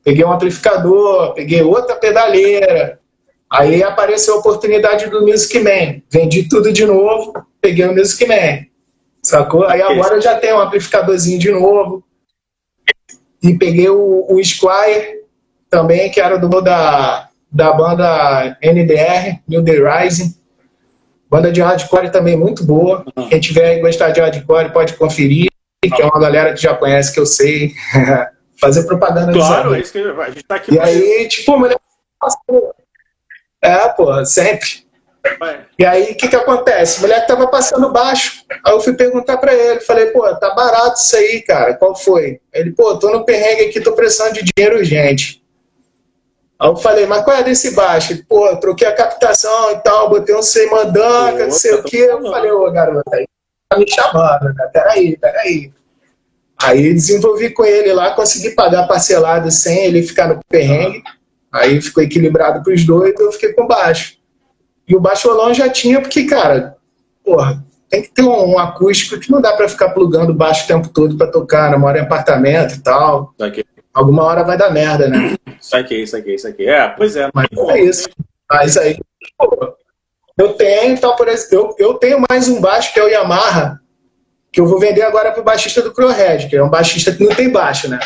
Peguei 0.06 0.24
um 0.24 0.30
amplificador, 0.30 1.34
peguei 1.34 1.62
outra 1.62 1.96
pedaleira. 1.96 3.00
Aí 3.50 3.82
apareceu 3.82 4.34
a 4.34 4.38
oportunidade 4.38 5.10
do 5.10 5.26
Music 5.26 5.58
Man. 5.58 6.00
Vendi 6.08 6.48
tudo 6.48 6.72
de 6.72 6.86
novo, 6.86 7.32
peguei 7.60 7.84
o 7.86 7.92
Music 7.92 8.24
Man. 8.24 8.66
Sacou? 9.20 9.64
Aí 9.64 9.82
agora 9.82 10.14
eu 10.14 10.22
já 10.22 10.38
tenho 10.38 10.58
um 10.58 10.60
amplificadorzinho 10.60 11.40
de 11.40 11.50
novo. 11.50 12.04
E 13.42 13.58
peguei 13.58 13.88
o, 13.88 14.24
o 14.30 14.44
Squire 14.44 15.24
também, 15.68 16.08
que 16.08 16.20
era 16.20 16.38
do 16.38 16.60
da, 16.60 17.28
da 17.50 17.72
banda 17.72 18.56
NDR, 18.62 19.40
New 19.48 19.62
Day 19.62 19.80
Rising. 19.82 20.36
Banda 21.28 21.50
de 21.50 21.60
hardcore 21.60 22.12
também 22.12 22.36
muito 22.36 22.62
boa. 22.64 23.04
Uhum. 23.16 23.28
Quem 23.28 23.40
tiver 23.40 23.80
gostar 23.80 24.10
de 24.10 24.20
hardcore 24.20 24.72
pode 24.72 24.94
conferir, 24.94 25.48
que 25.82 26.00
é 26.00 26.06
uma 26.06 26.20
galera 26.20 26.54
que 26.54 26.62
já 26.62 26.74
conhece, 26.74 27.12
que 27.12 27.18
eu 27.18 27.26
sei. 27.26 27.74
Fazer 28.60 28.84
propaganda 28.84 29.32
Claro, 29.32 29.74
é 29.74 29.80
isso 29.80 29.92
que 29.92 29.98
a 29.98 30.30
gente 30.30 30.44
tá 30.44 30.56
aqui 30.56 30.74
E 30.74 30.78
aí, 30.78 31.28
tipo, 31.28 31.58
mulher. 31.58 31.78
É, 33.62 33.88
pô, 33.88 34.24
sempre. 34.24 34.86
Vai. 35.38 35.66
E 35.78 35.84
aí, 35.84 36.12
o 36.12 36.16
que 36.16 36.28
que 36.28 36.36
acontece? 36.36 36.98
O 36.98 37.02
moleque 37.02 37.26
tava 37.26 37.48
passando 37.48 37.92
baixo. 37.92 38.44
Aí 38.64 38.72
eu 38.72 38.80
fui 38.80 38.94
perguntar 38.94 39.36
pra 39.38 39.52
ele. 39.52 39.80
Falei, 39.80 40.06
pô, 40.06 40.22
tá 40.36 40.54
barato 40.54 40.98
isso 40.98 41.16
aí, 41.16 41.42
cara. 41.42 41.74
Qual 41.74 41.94
foi? 41.94 42.40
Ele, 42.52 42.72
pô, 42.72 42.96
tô 42.98 43.10
no 43.10 43.24
perrengue 43.24 43.64
aqui, 43.64 43.80
tô 43.80 43.92
precisando 43.92 44.34
de 44.34 44.44
dinheiro 44.56 44.78
urgente. 44.78 45.42
Aí 46.58 46.68
eu 46.68 46.76
falei, 46.76 47.06
mas 47.06 47.22
qual 47.22 47.36
é 47.36 47.42
desse 47.42 47.74
baixo? 47.74 48.12
Ele, 48.12 48.22
pô, 48.22 48.56
troquei 48.56 48.86
a 48.86 48.94
captação 48.94 49.72
e 49.72 49.76
tal, 49.80 50.08
botei 50.08 50.34
um 50.34 50.42
sem 50.42 50.70
mandanca, 50.70 51.44
não 51.44 51.50
sei 51.50 51.74
o 51.74 51.80
Opa, 51.80 51.88
quê. 51.88 52.08
Eu 52.08 52.22
falei, 52.22 52.50
ô, 52.50 52.70
garota, 52.70 53.16
aí 53.16 53.26
tá 53.68 53.78
me 53.78 53.86
chamando, 53.90 54.54
né? 54.54 54.70
Peraí, 54.72 55.16
peraí. 55.18 55.72
Aí 56.60 56.94
desenvolvi 56.94 57.50
com 57.50 57.64
ele 57.64 57.92
lá, 57.92 58.12
consegui 58.12 58.50
pagar 58.50 58.86
parcelado 58.86 59.50
sem 59.50 59.84
ele 59.84 60.02
ficar 60.02 60.28
no 60.28 60.40
perrengue. 60.48 61.02
Aí 61.52 61.80
ficou 61.80 62.02
equilibrado 62.02 62.62
pros 62.62 62.84
dois, 62.84 63.14
eu 63.18 63.32
fiquei 63.32 63.52
com 63.52 63.66
baixo. 63.66 64.16
E 64.88 64.94
o 64.94 65.00
baixolão 65.00 65.52
já 65.52 65.68
tinha, 65.68 66.00
porque, 66.00 66.24
cara, 66.24 66.76
porra, 67.24 67.64
tem 67.88 68.02
que 68.02 68.10
ter 68.10 68.22
um, 68.22 68.54
um 68.54 68.58
acústico 68.58 69.18
que 69.18 69.30
não 69.30 69.40
dá 69.40 69.52
pra 69.54 69.68
ficar 69.68 69.90
plugando 69.90 70.34
baixo 70.34 70.64
o 70.64 70.68
tempo 70.68 70.88
todo 70.88 71.16
pra 71.16 71.26
tocar, 71.26 71.70
né? 71.70 71.76
Mora 71.76 71.98
em 71.98 72.02
apartamento 72.02 72.74
e 72.74 72.78
tal. 72.80 73.34
Saquei, 73.38 73.64
Alguma 73.92 74.24
hora 74.24 74.44
vai 74.44 74.58
dar 74.58 74.70
merda, 74.70 75.08
né? 75.08 75.36
saquei, 75.60 76.06
saquei, 76.06 76.38
saquei. 76.38 76.68
É, 76.68 76.88
pois 76.88 77.16
é. 77.16 77.30
Mas 77.32 77.48
Pô, 77.48 77.70
é 77.70 77.80
isso. 77.80 78.08
Mas 78.50 78.76
aí, 78.76 78.98
pô, 79.38 79.74
eu 80.38 80.52
tenho, 80.52 80.98
tal, 81.00 81.16
por 81.16 81.28
exemplo, 81.28 81.74
eu, 81.78 81.88
eu 81.88 81.94
tenho 81.94 82.22
mais 82.28 82.46
um 82.48 82.60
baixo 82.60 82.92
que 82.92 83.00
é 83.00 83.04
o 83.04 83.08
Yamaha, 83.08 83.80
que 84.56 84.60
eu 84.62 84.66
vou 84.66 84.78
vender 84.78 85.02
agora 85.02 85.32
pro 85.32 85.44
baixista 85.44 85.82
do 85.82 85.92
Crowhead, 85.92 86.48
que 86.48 86.56
é 86.56 86.64
um 86.64 86.70
baixista 86.70 87.12
que 87.12 87.22
não 87.22 87.34
tem 87.34 87.50
baixo, 87.50 87.90
né? 87.90 88.00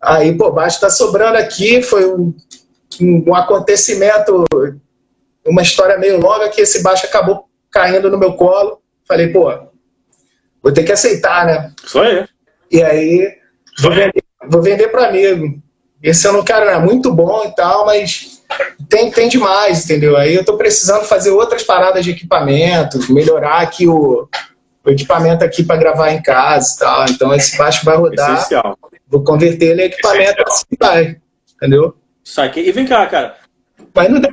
Aí, 0.00 0.32
pô, 0.38 0.52
baixo 0.52 0.78
tá 0.78 0.88
sobrando 0.88 1.36
aqui, 1.36 1.82
foi 1.82 2.08
um, 2.08 2.32
um, 3.00 3.24
um 3.26 3.34
acontecimento, 3.34 4.44
uma 5.44 5.62
história 5.62 5.98
meio 5.98 6.20
longa 6.20 6.48
que 6.48 6.60
esse 6.60 6.80
baixo 6.80 7.06
acabou 7.06 7.48
caindo 7.72 8.08
no 8.08 8.18
meu 8.18 8.34
colo. 8.34 8.80
Falei, 9.04 9.32
pô, 9.32 9.52
vou 10.62 10.72
ter 10.72 10.84
que 10.84 10.92
aceitar, 10.92 11.44
né? 11.44 11.72
Isso 11.84 11.98
aí. 11.98 12.24
E 12.70 12.80
aí, 12.80 13.36
vou 13.80 13.90
vender, 13.90 14.24
vou 14.48 14.62
vender 14.62 14.88
para 14.92 15.08
amigo. 15.08 15.60
Esse 16.00 16.24
eu 16.24 16.32
não 16.32 16.44
quero, 16.44 16.70
é 16.70 16.78
muito 16.78 17.12
bom 17.12 17.42
e 17.46 17.52
tal, 17.56 17.84
mas 17.84 18.44
tem, 18.88 19.10
tem 19.10 19.28
demais, 19.28 19.84
entendeu? 19.84 20.16
Aí 20.16 20.36
eu 20.36 20.44
tô 20.44 20.56
precisando 20.56 21.04
fazer 21.04 21.32
outras 21.32 21.64
paradas 21.64 22.04
de 22.04 22.12
equipamento, 22.12 23.12
melhorar 23.12 23.60
aqui 23.60 23.88
o, 23.88 24.28
o 24.84 24.90
equipamento 24.90 25.44
aqui 25.44 25.62
para 25.62 25.76
gravar 25.76 26.10
em 26.12 26.22
casa 26.22 26.74
e 26.74 26.78
tal. 26.78 27.04
Então 27.08 27.34
esse 27.34 27.56
baixo 27.56 27.84
vai 27.84 27.96
rodar, 27.96 28.34
Essencial. 28.38 28.78
vou 29.08 29.22
converter 29.24 29.66
ele 29.70 29.82
em 29.82 29.86
equipamento 29.86 30.42
assim 30.46 30.64
vai, 30.78 31.20
entendeu? 31.56 31.96
Saquei. 32.24 32.68
E 32.68 32.72
vem 32.72 32.86
cá, 32.86 33.06
cara. 33.06 33.36
Mas 33.94 34.08
não 34.08 34.20
deu 34.20 34.32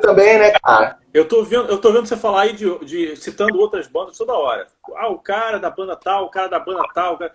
também, 0.00 0.38
né, 0.38 0.52
cara? 0.62 0.98
Eu 1.14 1.26
tô 1.26 1.42
vendo, 1.42 1.68
eu 1.68 1.78
tô 1.78 1.92
vendo 1.92 2.06
você 2.06 2.16
falar 2.16 2.42
aí 2.42 2.52
de, 2.52 2.78
de- 2.84 3.16
citando 3.16 3.58
outras 3.58 3.86
bandas 3.86 4.18
toda 4.18 4.34
hora. 4.34 4.66
Ah, 4.96 5.08
o 5.08 5.18
cara 5.18 5.58
da 5.58 5.70
banda 5.70 5.96
tal, 5.96 6.26
o 6.26 6.30
cara 6.30 6.48
da 6.48 6.58
banda 6.58 6.82
tal. 6.94 7.16
cara- 7.16 7.32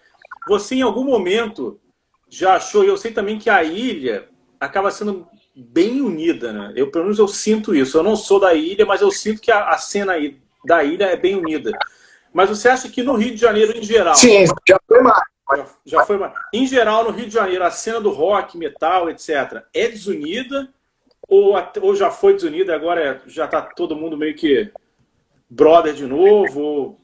Você 0.48 0.76
em 0.76 0.82
algum 0.84 1.04
momento 1.04 1.80
já 2.30 2.56
achou, 2.56 2.84
e 2.84 2.88
eu 2.88 2.96
sei 2.98 3.12
também 3.12 3.40
que 3.40 3.50
a 3.50 3.64
ilha 3.64 4.28
acaba 4.60 4.92
sendo 4.92 5.28
bem 5.56 6.00
unida, 6.02 6.54
né? 6.54 6.74
Eu 6.76 6.92
pelo 6.92 7.06
menos 7.06 7.18
eu 7.20 7.28
sinto 7.28 7.74
isso. 7.74 7.98
Eu 7.98 8.04
não 8.04 8.16
sou 8.16 8.40
da 8.40 8.54
ilha, 8.54 8.86
mas 8.86 9.02
eu 9.02 9.10
sinto 9.12 9.42
que 9.42 9.52
a, 9.52 9.70
a 9.70 9.78
cena 9.78 10.14
aí 10.14 10.38
da 10.64 10.84
ilha 10.84 11.06
é 11.06 11.16
bem 11.18 11.36
unida. 11.36 11.72
Mas 12.34 12.50
você 12.50 12.70
acha 12.70 12.90
que 12.90 13.04
no 13.04 13.16
Rio 13.16 13.32
de 13.32 13.42
Janeiro 13.42 13.78
em 13.78 13.84
geral, 13.84 14.16
Sim, 14.16 14.46
já 14.68 14.80
foi 14.88 15.02
mais. 15.02 15.22
já, 15.56 15.66
já 15.86 16.06
foi 16.06 16.18
uma... 16.18 16.34
Em 16.54 16.66
geral, 16.66 17.04
no 17.04 17.12
Rio 17.12 17.28
de 17.28 17.34
Janeiro, 17.34 17.64
a 17.64 17.72
cena 17.72 18.00
do 18.00 18.10
rock, 18.10 18.58
metal, 18.58 19.10
etc., 19.10 19.64
é 19.74 19.88
desunida? 19.88 20.70
Ou, 21.28 21.56
ou 21.82 21.96
já 21.96 22.10
foi 22.12 22.34
desunida 22.34 22.72
e 22.72 22.76
agora 22.76 23.02
é- 23.02 23.22
já 23.28 23.48
tá 23.48 23.62
todo 23.62 23.96
mundo 23.96 24.18
meio 24.18 24.36
que 24.36 24.72
brother 25.50 25.94
de 25.94 26.06
novo? 26.06 26.62
Ou, 26.62 27.00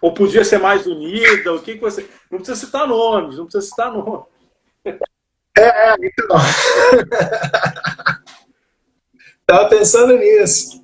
ou 0.00 0.14
podia 0.14 0.44
ser 0.44 0.58
mais 0.58 0.86
unida? 0.86 1.52
O 1.52 1.62
que, 1.62 1.74
que 1.74 1.80
você. 1.80 2.08
Não 2.30 2.38
precisa 2.38 2.66
citar 2.66 2.86
nomes, 2.86 3.38
não 3.38 3.44
precisa 3.44 3.66
citar 3.66 3.92
nomes. 3.92 4.26
É, 5.56 5.94
então. 5.94 6.36
Tava 9.46 9.68
pensando 9.68 10.16
nisso. 10.16 10.82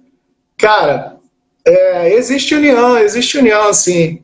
Cara, 0.56 1.19
é, 1.66 2.14
existe 2.14 2.54
união, 2.54 2.98
existe 2.98 3.38
união, 3.38 3.68
assim. 3.68 4.22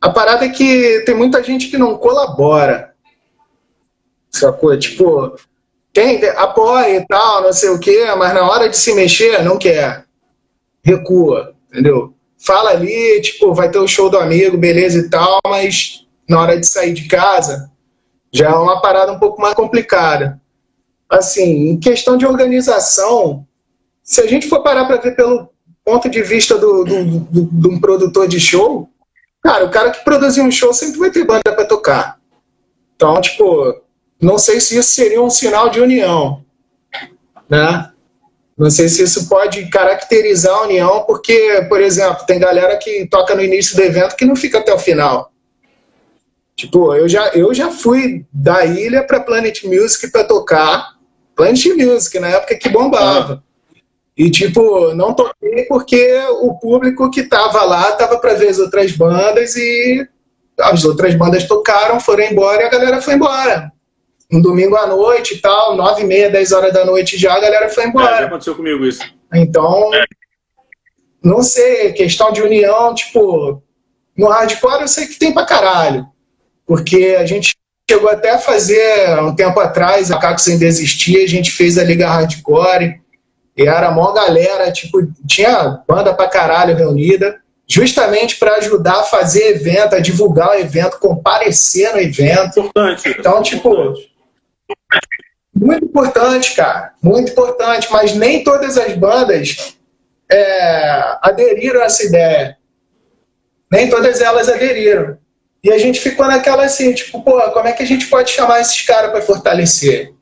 A 0.00 0.10
parada 0.10 0.44
é 0.44 0.48
que 0.48 1.02
tem 1.06 1.14
muita 1.14 1.42
gente 1.42 1.68
que 1.68 1.78
não 1.78 1.96
colabora. 1.96 2.94
Sacou? 4.30 4.76
Tipo, 4.78 5.36
tem, 5.92 6.24
apoia 6.30 6.96
e 6.98 7.06
tal, 7.06 7.42
não 7.42 7.52
sei 7.52 7.70
o 7.70 7.78
quê, 7.78 8.04
mas 8.18 8.34
na 8.34 8.48
hora 8.48 8.68
de 8.68 8.76
se 8.76 8.94
mexer, 8.94 9.42
não 9.42 9.56
quer. 9.56 10.04
Recua, 10.84 11.54
entendeu? 11.70 12.14
Fala 12.38 12.70
ali, 12.70 13.20
tipo, 13.22 13.54
vai 13.54 13.70
ter 13.70 13.78
o 13.78 13.88
show 13.88 14.10
do 14.10 14.18
amigo, 14.18 14.58
beleza 14.58 14.98
e 14.98 15.08
tal, 15.08 15.40
mas 15.46 16.04
na 16.28 16.40
hora 16.40 16.58
de 16.58 16.66
sair 16.66 16.92
de 16.92 17.06
casa, 17.06 17.70
já 18.32 18.50
é 18.50 18.54
uma 18.54 18.80
parada 18.80 19.12
um 19.12 19.18
pouco 19.18 19.40
mais 19.40 19.54
complicada. 19.54 20.40
Assim, 21.08 21.68
em 21.68 21.78
questão 21.78 22.16
de 22.16 22.26
organização, 22.26 23.46
se 24.02 24.20
a 24.20 24.26
gente 24.26 24.48
for 24.48 24.62
parar 24.62 24.84
para 24.86 24.96
ver 24.96 25.14
pelo 25.14 25.48
ponto 25.84 26.08
de 26.08 26.22
vista 26.22 26.56
do, 26.58 26.84
do, 26.84 27.04
do- 27.20 27.48
de 27.52 27.68
um 27.68 27.78
produtor 27.80 28.26
de 28.26 28.40
show, 28.40 28.88
cara, 29.42 29.64
o 29.66 29.70
cara 29.70 29.90
que 29.90 30.04
produzir 30.04 30.40
um 30.40 30.50
show 30.50 30.72
sempre 30.72 30.98
vai 30.98 31.10
ter 31.10 31.24
banda 31.24 31.42
para 31.54 31.64
tocar. 31.66 32.18
Então, 32.96 33.20
tipo, 33.20 33.82
não 34.20 34.38
sei 34.38 34.60
se 34.60 34.78
isso 34.78 34.90
seria 34.90 35.20
um 35.22 35.28
sinal 35.30 35.68
de 35.68 35.80
união, 35.80 36.42
né? 37.48 37.90
Não 38.56 38.70
sei 38.70 38.88
se 38.88 39.02
isso 39.02 39.28
pode 39.28 39.66
caracterizar 39.68 40.54
a 40.54 40.62
união, 40.62 41.04
porque, 41.06 41.66
por 41.68 41.80
exemplo, 41.80 42.24
tem 42.24 42.38
galera 42.38 42.76
que 42.76 43.04
toca 43.06 43.34
no 43.34 43.42
início 43.42 43.74
do 43.76 43.82
evento 43.82 44.14
que 44.16 44.24
não 44.24 44.36
fica 44.36 44.58
até 44.58 44.72
o 44.72 44.78
final. 44.78 45.32
Tipo, 46.56 46.94
eu 46.94 47.08
já, 47.08 47.28
eu 47.30 47.52
já 47.52 47.70
fui 47.72 48.24
da 48.32 48.64
ilha 48.64 49.04
para 49.04 49.18
Planet 49.18 49.64
Music 49.64 50.08
para 50.12 50.22
tocar. 50.22 50.94
Planet 51.34 51.66
Music, 51.76 52.16
na 52.20 52.28
época 52.28 52.54
que 52.56 52.68
bombava. 52.68 53.42
E, 54.16 54.30
tipo, 54.30 54.94
não 54.94 55.12
toquei 55.12 55.64
porque 55.64 56.16
o 56.40 56.54
público 56.58 57.10
que 57.10 57.24
tava 57.24 57.64
lá 57.64 57.92
tava 57.92 58.18
para 58.18 58.34
ver 58.34 58.48
as 58.48 58.58
outras 58.58 58.92
bandas 58.92 59.56
e 59.56 60.06
as 60.60 60.84
outras 60.84 61.14
bandas 61.16 61.48
tocaram, 61.48 61.98
foram 61.98 62.24
embora 62.24 62.62
e 62.62 62.66
a 62.66 62.70
galera 62.70 63.02
foi 63.02 63.14
embora. 63.14 63.72
Um 64.32 64.40
domingo 64.40 64.76
à 64.76 64.86
noite 64.86 65.34
e 65.34 65.38
tal, 65.38 65.76
nove 65.76 66.02
e 66.02 66.06
meia, 66.06 66.30
dez 66.30 66.52
horas 66.52 66.72
da 66.72 66.84
noite 66.84 67.18
já, 67.18 67.34
a 67.34 67.40
galera 67.40 67.68
foi 67.68 67.82
É, 67.82 67.86
já 67.86 67.90
embora. 67.90 68.26
aconteceu 68.26 68.54
comigo 68.54 68.84
isso. 68.86 69.02
Então, 69.34 69.90
não 71.22 71.42
sei, 71.42 71.92
questão 71.92 72.30
de 72.32 72.40
união, 72.42 72.94
tipo, 72.94 73.62
no 74.16 74.28
hardcore 74.28 74.82
eu 74.82 74.88
sei 74.88 75.06
que 75.06 75.18
tem 75.18 75.32
pra 75.32 75.44
caralho. 75.44 76.06
Porque 76.66 77.16
a 77.18 77.26
gente 77.26 77.54
chegou 77.90 78.08
até 78.08 78.30
a 78.30 78.38
fazer, 78.38 79.18
um 79.20 79.34
tempo 79.34 79.58
atrás, 79.60 80.10
a 80.10 80.18
Caco 80.18 80.40
Sem 80.40 80.56
Desistir, 80.58 81.22
a 81.22 81.28
gente 81.28 81.50
fez 81.50 81.76
a 81.76 81.84
Liga 81.84 82.08
Hardcore, 82.08 83.00
e 83.56 83.62
era 83.66 83.88
a 83.88 83.90
maior 83.90 84.12
galera, 84.12 84.72
tipo, 84.72 85.06
tinha 85.26 85.82
banda 85.86 86.12
pra 86.12 86.28
caralho 86.28 86.76
reunida, 86.76 87.40
justamente 87.66 88.36
para 88.36 88.56
ajudar 88.56 89.00
a 89.00 89.04
fazer 89.04 89.54
evento, 89.54 89.94
a 89.94 90.00
divulgar 90.00 90.50
o 90.50 90.54
evento, 90.54 90.98
comparecer 90.98 91.92
no 91.92 92.00
evento. 92.00 92.60
Importante. 92.60 93.08
isso, 93.08 93.20
Então, 93.20 93.42
tipo, 93.42 93.68
importante. 93.68 94.14
Muito 95.54 95.84
importante, 95.84 96.54
cara. 96.56 96.92
Muito 97.00 97.30
importante. 97.30 97.88
Mas 97.90 98.14
nem 98.14 98.42
todas 98.42 98.76
as 98.76 98.94
bandas 98.94 99.76
é, 100.30 101.16
aderiram 101.22 101.80
a 101.80 101.84
essa 101.84 102.04
ideia. 102.04 102.56
Nem 103.70 103.88
todas 103.88 104.20
elas 104.20 104.48
aderiram. 104.48 105.16
E 105.62 105.72
a 105.72 105.78
gente 105.78 106.00
ficou 106.00 106.26
naquela 106.26 106.64
assim, 106.64 106.92
tipo, 106.92 107.22
pô, 107.22 107.40
como 107.52 107.68
é 107.68 107.72
que 107.72 107.82
a 107.82 107.86
gente 107.86 108.06
pode 108.08 108.30
chamar 108.30 108.60
esses 108.60 108.82
caras 108.82 109.10
para 109.10 109.22
fortalecer? 109.22 110.13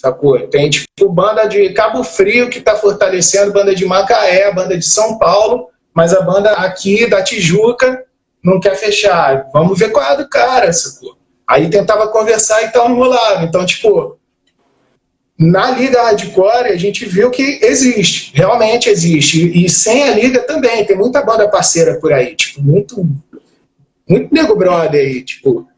Sacou? 0.00 0.38
Tem, 0.48 0.70
tipo, 0.70 1.10
banda 1.10 1.44
de 1.44 1.74
Cabo 1.74 2.02
Frio 2.02 2.48
que 2.48 2.58
tá 2.58 2.74
fortalecendo, 2.74 3.52
banda 3.52 3.74
de 3.74 3.84
Macaé, 3.84 4.50
banda 4.50 4.78
de 4.78 4.86
São 4.86 5.18
Paulo, 5.18 5.68
mas 5.92 6.14
a 6.14 6.22
banda 6.22 6.52
aqui 6.52 7.06
da 7.06 7.22
Tijuca 7.22 8.02
não 8.42 8.58
quer 8.58 8.76
fechar. 8.76 9.46
Vamos 9.52 9.78
ver 9.78 9.90
qual 9.90 10.02
é 10.02 10.12
a 10.12 10.14
do 10.14 10.26
cara, 10.26 10.72
sacou? 10.72 11.18
Aí 11.46 11.68
tentava 11.68 12.08
conversar 12.08 12.62
e 12.62 12.68
tal, 12.68 12.88
não 12.88 12.96
rolava. 12.96 13.44
Então, 13.44 13.66
tipo, 13.66 14.18
na 15.38 15.70
Liga 15.72 16.00
Hardcore 16.00 16.68
a 16.68 16.76
gente 16.78 17.04
viu 17.04 17.30
que 17.30 17.60
existe, 17.62 18.34
realmente 18.34 18.88
existe. 18.88 19.44
E, 19.44 19.66
e 19.66 19.68
sem 19.68 20.04
a 20.04 20.14
Liga 20.14 20.40
também, 20.44 20.82
tem 20.86 20.96
muita 20.96 21.22
banda 21.22 21.46
parceira 21.46 22.00
por 22.00 22.10
aí, 22.10 22.34
tipo, 22.34 22.62
muito 22.62 23.06
muito 24.08 24.34
nego 24.34 24.56
brother 24.56 24.98
aí, 24.98 25.22
tipo, 25.22 25.68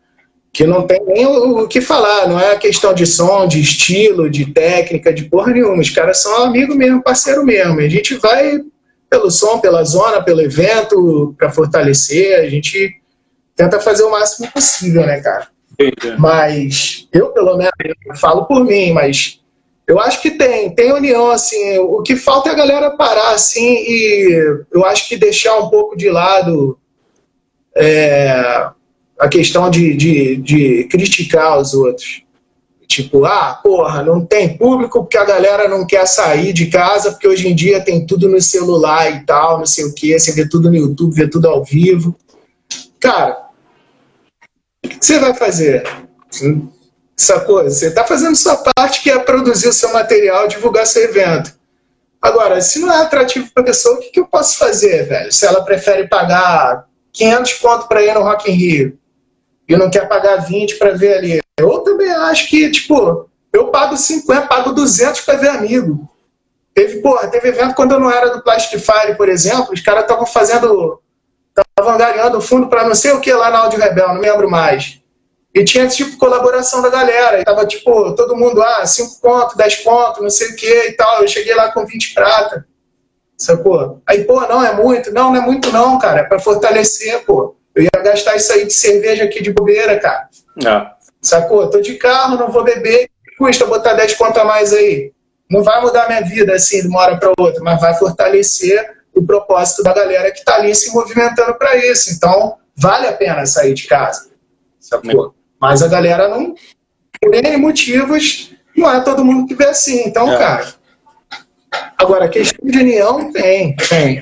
que 0.52 0.66
não 0.66 0.86
tem 0.86 1.02
nem 1.06 1.26
o, 1.26 1.66
que 1.66 1.80
falar, 1.80 2.28
não 2.28 2.38
é 2.38 2.56
questão 2.56 2.92
de 2.92 3.06
som, 3.06 3.48
de 3.48 3.58
estilo, 3.58 4.28
de 4.28 4.52
técnica, 4.52 5.12
de 5.12 5.24
porra 5.24 5.52
nenhuma. 5.52 5.80
Os 5.80 5.88
caras 5.88 6.18
são 6.18 6.44
amigo 6.44 6.74
mesmo, 6.74 7.02
parceiro 7.02 7.42
mesmo. 7.42 7.80
A 7.80 7.88
gente 7.88 8.14
vai 8.16 8.60
pelo 9.08 9.30
som, 9.30 9.58
pela 9.60 9.82
zona, 9.82 10.22
pelo 10.22 10.42
evento, 10.42 11.34
para 11.38 11.50
fortalecer, 11.50 12.38
a 12.38 12.48
gente 12.48 13.00
tenta 13.56 13.80
fazer 13.80 14.02
o 14.04 14.10
máximo 14.10 14.50
possível, 14.52 15.06
né, 15.06 15.20
cara? 15.20 15.48
Entendi. 15.72 16.16
Mas 16.18 17.08
eu, 17.12 17.28
pelo 17.28 17.56
menos, 17.56 17.72
eu 18.06 18.16
falo 18.16 18.44
por 18.44 18.62
mim, 18.64 18.92
mas 18.92 19.40
eu 19.86 19.98
acho 19.98 20.20
que 20.20 20.32
tem, 20.32 20.74
tem 20.74 20.92
união, 20.92 21.30
assim, 21.30 21.78
o 21.78 22.02
que 22.02 22.14
falta 22.14 22.50
é 22.50 22.52
a 22.52 22.56
galera 22.56 22.90
parar, 22.90 23.32
assim, 23.32 23.74
e 23.74 24.64
eu 24.70 24.84
acho 24.84 25.08
que 25.08 25.16
deixar 25.16 25.56
um 25.58 25.68
pouco 25.68 25.96
de 25.96 26.10
lado 26.10 26.78
é, 27.76 28.66
a 29.22 29.28
questão 29.28 29.70
de, 29.70 29.94
de, 29.94 30.36
de 30.38 30.84
criticar 30.90 31.56
os 31.56 31.74
outros. 31.74 32.24
Tipo, 32.88 33.24
ah, 33.24 33.54
porra, 33.62 34.02
não 34.02 34.26
tem 34.26 34.58
público 34.58 34.98
porque 35.00 35.16
a 35.16 35.24
galera 35.24 35.68
não 35.68 35.86
quer 35.86 36.04
sair 36.08 36.52
de 36.52 36.66
casa, 36.66 37.12
porque 37.12 37.28
hoje 37.28 37.46
em 37.46 37.54
dia 37.54 37.84
tem 37.84 38.04
tudo 38.04 38.28
no 38.28 38.40
celular 38.40 39.12
e 39.12 39.24
tal, 39.24 39.58
não 39.58 39.64
sei 39.64 39.84
o 39.84 39.94
que, 39.94 40.18
você 40.18 40.32
vê 40.32 40.48
tudo 40.48 40.68
no 40.68 40.74
YouTube, 40.74 41.14
vê 41.14 41.28
tudo 41.28 41.46
ao 41.46 41.62
vivo. 41.62 42.16
Cara, 42.98 43.46
o 44.84 44.88
que 44.88 44.98
você 45.00 45.20
vai 45.20 45.32
fazer? 45.34 45.84
Essa 47.16 47.40
coisa, 47.42 47.70
você 47.70 47.86
está 47.86 48.04
fazendo 48.04 48.34
sua 48.34 48.56
parte, 48.56 49.04
que 49.04 49.10
é 49.10 49.20
produzir 49.20 49.68
o 49.68 49.72
seu 49.72 49.92
material, 49.92 50.48
divulgar 50.48 50.84
seu 50.84 51.04
evento. 51.04 51.54
Agora, 52.20 52.60
se 52.60 52.80
não 52.80 52.92
é 52.92 53.02
atrativo 53.02 53.48
para 53.54 53.62
a 53.62 53.66
pessoa, 53.66 53.94
o 53.94 54.00
que, 54.00 54.10
que 54.10 54.20
eu 54.20 54.26
posso 54.26 54.58
fazer, 54.58 55.06
velho? 55.06 55.32
Se 55.32 55.46
ela 55.46 55.64
prefere 55.64 56.08
pagar 56.08 56.86
500 57.12 57.52
pontos 57.54 57.86
para 57.86 58.02
ir 58.02 58.12
no 58.14 58.22
Rock 58.22 58.50
in 58.50 58.54
Rio 58.54 59.01
e 59.72 59.76
não 59.76 59.90
quer 59.90 60.08
pagar 60.08 60.36
20 60.36 60.76
para 60.76 60.90
ver 60.90 61.14
ali. 61.14 61.40
Eu 61.58 61.78
também 61.80 62.10
acho 62.10 62.48
que, 62.48 62.70
tipo, 62.70 63.28
eu 63.52 63.68
pago 63.68 63.96
50, 63.96 64.46
pago 64.46 64.72
200 64.72 65.20
para 65.22 65.38
ver 65.38 65.48
amigo. 65.48 66.08
Teve, 66.74 67.00
porra, 67.00 67.28
teve 67.28 67.48
evento 67.48 67.74
quando 67.74 67.92
eu 67.92 68.00
não 68.00 68.10
era 68.10 68.30
do 68.30 68.42
Plastic 68.42 68.80
Fire, 68.80 69.16
por 69.16 69.28
exemplo, 69.28 69.72
os 69.72 69.80
caras 69.80 70.02
estavam 70.02 70.26
fazendo, 70.26 71.00
estavam 71.48 71.94
angariando 71.94 72.40
fundo 72.40 72.68
para 72.68 72.86
não 72.86 72.94
sei 72.94 73.12
o 73.12 73.20
que 73.20 73.32
lá 73.32 73.50
na 73.50 73.58
Audio 73.58 73.78
Rebel, 73.78 74.08
não 74.08 74.20
lembro 74.20 74.50
mais. 74.50 75.00
E 75.54 75.64
tinha, 75.64 75.86
tipo, 75.86 76.16
colaboração 76.16 76.80
da 76.80 76.88
galera. 76.88 77.40
E 77.40 77.44
tava, 77.44 77.66
tipo, 77.66 78.14
todo 78.14 78.36
mundo, 78.36 78.62
ah, 78.62 78.86
5 78.86 79.20
pontos, 79.20 79.54
10 79.54 79.76
pontos, 79.76 80.22
não 80.22 80.30
sei 80.30 80.48
o 80.48 80.56
que 80.56 80.88
e 80.88 80.92
tal. 80.92 81.20
Eu 81.20 81.28
cheguei 81.28 81.54
lá 81.54 81.70
com 81.70 81.84
20 81.84 82.14
prata. 82.14 82.66
Sacou? 83.36 84.00
Aí, 84.06 84.24
pô, 84.24 84.40
não 84.46 84.64
é 84.64 84.74
muito? 84.74 85.12
Não, 85.12 85.30
não 85.30 85.36
é 85.36 85.44
muito 85.44 85.70
não, 85.70 85.98
cara. 85.98 86.20
É 86.20 86.24
pra 86.24 86.38
fortalecer, 86.38 87.22
pô. 87.26 87.54
Eu 87.74 87.84
ia 87.84 88.02
gastar 88.02 88.36
isso 88.36 88.52
aí 88.52 88.66
de 88.66 88.72
cerveja 88.72 89.24
aqui 89.24 89.42
de 89.42 89.52
bobeira, 89.52 89.98
cara. 89.98 90.28
É. 90.64 90.90
Sacou? 91.20 91.70
Tô 91.70 91.80
de 91.80 91.94
carro, 91.94 92.36
não 92.36 92.50
vou 92.50 92.64
beber. 92.64 93.08
Custa 93.38 93.66
botar 93.66 93.94
10 93.94 94.14
conto 94.14 94.38
a 94.38 94.44
mais 94.44 94.72
aí. 94.72 95.12
Não 95.50 95.62
vai 95.62 95.80
mudar 95.80 96.08
minha 96.08 96.22
vida 96.22 96.54
assim 96.54 96.82
de 96.82 96.88
uma 96.88 97.00
hora 97.00 97.18
para 97.18 97.32
outra, 97.38 97.62
mas 97.62 97.80
vai 97.80 97.94
fortalecer 97.94 98.96
o 99.14 99.22
propósito 99.22 99.82
da 99.82 99.92
galera 99.92 100.30
que 100.30 100.44
tá 100.44 100.56
ali 100.56 100.74
se 100.74 100.92
movimentando 100.92 101.54
para 101.54 101.76
isso. 101.76 102.12
Então, 102.12 102.56
vale 102.76 103.06
a 103.06 103.12
pena 103.12 103.46
sair 103.46 103.74
de 103.74 103.86
casa. 103.86 104.30
Sacou? 104.78 105.28
É. 105.28 105.30
Mas 105.60 105.82
a 105.82 105.88
galera 105.88 106.28
não, 106.28 106.54
por 107.20 107.34
N 107.34 107.56
motivos, 107.56 108.52
não 108.76 108.90
é 108.90 109.00
todo 109.00 109.24
mundo 109.24 109.46
que 109.46 109.54
vê 109.54 109.66
assim. 109.66 110.02
Então, 110.06 110.32
é. 110.32 110.38
cara. 110.38 110.74
Agora, 112.02 112.28
questão 112.28 112.68
de 112.68 112.78
união 112.78 113.32
tem, 113.32 113.76
tem. 113.76 114.20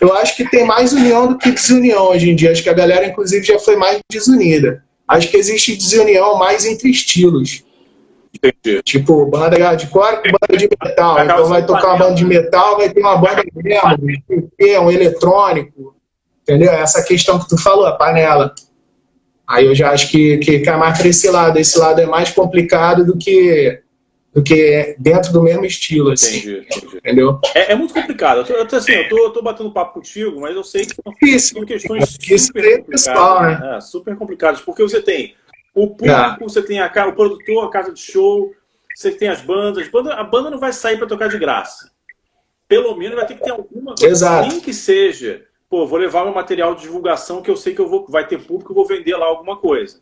Eu 0.00 0.12
acho 0.14 0.36
que 0.36 0.48
tem 0.48 0.64
mais 0.64 0.92
união 0.92 1.26
do 1.26 1.38
que 1.38 1.50
desunião 1.50 2.10
hoje 2.10 2.30
em 2.30 2.36
dia. 2.36 2.52
Acho 2.52 2.62
que 2.62 2.68
a 2.68 2.74
galera, 2.74 3.06
inclusive, 3.06 3.46
já 3.46 3.58
foi 3.58 3.76
mais 3.76 3.98
desunida. 4.10 4.84
Acho 5.08 5.28
que 5.28 5.36
existe 5.38 5.74
desunião 5.74 6.36
mais 6.36 6.66
entre 6.66 6.90
estilos. 6.90 7.64
Entendi. 8.34 8.82
Tipo, 8.82 9.24
banda 9.26 9.56
hardcore 9.56 10.16
com 10.16 10.36
banda 10.38 10.58
de 10.58 10.68
metal. 10.68 11.14
Vai 11.14 11.24
então 11.24 11.46
vai 11.46 11.66
tocar 11.66 11.88
uma 11.88 11.96
banda 11.96 12.14
de 12.14 12.24
metal, 12.24 12.76
vai 12.76 12.90
ter 12.90 13.00
uma 13.00 13.16
banda 13.16 13.42
de 13.42 14.78
um 14.78 14.90
eletrônico. 14.90 15.96
Entendeu? 16.42 16.72
Essa 16.72 17.02
questão 17.02 17.38
que 17.38 17.48
tu 17.48 17.56
falou, 17.56 17.86
a 17.86 17.92
panela. 17.92 18.54
Aí 19.48 19.64
eu 19.64 19.74
já 19.74 19.90
acho 19.90 20.10
que, 20.10 20.38
que 20.38 20.60
cai 20.60 20.76
mais 20.76 20.98
para 20.98 21.08
esse 21.08 21.30
lado. 21.30 21.58
Esse 21.58 21.78
lado 21.78 22.00
é 22.00 22.06
mais 22.06 22.30
complicado 22.30 23.04
do 23.04 23.16
que 23.16 23.80
do 24.34 24.42
que 24.42 24.96
dentro 24.98 25.32
do 25.32 25.40
mesmo 25.40 25.64
estilo, 25.64 26.10
assim. 26.10 26.38
Entendi, 26.38 26.66
entendi. 26.66 26.96
Entendeu? 26.96 27.40
É, 27.54 27.72
é, 27.72 27.74
muito 27.76 27.94
complicado. 27.94 28.44
Eu 28.44 28.66
tô, 28.66 28.76
assim, 28.76 28.92
eu 28.92 29.08
tô, 29.08 29.18
eu 29.18 29.30
tô 29.30 29.40
batendo 29.40 29.70
papo 29.70 29.94
contigo, 29.94 30.40
mas 30.40 30.56
eu 30.56 30.64
sei 30.64 30.84
que 30.84 30.94
são, 30.94 31.14
Isso, 31.22 31.54
são 31.54 31.64
questões 31.64 32.18
super 32.42 32.64
é 32.64 32.78
complicadas. 32.78 33.04
Pessoal, 33.04 33.42
né? 33.42 33.76
É, 33.76 33.80
super 33.80 34.16
complicadas, 34.16 34.60
porque 34.60 34.82
você 34.82 35.00
tem 35.00 35.36
o 35.72 35.86
público, 35.86 36.10
é. 36.10 36.36
você 36.40 36.62
tem 36.62 36.80
a, 36.80 36.90
o 37.06 37.12
produtor, 37.12 37.64
a 37.64 37.70
casa 37.70 37.92
de 37.92 38.00
show, 38.00 38.52
você 38.92 39.12
tem 39.12 39.28
as 39.28 39.40
bandas. 39.40 39.86
Banda, 39.88 40.14
a 40.14 40.24
banda 40.24 40.50
não 40.50 40.58
vai 40.58 40.72
sair 40.72 40.96
para 40.98 41.06
tocar 41.06 41.28
de 41.28 41.38
graça. 41.38 41.92
Pelo 42.66 42.96
menos 42.96 43.14
vai 43.14 43.26
ter 43.26 43.34
que 43.34 43.44
ter 43.44 43.50
alguma 43.50 43.94
coisa, 43.94 44.42
nem 44.42 44.60
que 44.60 44.74
seja. 44.74 45.44
Pô, 45.70 45.86
vou 45.86 45.98
levar 45.98 46.24
meu 46.24 46.34
material 46.34 46.74
de 46.74 46.82
divulgação 46.82 47.40
que 47.40 47.50
eu 47.50 47.56
sei 47.56 47.72
que 47.72 47.80
eu 47.80 47.88
vou, 47.88 48.04
vai 48.08 48.26
ter 48.26 48.44
público, 48.44 48.72
eu 48.72 48.76
vou 48.76 48.86
vender 48.86 49.16
lá 49.16 49.26
alguma 49.26 49.56
coisa. 49.56 50.00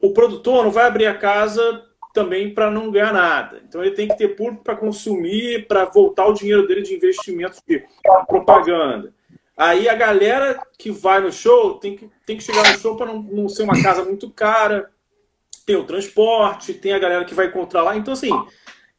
O 0.00 0.12
produtor 0.12 0.64
não 0.64 0.70
vai 0.70 0.86
abrir 0.86 1.06
a 1.06 1.16
casa 1.16 1.85
também 2.16 2.54
para 2.54 2.70
não 2.70 2.90
ganhar 2.90 3.12
nada. 3.12 3.60
Então 3.68 3.84
ele 3.84 3.94
tem 3.94 4.08
que 4.08 4.16
ter 4.16 4.28
público 4.28 4.64
para 4.64 4.74
consumir, 4.74 5.66
para 5.68 5.84
voltar 5.84 6.24
o 6.24 6.32
dinheiro 6.32 6.66
dele 6.66 6.80
de 6.80 6.94
investimento 6.94 7.58
de 7.68 7.84
propaganda. 8.26 9.12
Aí 9.54 9.86
a 9.86 9.94
galera 9.94 10.58
que 10.78 10.90
vai 10.90 11.20
no 11.20 11.30
show 11.30 11.74
tem 11.74 11.94
que, 11.94 12.10
tem 12.24 12.38
que 12.38 12.42
chegar 12.42 12.72
no 12.72 12.78
show 12.78 12.96
para 12.96 13.04
não, 13.04 13.22
não 13.22 13.48
ser 13.50 13.64
uma 13.64 13.82
casa 13.82 14.02
muito 14.02 14.30
cara. 14.30 14.90
Tem 15.66 15.76
o 15.76 15.84
transporte, 15.84 16.72
tem 16.72 16.94
a 16.94 16.98
galera 16.98 17.24
que 17.26 17.34
vai 17.34 17.48
encontrar 17.48 17.82
lá. 17.82 17.94
Então, 17.94 18.14
assim, 18.14 18.30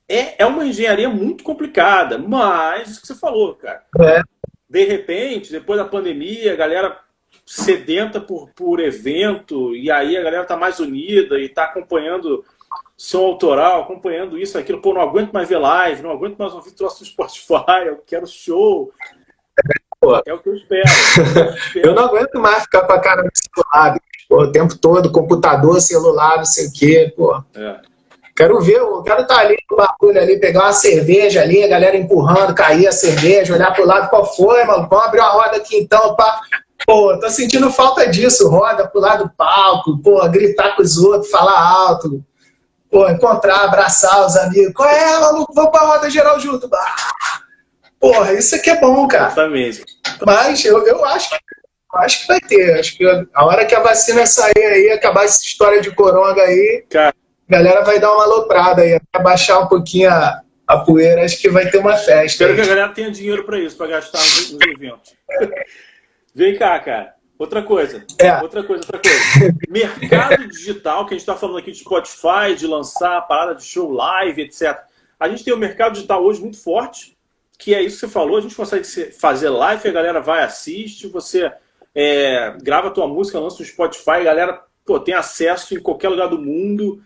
é, 0.07 0.43
é 0.43 0.45
uma 0.45 0.65
engenharia 0.65 1.09
muito 1.09 1.43
complicada, 1.43 2.20
mas 2.20 2.91
isso 2.91 3.01
que 3.01 3.07
você 3.07 3.15
falou, 3.15 3.55
cara. 3.55 3.84
É. 3.99 4.22
De 4.70 4.86
repente, 4.86 5.51
depois 5.51 5.80
da 5.80 5.86
pandemia, 5.86 6.53
a 6.53 6.57
galera 6.57 6.99
sedenta 7.43 8.20
por, 8.20 8.49
por 8.49 8.80
evento, 8.80 9.76
e 9.76 9.89
aí 9.89 10.15
a 10.15 10.22
galera 10.22 10.45
tá 10.45 10.55
mais 10.55 10.80
unida 10.80 11.39
e 11.39 11.49
tá 11.49 11.63
acompanhando 11.63 12.43
som 12.97 13.25
autoral, 13.25 13.83
acompanhando 13.83 14.39
isso, 14.39 14.57
aquilo. 14.57 14.81
Pô, 14.81 14.93
não 14.93 15.01
aguento 15.01 15.31
mais 15.31 15.47
ver 15.47 15.59
live, 15.59 16.01
não 16.01 16.11
aguento 16.11 16.37
mais 16.37 16.53
ouvir 16.53 16.71
troço 16.71 17.01
no 17.01 17.05
Spotify, 17.05 17.85
eu 17.85 18.01
quero 18.03 18.25
show. 18.25 18.91
É 20.25 20.33
o 20.33 20.39
que 20.39 20.49
eu 20.49 20.55
espero. 20.57 20.89
eu, 21.75 21.93
não 21.93 22.05
aguento 22.05 22.39
mais 22.39 22.63
ficar 22.63 22.87
com 22.87 22.93
a 22.93 22.99
cara 22.99 23.23
no 23.23 23.29
celular, 23.33 23.99
pô, 24.27 24.41
o 24.41 24.51
tempo 24.51 24.75
todo, 24.77 25.11
computador, 25.11 25.79
celular, 25.79 26.37
não 26.37 26.45
sei 26.45 26.67
o 26.67 26.73
quê, 26.73 27.13
pô. 27.15 27.35
É. 27.55 27.81
Quero 28.35 28.59
ver, 28.61 28.77
eu 28.77 29.01
quero 29.01 29.23
estar 29.23 29.35
tá 29.35 29.41
ali 29.41 29.57
no 29.69 29.77
bagulho 29.77 30.19
ali, 30.19 30.39
pegar 30.39 30.65
uma 30.65 30.73
cerveja 30.73 31.41
ali, 31.41 31.63
a 31.63 31.67
galera 31.67 31.97
empurrando, 31.97 32.53
cair 32.53 32.87
a 32.87 32.91
cerveja, 32.91 33.53
olhar 33.53 33.73
pro 33.73 33.85
lado, 33.85 34.09
qual 34.09 34.25
foi, 34.35 34.63
mano? 34.63 34.87
Vamos 34.87 35.05
abrir 35.05 35.21
uma 35.21 35.29
roda 35.29 35.57
aqui 35.57 35.77
então, 35.77 36.15
pá. 36.15 36.39
Pô, 36.85 37.19
tô 37.19 37.29
sentindo 37.29 37.71
falta 37.71 38.07
disso, 38.07 38.47
roda 38.47 38.87
pro 38.87 39.01
lado 39.01 39.23
do 39.23 39.31
palco, 39.31 39.97
pô, 40.03 40.27
gritar 40.29 40.75
com 40.75 40.83
os 40.83 40.97
outros, 40.97 41.31
falar 41.31 41.59
alto 41.59 42.23
pô, 42.89 43.07
encontrar, 43.09 43.63
abraçar 43.63 44.25
os 44.25 44.35
amigos. 44.35 44.73
Qual 44.73 44.89
é, 44.89 45.19
maluco? 45.19 45.53
Vamos 45.53 45.71
pra 45.71 45.81
roda 45.81 46.09
geral 46.09 46.39
junto. 46.39 46.69
Ah, 46.73 47.41
porra, 47.99 48.33
isso 48.33 48.55
aqui 48.55 48.69
é 48.69 48.79
bom, 48.79 49.07
cara. 49.07 49.27
Exatamente. 49.27 49.83
Mas 50.25 50.65
eu, 50.65 50.85
eu 50.85 51.05
acho 51.05 51.29
que 51.29 51.38
acho 51.95 52.21
que 52.21 52.27
vai 52.27 52.39
ter. 52.39 52.79
Acho 52.79 52.97
que 52.97 53.05
a 53.33 53.45
hora 53.45 53.65
que 53.65 53.75
a 53.75 53.79
vacina 53.79 54.25
sair 54.25 54.53
aí, 54.57 54.91
acabar 54.91 55.25
essa 55.25 55.43
história 55.43 55.81
de 55.81 55.93
coronga 55.93 56.41
aí, 56.41 56.85
cara. 56.89 57.13
a 57.49 57.51
galera 57.51 57.83
vai 57.83 57.99
dar 57.99 58.11
uma 58.13 58.23
aloprada 58.23 58.81
aí, 58.81 58.99
abaixar 59.13 59.63
um 59.63 59.67
pouquinho 59.67 60.09
a, 60.09 60.41
a 60.67 60.77
poeira, 60.79 61.23
acho 61.23 61.39
que 61.39 61.49
vai 61.49 61.69
ter 61.69 61.77
uma 61.77 61.95
festa. 61.95 62.25
Espero 62.25 62.55
que 62.55 62.61
a 62.61 62.65
galera 62.65 62.89
tenha 62.89 63.11
dinheiro 63.11 63.45
para 63.45 63.59
isso, 63.59 63.77
para 63.77 63.88
gastar 63.88 64.19
nos 64.19 64.51
eventos. 64.61 65.13
Vem 66.35 66.57
cá, 66.57 66.79
cara. 66.79 67.16
Outra 67.38 67.61
coisa, 67.61 68.03
é. 68.17 68.41
outra 68.41 68.63
coisa, 68.63 68.83
outra 68.83 68.99
coisa. 68.99 69.55
Mercado 69.69 70.47
digital, 70.47 71.05
que 71.05 71.13
a 71.13 71.17
gente 71.17 71.21
está 71.21 71.35
falando 71.35 71.59
aqui 71.59 71.71
de 71.71 71.79
Spotify, 71.79 72.55
de 72.57 72.65
lançar 72.65 73.21
parada 73.27 73.53
de 73.53 73.63
show 73.63 73.91
live, 73.91 74.41
etc. 74.41 74.79
A 75.19 75.29
gente 75.29 75.43
tem 75.43 75.53
o 75.53 75.55
um 75.55 75.59
mercado 75.59 75.93
digital 75.93 76.23
hoje 76.23 76.41
muito 76.41 76.61
forte, 76.61 77.15
que 77.57 77.75
é 77.75 77.81
isso 77.81 77.95
que 77.95 78.07
você 78.07 78.07
falou, 78.07 78.38
a 78.38 78.41
gente 78.41 78.55
consegue 78.55 78.85
fazer 79.11 79.49
live, 79.49 79.88
a 79.88 79.91
galera 79.91 80.19
vai, 80.19 80.43
assiste, 80.43 81.07
você 81.07 81.51
é, 81.93 82.55
grava 82.61 82.88
a 82.88 82.91
tua 82.91 83.07
música, 83.07 83.39
lança 83.39 83.59
no 83.59 83.65
Spotify, 83.65 84.11
a 84.11 84.23
galera 84.23 84.63
pô, 84.85 84.99
tem 84.99 85.13
acesso 85.13 85.75
em 85.75 85.79
qualquer 85.79 86.09
lugar 86.09 86.27
do 86.27 86.39
mundo. 86.39 87.01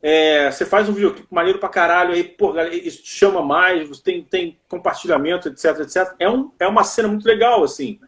É, 0.00 0.50
você 0.50 0.64
faz 0.64 0.88
um 0.88 0.92
videoclipe 0.92 1.26
maneiro 1.30 1.58
pra 1.58 1.68
caralho, 1.68 2.14
aí, 2.14 2.22
pô, 2.22 2.54
isso 2.60 3.02
te 3.02 3.10
chama 3.10 3.42
mais, 3.42 3.88
você 3.88 4.02
tem, 4.02 4.22
tem 4.22 4.58
compartilhamento, 4.68 5.48
etc, 5.48 5.80
etc. 5.80 6.14
É, 6.18 6.28
um, 6.28 6.50
é 6.58 6.66
uma 6.66 6.84
cena 6.84 7.08
muito 7.08 7.26
legal, 7.26 7.64
assim. 7.64 7.98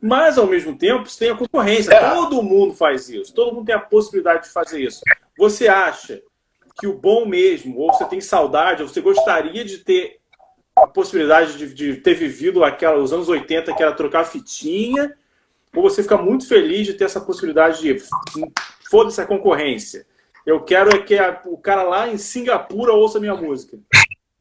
Mas, 0.00 0.38
ao 0.38 0.46
mesmo 0.46 0.76
tempo, 0.76 1.08
você 1.08 1.18
tem 1.18 1.30
a 1.30 1.36
concorrência. 1.36 1.92
É. 1.92 2.14
Todo 2.14 2.42
mundo 2.42 2.74
faz 2.74 3.08
isso. 3.08 3.34
Todo 3.34 3.54
mundo 3.54 3.66
tem 3.66 3.74
a 3.74 3.80
possibilidade 3.80 4.44
de 4.44 4.52
fazer 4.52 4.82
isso. 4.82 5.00
Você 5.38 5.68
acha 5.68 6.22
que 6.78 6.86
o 6.86 6.98
bom 6.98 7.26
mesmo, 7.26 7.78
ou 7.78 7.92
você 7.92 8.04
tem 8.04 8.20
saudade, 8.20 8.82
ou 8.82 8.88
você 8.88 9.00
gostaria 9.00 9.64
de 9.64 9.78
ter 9.78 10.18
a 10.76 10.86
possibilidade 10.86 11.58
de, 11.58 11.74
de 11.74 11.96
ter 11.96 12.14
vivido 12.14 12.64
aquela, 12.64 12.98
os 12.98 13.12
anos 13.12 13.28
80, 13.28 13.74
que 13.74 13.82
era 13.82 13.92
trocar 13.92 14.24
fitinha? 14.24 15.14
ou 15.74 15.82
você 15.82 16.02
fica 16.02 16.16
muito 16.16 16.48
feliz 16.48 16.86
de 16.86 16.94
ter 16.94 17.04
essa 17.04 17.20
possibilidade 17.20 17.80
de 17.80 18.02
foda-se 18.90 19.20
a 19.20 19.26
concorrência? 19.26 20.06
Eu 20.44 20.64
quero 20.64 20.90
é 20.90 21.02
que 21.02 21.18
a, 21.18 21.40
o 21.44 21.56
cara 21.56 21.82
lá 21.82 22.08
em 22.08 22.18
Singapura 22.18 22.92
ouça 22.92 23.20
minha 23.20 23.34
música. 23.34 23.78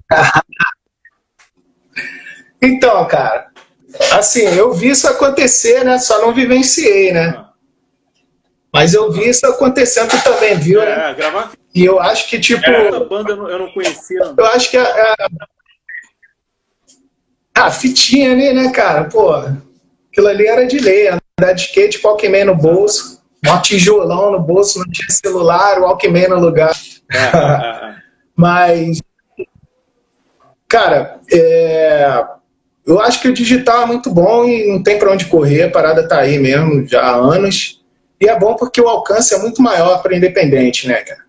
então, 2.62 3.08
cara, 3.08 3.52
assim, 4.12 4.42
eu 4.42 4.74
vi 4.74 4.90
isso 4.90 5.08
acontecer, 5.08 5.84
né? 5.84 5.98
Só 6.00 6.22
não 6.22 6.34
vivenciei, 6.34 7.12
né? 7.12 7.46
Mas 8.72 8.94
eu 8.94 9.12
vi 9.12 9.28
isso 9.28 9.46
acontecendo 9.48 10.12
também, 10.24 10.56
viu? 10.56 10.82
É, 10.82 10.96
né? 10.96 11.14
gravar. 11.16 11.52
E 11.74 11.84
eu 11.84 12.00
acho 12.00 12.30
que, 12.30 12.40
tipo. 12.40 12.64
Essa 12.70 13.00
banda 13.06 13.32
eu 13.32 13.60
não 13.60 13.72
conhecia. 13.72 14.20
Não. 14.20 14.36
Eu 14.38 14.46
acho 14.46 14.70
que 14.70 14.78
a, 14.78 14.84
a, 14.84 15.28
a 17.66 17.72
fitinha 17.72 18.32
ali, 18.32 18.54
né, 18.54 18.72
cara? 18.72 19.06
Pô, 19.06 19.32
aquilo 19.32 20.28
ali 20.28 20.48
era 20.48 20.66
de 20.66 20.80
lei. 20.80 21.08
Andar 21.08 21.54
de 21.54 21.62
skate, 21.62 22.00
Walkman 22.04 22.46
no 22.46 22.56
bolso, 22.56 23.24
um 23.46 23.62
tijolão 23.62 24.32
no 24.32 24.40
bolso, 24.40 24.80
não 24.80 24.86
tinha 24.92 25.10
celular, 25.10 25.80
o 25.80 25.84
Walkman 25.84 26.28
no 26.28 26.40
lugar. 26.40 26.76
É, 27.12 27.18
é, 27.18 27.90
é. 27.90 27.96
Mas, 28.36 29.02
cara, 30.68 31.20
é, 31.32 32.24
eu 32.90 33.00
acho 33.00 33.22
que 33.22 33.28
o 33.28 33.34
digital 33.34 33.84
é 33.84 33.86
muito 33.86 34.10
bom 34.12 34.46
e 34.46 34.68
não 34.68 34.82
tem 34.82 34.98
para 34.98 35.12
onde 35.12 35.26
correr, 35.26 35.64
a 35.64 35.70
parada 35.70 36.08
tá 36.08 36.22
aí 36.22 36.40
mesmo 36.40 36.88
já 36.88 37.02
há 37.02 37.16
anos. 37.16 37.84
E 38.20 38.28
é 38.28 38.38
bom 38.38 38.56
porque 38.56 38.82
o 38.82 38.88
alcance 38.88 39.34
é 39.34 39.38
muito 39.38 39.62
maior 39.62 40.02
para 40.02 40.18
independente, 40.18 40.88
né, 40.88 40.96
cara? 40.96 41.22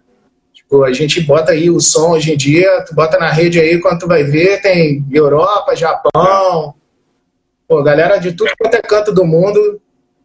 Tipo, 0.54 0.84
a 0.84 0.92
gente 0.92 1.20
bota 1.20 1.52
aí 1.52 1.68
o 1.68 1.78
som 1.78 2.12
hoje 2.12 2.32
em 2.32 2.36
dia, 2.36 2.82
tu 2.86 2.94
bota 2.94 3.18
na 3.18 3.30
rede 3.30 3.60
aí, 3.60 3.78
quando 3.78 4.00
tu 4.00 4.08
vai 4.08 4.24
ver, 4.24 4.62
tem 4.62 5.04
Europa, 5.12 5.76
Japão, 5.76 6.74
pô, 7.68 7.82
galera 7.82 8.16
de 8.16 8.32
tudo 8.32 8.50
quanto 8.58 8.74
é 8.74 8.80
canto 8.80 9.12
do 9.12 9.24
mundo 9.24 9.80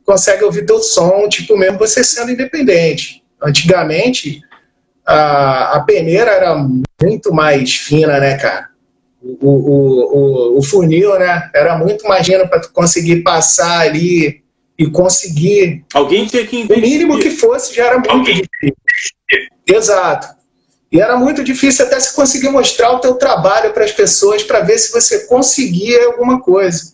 consegue 0.06 0.44
ouvir 0.46 0.66
teu 0.66 0.80
som, 0.80 1.28
tipo, 1.28 1.58
mesmo 1.58 1.78
você 1.78 2.02
sendo 2.02 2.32
independente. 2.32 3.24
Antigamente, 3.44 4.40
a, 5.06 5.76
a 5.76 5.80
peneira 5.82 6.32
era 6.32 6.56
muito 7.02 7.34
mais 7.34 7.76
fina, 7.76 8.20
né, 8.20 8.38
cara? 8.38 8.70
O, 9.42 9.50
o, 9.50 10.56
o, 10.56 10.60
o 10.60 10.64
funil, 10.64 11.18
né? 11.18 11.50
Era 11.54 11.78
muito 11.78 12.08
mais 12.08 12.26
fino 12.26 12.48
para 12.48 12.60
tu 12.60 12.72
conseguir 12.72 13.24
passar 13.24 13.80
ali 13.80 14.44
e 14.78 14.88
conseguir. 14.88 15.84
Alguém 15.94 16.28
tinha 16.28 16.46
que 16.46 16.58
investir. 16.60 16.84
O 16.84 16.88
mínimo 16.88 17.20
que 17.20 17.32
fosse 17.32 17.74
já 17.74 17.86
era 17.86 17.96
muito 17.96 18.12
Alguém. 18.12 18.36
difícil. 18.36 18.78
Exato. 19.68 20.36
E 20.92 21.02
era 21.02 21.18
muito 21.18 21.44
difícil 21.44 21.86
até 21.86 22.00
se 22.00 22.16
conseguir 22.16 22.50
mostrar 22.50 22.92
o 22.92 23.00
teu 23.00 23.16
trabalho 23.16 23.74
para 23.74 23.84
as 23.84 23.92
pessoas 23.92 24.44
para 24.44 24.62
ver 24.62 24.78
se 24.78 24.92
você 24.92 25.26
conseguia 25.26 26.06
alguma 26.06 26.40
coisa. 26.40 26.92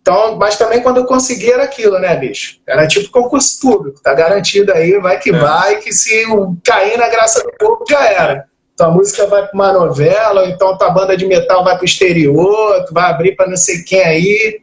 Então, 0.00 0.36
mas 0.36 0.56
também 0.56 0.80
quando 0.80 0.98
eu 0.98 1.04
consegui 1.04 1.50
era 1.50 1.64
aquilo, 1.64 1.98
né, 1.98 2.14
bicho? 2.16 2.58
Era 2.66 2.86
tipo 2.86 3.10
concurso 3.10 3.60
público, 3.60 4.00
tá 4.00 4.14
garantido 4.14 4.72
aí, 4.72 4.98
vai 4.98 5.18
que 5.18 5.30
é. 5.30 5.38
vai, 5.38 5.76
que 5.80 5.92
se 5.92 6.24
cair 6.64 6.96
na 6.96 7.08
graça 7.08 7.42
do 7.42 7.52
povo 7.58 7.84
já 7.88 8.04
era. 8.08 8.48
Então 8.76 8.90
a 8.90 8.94
música 8.94 9.26
vai 9.26 9.46
para 9.46 9.54
uma 9.54 9.72
novela, 9.72 10.46
então 10.50 10.76
tua 10.76 10.90
banda 10.90 11.16
de 11.16 11.24
metal 11.24 11.64
vai 11.64 11.76
para 11.76 11.82
o 11.82 11.86
exterior, 11.86 12.84
tu 12.84 12.92
vai 12.92 13.10
abrir 13.10 13.34
para 13.34 13.48
não 13.48 13.56
sei 13.56 13.82
quem 13.82 14.02
aí. 14.02 14.60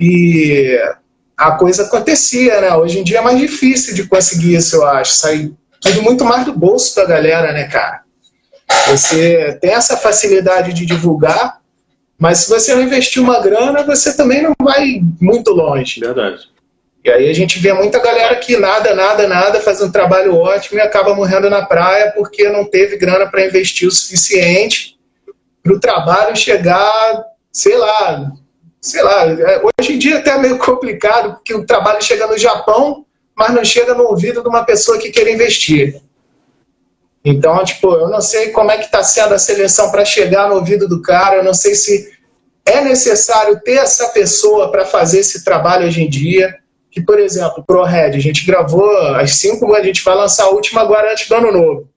E 0.00 0.76
a 1.36 1.52
coisa 1.52 1.84
acontecia, 1.84 2.60
né? 2.60 2.74
Hoje 2.74 2.98
em 2.98 3.04
dia 3.04 3.18
é 3.18 3.20
mais 3.20 3.38
difícil 3.38 3.94
de 3.94 4.08
conseguir 4.08 4.56
isso, 4.56 4.74
eu 4.74 4.84
acho. 4.84 5.12
Sai 5.12 5.52
tudo 5.80 6.02
muito 6.02 6.24
mais 6.24 6.44
do 6.44 6.52
bolso 6.52 6.96
da 6.96 7.04
galera, 7.04 7.52
né, 7.52 7.68
cara? 7.68 8.02
Você 8.88 9.56
tem 9.60 9.74
essa 9.74 9.96
facilidade 9.96 10.72
de 10.72 10.84
divulgar, 10.84 11.60
mas 12.18 12.38
se 12.38 12.50
você 12.50 12.74
não 12.74 12.82
investir 12.82 13.22
uma 13.22 13.38
grana, 13.40 13.84
você 13.84 14.12
também 14.12 14.42
não 14.42 14.54
vai 14.60 15.02
muito 15.20 15.52
longe. 15.52 16.00
Verdade. 16.00 16.50
E 17.02 17.10
aí 17.10 17.30
a 17.30 17.34
gente 17.34 17.58
vê 17.58 17.72
muita 17.72 17.98
galera 17.98 18.36
que 18.36 18.56
nada, 18.56 18.94
nada, 18.94 19.26
nada, 19.26 19.60
faz 19.60 19.80
um 19.80 19.90
trabalho 19.90 20.36
ótimo 20.36 20.78
e 20.78 20.82
acaba 20.82 21.14
morrendo 21.14 21.48
na 21.48 21.64
praia 21.64 22.12
porque 22.14 22.48
não 22.48 22.64
teve 22.64 22.96
grana 22.96 23.26
para 23.26 23.46
investir 23.46 23.88
o 23.88 23.90
suficiente 23.90 24.98
para 25.62 25.74
o 25.74 25.80
trabalho 25.80 26.36
chegar, 26.36 27.24
sei 27.52 27.76
lá, 27.76 28.32
sei 28.80 29.02
lá, 29.02 29.26
é, 29.26 29.60
hoje 29.78 29.94
em 29.94 29.98
dia 29.98 30.16
é 30.16 30.18
até 30.18 30.30
é 30.30 30.38
meio 30.38 30.58
complicado, 30.58 31.34
porque 31.34 31.54
o 31.54 31.66
trabalho 31.66 32.02
chega 32.02 32.26
no 32.26 32.38
Japão, 32.38 33.04
mas 33.34 33.54
não 33.54 33.64
chega 33.64 33.94
no 33.94 34.04
ouvido 34.04 34.42
de 34.42 34.48
uma 34.48 34.64
pessoa 34.64 34.98
que 34.98 35.10
quer 35.10 35.28
investir. 35.28 36.00
Então, 37.22 37.62
tipo, 37.64 37.92
eu 37.92 38.08
não 38.08 38.20
sei 38.20 38.50
como 38.50 38.70
é 38.70 38.78
que 38.78 38.86
está 38.86 39.02
sendo 39.02 39.34
a 39.34 39.38
seleção 39.38 39.90
para 39.90 40.04
chegar 40.04 40.48
no 40.48 40.56
ouvido 40.56 40.88
do 40.88 41.02
cara, 41.02 41.36
eu 41.36 41.44
não 41.44 41.52
sei 41.52 41.74
se 41.74 42.10
é 42.64 42.82
necessário 42.82 43.60
ter 43.60 43.76
essa 43.76 44.08
pessoa 44.08 44.70
para 44.70 44.86
fazer 44.86 45.20
esse 45.20 45.44
trabalho 45.44 45.86
hoje 45.86 46.02
em 46.02 46.08
dia. 46.08 46.56
Que, 46.90 47.00
por 47.00 47.18
exemplo, 47.18 47.64
Pro 47.64 47.84
Red, 47.84 48.16
a 48.16 48.18
gente 48.18 48.44
gravou 48.44 48.90
as 49.14 49.34
cinco, 49.36 49.72
a 49.74 49.82
gente 49.82 50.02
vai 50.02 50.14
lançar 50.14 50.44
a 50.44 50.50
última 50.50 50.80
agora 50.80 51.12
antes 51.12 51.28
do 51.28 51.34
ano 51.36 51.52
novo. 51.52 51.88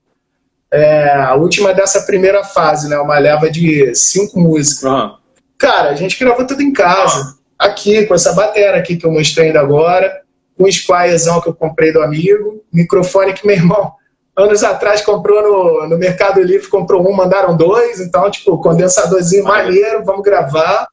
É, 0.72 1.12
a 1.12 1.36
última 1.36 1.74
dessa 1.74 2.02
primeira 2.02 2.44
fase, 2.44 2.90
né? 2.90 2.98
Uma 2.98 3.18
leva 3.18 3.50
de 3.50 3.94
cinco 3.96 4.40
músicas. 4.40 4.84
Uhum. 4.84 5.16
Cara, 5.58 5.90
a 5.90 5.96
gente 5.96 6.20
gravou 6.20 6.46
tudo 6.46 6.62
em 6.62 6.74
casa. 6.74 7.36
Aqui, 7.58 8.06
com 8.06 8.14
essa 8.14 8.34
bateria 8.34 8.76
aqui 8.76 8.98
que 8.98 9.06
eu 9.06 9.12
mostrei 9.12 9.48
ainda 9.48 9.60
agora, 9.60 10.22
com 10.58 10.66
o 10.66 10.72
squirezão 10.72 11.42
que 11.42 11.50
eu 11.50 11.54
comprei 11.54 11.92
do 11.92 12.02
amigo, 12.02 12.64
microfone 12.72 13.34
que 13.34 13.46
meu 13.46 13.56
irmão, 13.56 13.94
anos 14.36 14.64
atrás, 14.64 15.02
comprou 15.02 15.42
no, 15.42 15.90
no 15.90 15.98
Mercado 15.98 16.42
Livre, 16.42 16.68
comprou 16.68 17.08
um, 17.08 17.14
mandaram 17.14 17.56
dois, 17.56 18.00
então, 18.00 18.30
tipo, 18.30 18.58
condensadorzinho 18.58 19.44
maneiro, 19.44 20.04
vamos 20.04 20.24
gravar. 20.24 20.88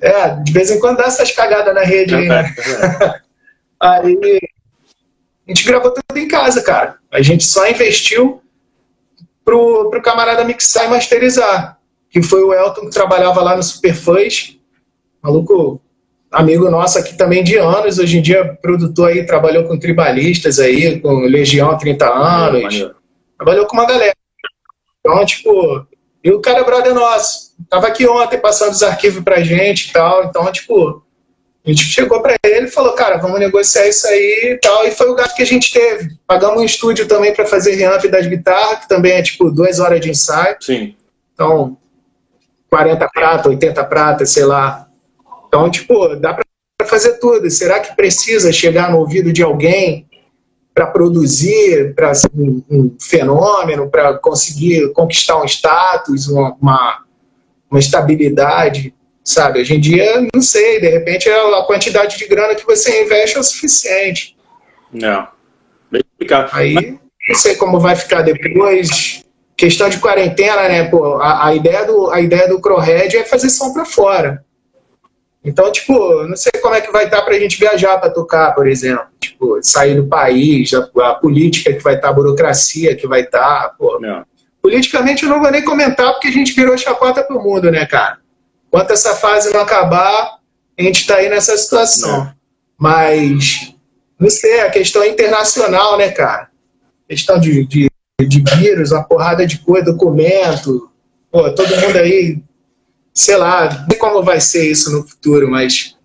É, 0.00 0.30
de 0.42 0.52
vez 0.52 0.70
em 0.70 0.78
quando 0.78 0.98
dá 0.98 1.04
essas 1.04 1.30
cagadas 1.30 1.74
na 1.74 1.82
rede 1.82 2.14
aí, 2.14 2.28
né? 2.28 2.54
aí 3.80 4.40
a 5.46 5.50
gente 5.50 5.64
gravou 5.66 5.92
tudo 5.92 6.18
em 6.18 6.28
casa, 6.28 6.62
cara. 6.62 6.96
A 7.10 7.22
gente 7.22 7.44
só 7.44 7.68
investiu 7.68 8.42
pro, 9.44 9.88
pro 9.90 10.02
camarada 10.02 10.44
mixar 10.44 10.84
e 10.84 10.88
masterizar 10.88 11.78
que 12.10 12.22
foi 12.22 12.42
o 12.42 12.54
Elton 12.54 12.82
que 12.82 12.90
trabalhava 12.90 13.42
lá 13.42 13.56
no 13.56 13.62
Superfãs, 13.62 14.56
maluco, 15.22 15.80
amigo 16.30 16.70
nosso 16.70 16.98
aqui 16.98 17.16
também 17.16 17.44
de 17.44 17.56
anos, 17.56 17.98
hoje 17.98 18.18
em 18.18 18.22
dia 18.22 18.56
produtor 18.60 19.10
aí, 19.10 19.26
trabalhou 19.26 19.64
com 19.64 19.78
tribalistas 19.78 20.58
aí, 20.58 21.00
com 21.00 21.20
Legião 21.20 21.70
há 21.70 21.76
30 21.76 22.08
anos, 22.08 22.92
trabalhou 23.36 23.66
com 23.66 23.76
uma 23.76 23.86
galera. 23.86 24.14
Então, 25.00 25.24
tipo, 25.24 25.86
e 26.22 26.30
o 26.30 26.40
cara 26.40 26.60
é 26.60 26.64
brother 26.64 26.94
nosso, 26.94 27.54
tava 27.68 27.86
aqui 27.86 28.06
ontem 28.06 28.38
passando 28.38 28.72
os 28.72 28.82
arquivos 28.82 29.22
pra 29.22 29.40
gente 29.40 29.88
e 29.88 29.92
tal, 29.92 30.24
então, 30.24 30.50
tipo, 30.50 31.02
a 31.64 31.70
gente 31.70 31.84
chegou 31.84 32.22
para 32.22 32.34
ele 32.44 32.66
e 32.66 32.70
falou, 32.70 32.94
cara, 32.94 33.18
vamos 33.18 33.38
negociar 33.38 33.86
isso 33.86 34.06
aí 34.06 34.54
e 34.54 34.58
tal, 34.58 34.86
e 34.86 34.90
foi 34.90 35.10
o 35.10 35.14
gasto 35.14 35.36
que 35.36 35.42
a 35.42 35.46
gente 35.46 35.70
teve. 35.70 36.16
Pagamos 36.26 36.62
um 36.62 36.64
estúdio 36.64 37.06
também 37.06 37.34
para 37.34 37.44
fazer 37.44 37.74
reamp 37.74 38.04
das 38.06 38.26
guitarras, 38.26 38.80
que 38.80 38.88
também 38.88 39.12
é 39.12 39.22
tipo 39.22 39.50
duas 39.50 39.78
horas 39.78 40.00
de 40.00 40.08
ensaio. 40.08 40.56
Sim. 40.60 40.96
Então, 41.34 41.76
40 42.70 43.06
prata, 43.08 43.48
80 43.50 43.84
prata, 43.84 44.24
sei 44.24 44.44
lá. 44.44 44.88
Então, 45.46 45.70
tipo, 45.70 46.16
dá 46.16 46.32
para 46.32 46.44
fazer 46.86 47.18
tudo. 47.18 47.50
Será 47.50 47.80
que 47.80 47.94
precisa 47.94 48.50
chegar 48.50 48.90
no 48.90 48.98
ouvido 48.98 49.30
de 49.30 49.42
alguém 49.42 50.07
para 50.78 50.86
produzir 50.86 51.92
para 51.92 52.12
um, 52.32 52.62
um, 52.70 52.96
fenômeno, 53.00 53.90
para 53.90 54.16
conseguir 54.16 54.92
conquistar 54.92 55.42
um 55.42 55.44
status, 55.44 56.28
uma, 56.28 56.56
uma, 56.62 57.04
uma, 57.68 57.80
estabilidade, 57.80 58.94
sabe? 59.24 59.58
Hoje 59.60 59.74
em 59.74 59.80
dia, 59.80 60.28
não 60.32 60.40
sei, 60.40 60.80
de 60.80 60.88
repente 60.88 61.28
a 61.28 61.64
quantidade 61.64 62.16
de 62.16 62.28
grana 62.28 62.54
que 62.54 62.64
você 62.64 63.02
investe 63.02 63.36
é 63.36 63.40
o 63.40 63.42
suficiente. 63.42 64.36
Não. 64.92 65.26
Bem 65.90 66.04
complicado. 66.12 66.50
Aí, 66.52 66.96
não 67.28 67.34
sei 67.34 67.56
como 67.56 67.80
vai 67.80 67.96
ficar 67.96 68.22
depois 68.22 69.24
questão 69.56 69.88
de 69.88 69.98
quarentena, 69.98 70.68
né? 70.68 70.84
Pô, 70.84 71.16
a, 71.16 71.48
a, 71.48 71.54
ideia 71.56 71.84
do, 71.86 72.08
a 72.12 72.20
ideia 72.20 72.48
do 72.48 72.60
Crowhead 72.60 73.16
é 73.16 73.24
fazer 73.24 73.50
som 73.50 73.72
para 73.72 73.84
fora. 73.84 74.44
Então, 75.48 75.70
tipo, 75.72 76.24
não 76.24 76.36
sei 76.36 76.52
como 76.60 76.74
é 76.74 76.80
que 76.80 76.92
vai 76.92 77.04
estar 77.04 77.22
para 77.22 77.34
a 77.34 77.38
gente 77.38 77.58
viajar 77.58 77.98
para 77.98 78.10
tocar, 78.10 78.54
por 78.54 78.66
exemplo. 78.66 79.06
Tipo, 79.20 79.58
sair 79.62 79.94
do 79.94 80.06
país, 80.06 80.72
a, 80.74 80.88
a 81.10 81.14
política 81.14 81.72
que 81.72 81.82
vai 81.82 81.94
estar, 81.94 82.10
a 82.10 82.12
burocracia 82.12 82.94
que 82.94 83.06
vai 83.06 83.22
estar. 83.22 83.74
Pô. 83.78 83.98
Não. 84.00 84.24
Politicamente 84.62 85.24
eu 85.24 85.30
não 85.30 85.40
vou 85.40 85.50
nem 85.50 85.64
comentar 85.64 86.12
porque 86.12 86.28
a 86.28 86.32
gente 86.32 86.52
virou 86.52 86.76
chacota 86.76 87.22
pro 87.22 87.42
mundo, 87.42 87.70
né, 87.70 87.86
cara? 87.86 88.18
Enquanto 88.68 88.90
essa 88.90 89.14
fase 89.14 89.52
não 89.52 89.60
acabar, 89.60 90.38
a 90.78 90.82
gente 90.82 91.00
está 91.00 91.16
aí 91.16 91.28
nessa 91.28 91.56
situação. 91.56 92.18
Não. 92.18 92.34
Mas, 92.76 93.74
não 94.18 94.28
sei, 94.28 94.60
a 94.60 94.70
questão 94.70 95.02
é 95.02 95.08
internacional, 95.08 95.96
né, 95.96 96.10
cara? 96.10 96.48
Questão 97.08 97.40
de, 97.40 97.64
de 97.64 97.88
de 98.26 98.42
vírus, 98.56 98.90
uma 98.90 99.04
porrada 99.04 99.46
de 99.46 99.58
coisa, 99.58 99.92
documento. 99.92 100.90
Pô, 101.30 101.50
todo 101.52 101.76
mundo 101.76 101.96
aí, 101.98 102.42
sei 103.18 103.36
lá, 103.36 103.68
não 103.68 103.88
sei 103.90 103.98
como 103.98 104.22
vai 104.22 104.40
ser 104.40 104.70
isso 104.70 104.92
no 104.92 105.02
futuro, 105.02 105.50
mas 105.50 105.96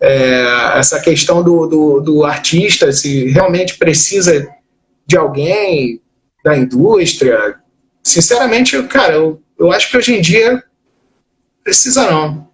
é, 0.00 0.76
essa 0.76 0.98
questão 0.98 1.40
do, 1.40 1.64
do, 1.68 2.00
do, 2.00 2.24
artista, 2.24 2.90
se 2.90 3.26
realmente 3.26 3.78
precisa 3.78 4.48
de 5.06 5.16
alguém 5.16 6.02
da 6.44 6.56
indústria, 6.56 7.54
sinceramente, 8.02 8.82
cara, 8.88 9.14
eu, 9.14 9.40
eu 9.56 9.70
acho 9.70 9.88
que 9.88 9.96
hoje 9.96 10.16
em 10.16 10.20
dia 10.20 10.60
precisa 11.62 12.10
não. 12.10 12.48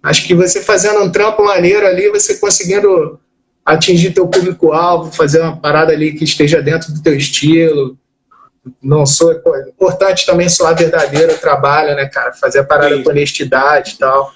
Acho 0.00 0.24
que 0.24 0.32
você 0.32 0.62
fazendo 0.62 1.02
um 1.02 1.10
trampo 1.10 1.44
maneiro 1.44 1.88
ali, 1.88 2.08
você 2.10 2.36
conseguindo 2.36 3.18
atingir 3.66 4.12
teu 4.12 4.28
público-alvo, 4.28 5.10
fazer 5.10 5.40
uma 5.40 5.56
parada 5.56 5.92
ali 5.92 6.12
que 6.12 6.22
esteja 6.22 6.62
dentro 6.62 6.92
do 6.92 7.02
teu 7.02 7.16
estilo. 7.16 7.98
Não 8.82 9.06
sou 9.06 9.32
é 9.32 9.68
importante 9.68 10.26
também 10.26 10.48
soar 10.48 10.76
verdadeiro 10.76 11.32
o 11.32 11.38
trabalho, 11.38 11.94
né, 11.94 12.06
cara? 12.06 12.32
Fazer 12.32 12.60
a 12.60 12.64
parada 12.64 12.96
Sim. 12.96 13.02
com 13.02 13.10
honestidade 13.10 13.94
e 13.94 13.98
tal. 13.98 14.32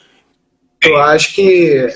Eu 0.83 0.97
acho 0.97 1.35
que, 1.35 1.89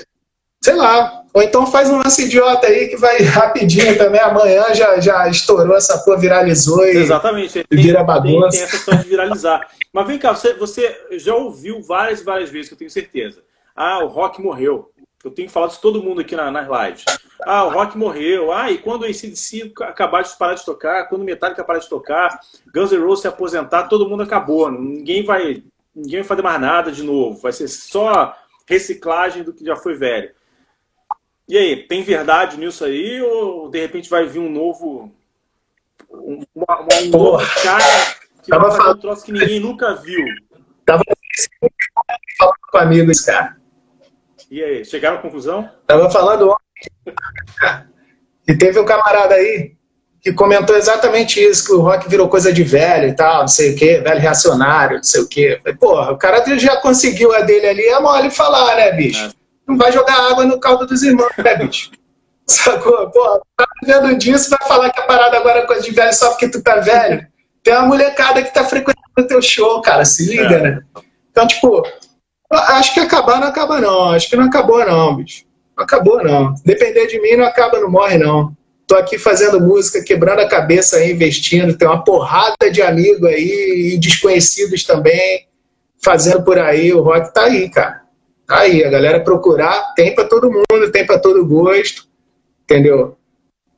sei 0.61 0.75
lá, 0.75 1.23
ou 1.33 1.43
então 1.43 1.67
faz 1.67 1.89
um 1.89 1.97
lance 1.97 2.25
idiota 2.25 2.65
aí 2.65 2.87
que 2.87 2.97
vai 2.97 3.21
rapidinho 3.23 3.97
também. 3.97 4.19
Amanhã 4.19 4.73
já, 4.73 4.99
já 4.99 5.27
estourou 5.29 5.75
essa 5.75 5.99
porra, 5.99 6.17
viralizou 6.17 6.83
e. 6.85 6.97
Exatamente. 6.97 7.63
vira 7.71 7.97
tem, 7.97 8.05
bagunça. 8.05 8.49
tem 8.49 8.61
essa 8.63 8.75
história 8.75 9.03
de 9.03 9.09
viralizar. 9.09 9.67
Mas 9.93 10.07
vem 10.07 10.17
cá, 10.17 10.33
você, 10.33 10.53
você 10.53 10.95
já 11.11 11.35
ouviu 11.35 11.81
várias 11.81 12.23
várias 12.23 12.49
vezes, 12.49 12.69
que 12.69 12.73
eu 12.73 12.79
tenho 12.79 12.89
certeza. 12.89 13.41
Ah, 13.75 14.03
o 14.03 14.07
rock 14.07 14.41
morreu. 14.41 14.91
Eu 15.27 15.31
tenho 15.31 15.49
falado 15.49 15.71
isso 15.71 15.81
todo 15.81 16.01
mundo 16.01 16.21
aqui 16.21 16.35
na, 16.35 16.49
nas 16.49 16.67
lives. 16.67 17.03
Ah, 17.43 17.65
o 17.65 17.69
rock 17.69 17.97
morreu. 17.97 18.51
Ah, 18.51 18.71
e 18.71 18.77
quando 18.77 19.01
o 19.03 19.05
ACDC 19.05 19.73
acabar 19.81 20.23
de 20.23 20.35
parar 20.37 20.53
de 20.55 20.65
tocar, 20.65 21.07
quando 21.09 21.21
o 21.21 21.25
Metallica 21.25 21.63
parar 21.63 21.79
de 21.79 21.89
tocar, 21.89 22.39
Guns 22.73 22.91
N' 22.91 22.97
Roses 23.03 23.21
se 23.21 23.27
aposentar, 23.27 23.87
todo 23.87 24.07
mundo 24.09 24.23
acabou. 24.23 24.71
Ninguém 24.71 25.23
vai, 25.23 25.63
ninguém 25.95 26.19
vai 26.21 26.27
fazer 26.27 26.41
mais 26.41 26.59
nada 26.61 26.91
de 26.91 27.03
novo. 27.03 27.39
Vai 27.39 27.51
ser 27.51 27.67
só 27.67 28.35
reciclagem 28.65 29.43
do 29.43 29.53
que 29.53 29.65
já 29.65 29.75
foi 29.75 29.95
velho. 29.95 30.31
E 31.47 31.57
aí, 31.57 31.75
tem 31.87 32.03
verdade 32.03 32.57
nisso 32.57 32.83
aí? 32.83 33.21
Ou 33.21 33.69
de 33.69 33.79
repente 33.79 34.09
vai 34.09 34.25
vir 34.25 34.39
um 34.39 34.49
novo. 34.51 35.13
Um, 36.09 36.41
uma- 36.55 36.81
um 37.03 37.09
novo 37.09 37.45
cara 37.63 37.83
que 38.43 38.49
vai 38.49 38.59
Tava 38.59 38.71
fazer 38.71 38.89
um 38.89 38.97
troço 38.97 39.25
que 39.25 39.31
ninguém 39.31 39.59
nunca 39.59 39.93
viu? 39.95 40.25
Tava 40.85 41.03
falando 42.37 42.55
com 42.71 42.77
amigos, 42.77 43.21
cara. 43.21 43.56
E 44.49 44.63
aí, 44.63 44.85
chegaram 44.85 45.17
à 45.17 45.21
conclusão? 45.21 45.69
Tava 45.85 46.09
falando 46.09 46.49
ontem. 46.49 47.15
E 48.47 48.55
teve 48.57 48.79
um 48.79 48.85
camarada 48.85 49.35
aí 49.35 49.73
que 50.21 50.33
comentou 50.33 50.75
exatamente 50.75 51.39
isso, 51.41 51.65
que 51.65 51.73
o 51.73 51.81
rock 51.81 52.09
virou 52.09 52.27
coisa 52.27 52.51
de 52.51 52.63
velho 52.63 53.09
e 53.09 53.13
tal, 53.15 53.41
não 53.41 53.47
sei 53.47 53.73
o 53.73 53.75
quê, 53.77 53.99
velho 53.99 54.19
reacionário, 54.19 54.97
não 54.97 55.03
sei 55.03 55.21
o 55.21 55.27
quê. 55.27 55.59
Falei, 55.61 55.77
porra, 55.77 56.11
o 56.11 56.17
cara 56.17 56.43
já 56.57 56.77
conseguiu 56.77 57.33
a 57.33 57.41
dele 57.41 57.67
ali, 57.67 57.85
é 57.85 57.99
mole 57.99 58.29
falar, 58.29 58.75
né, 58.75 58.91
bicho? 58.93 59.25
É. 59.25 59.29
Não 59.67 59.77
vai 59.77 59.91
jogar 59.91 60.31
água 60.31 60.45
no 60.45 60.59
caldo 60.59 60.85
dos 60.87 61.03
irmãos, 61.03 61.31
né, 61.37 61.55
bicho? 61.57 61.91
Sacou? 62.47 63.09
Porra, 63.11 63.41
tá 63.57 63.67
vendo 63.83 64.17
disso, 64.17 64.49
vai 64.49 64.67
falar 64.67 64.89
que 64.91 64.99
a 65.01 65.05
parada 65.05 65.37
agora 65.37 65.59
é 65.59 65.65
coisa 65.65 65.83
de 65.83 65.91
velho 65.91 66.13
só 66.13 66.29
porque 66.29 66.49
tu 66.49 66.61
tá 66.63 66.77
velho? 66.77 67.27
Tem 67.63 67.73
uma 67.73 67.85
molecada 67.85 68.41
que 68.41 68.53
tá 68.53 68.63
frequentando 68.63 69.03
o 69.19 69.27
teu 69.27 69.41
show, 69.41 69.81
cara, 69.81 70.05
se 70.05 70.25
liga, 70.25 70.55
É. 70.55 70.61
né? 70.61 70.81
Então, 71.31 71.45
tipo, 71.45 71.83
acho 72.51 72.93
que 72.93 72.99
acabar 72.99 73.39
não 73.39 73.47
acaba, 73.47 73.79
não. 73.79 74.11
Acho 74.11 74.29
que 74.29 74.35
não 74.35 74.45
acabou, 74.45 74.85
não, 74.85 75.15
bicho. 75.15 75.45
Não 75.75 75.83
acabou, 75.83 76.23
não. 76.23 76.53
Depender 76.65 77.07
de 77.07 77.19
mim, 77.21 77.35
não 77.35 77.45
acaba, 77.45 77.79
não 77.79 77.89
morre, 77.89 78.17
não. 78.17 78.55
Tô 78.87 78.95
aqui 78.95 79.17
fazendo 79.17 79.59
música, 79.59 80.03
quebrando 80.03 80.39
a 80.39 80.47
cabeça 80.47 80.97
aí, 80.97 81.11
investindo. 81.11 81.77
Tem 81.77 81.87
uma 81.87 82.03
porrada 82.03 82.71
de 82.71 82.81
amigos 82.81 83.23
aí 83.25 83.93
e 83.93 83.97
desconhecidos 83.97 84.83
também 84.83 85.47
fazendo 86.01 86.41
por 86.43 86.57
aí. 86.57 86.93
O 86.93 87.01
rock 87.01 87.33
tá 87.33 87.43
aí, 87.43 87.69
cara. 87.69 88.01
Tá 88.47 88.59
aí. 88.59 88.83
A 88.83 88.89
galera 88.89 89.19
procurar, 89.19 89.93
tem 89.93 90.15
pra 90.15 90.23
todo 90.23 90.49
mundo, 90.49 90.91
tem 90.91 91.05
pra 91.05 91.19
todo 91.19 91.45
gosto. 91.45 92.07
Entendeu? 92.63 93.17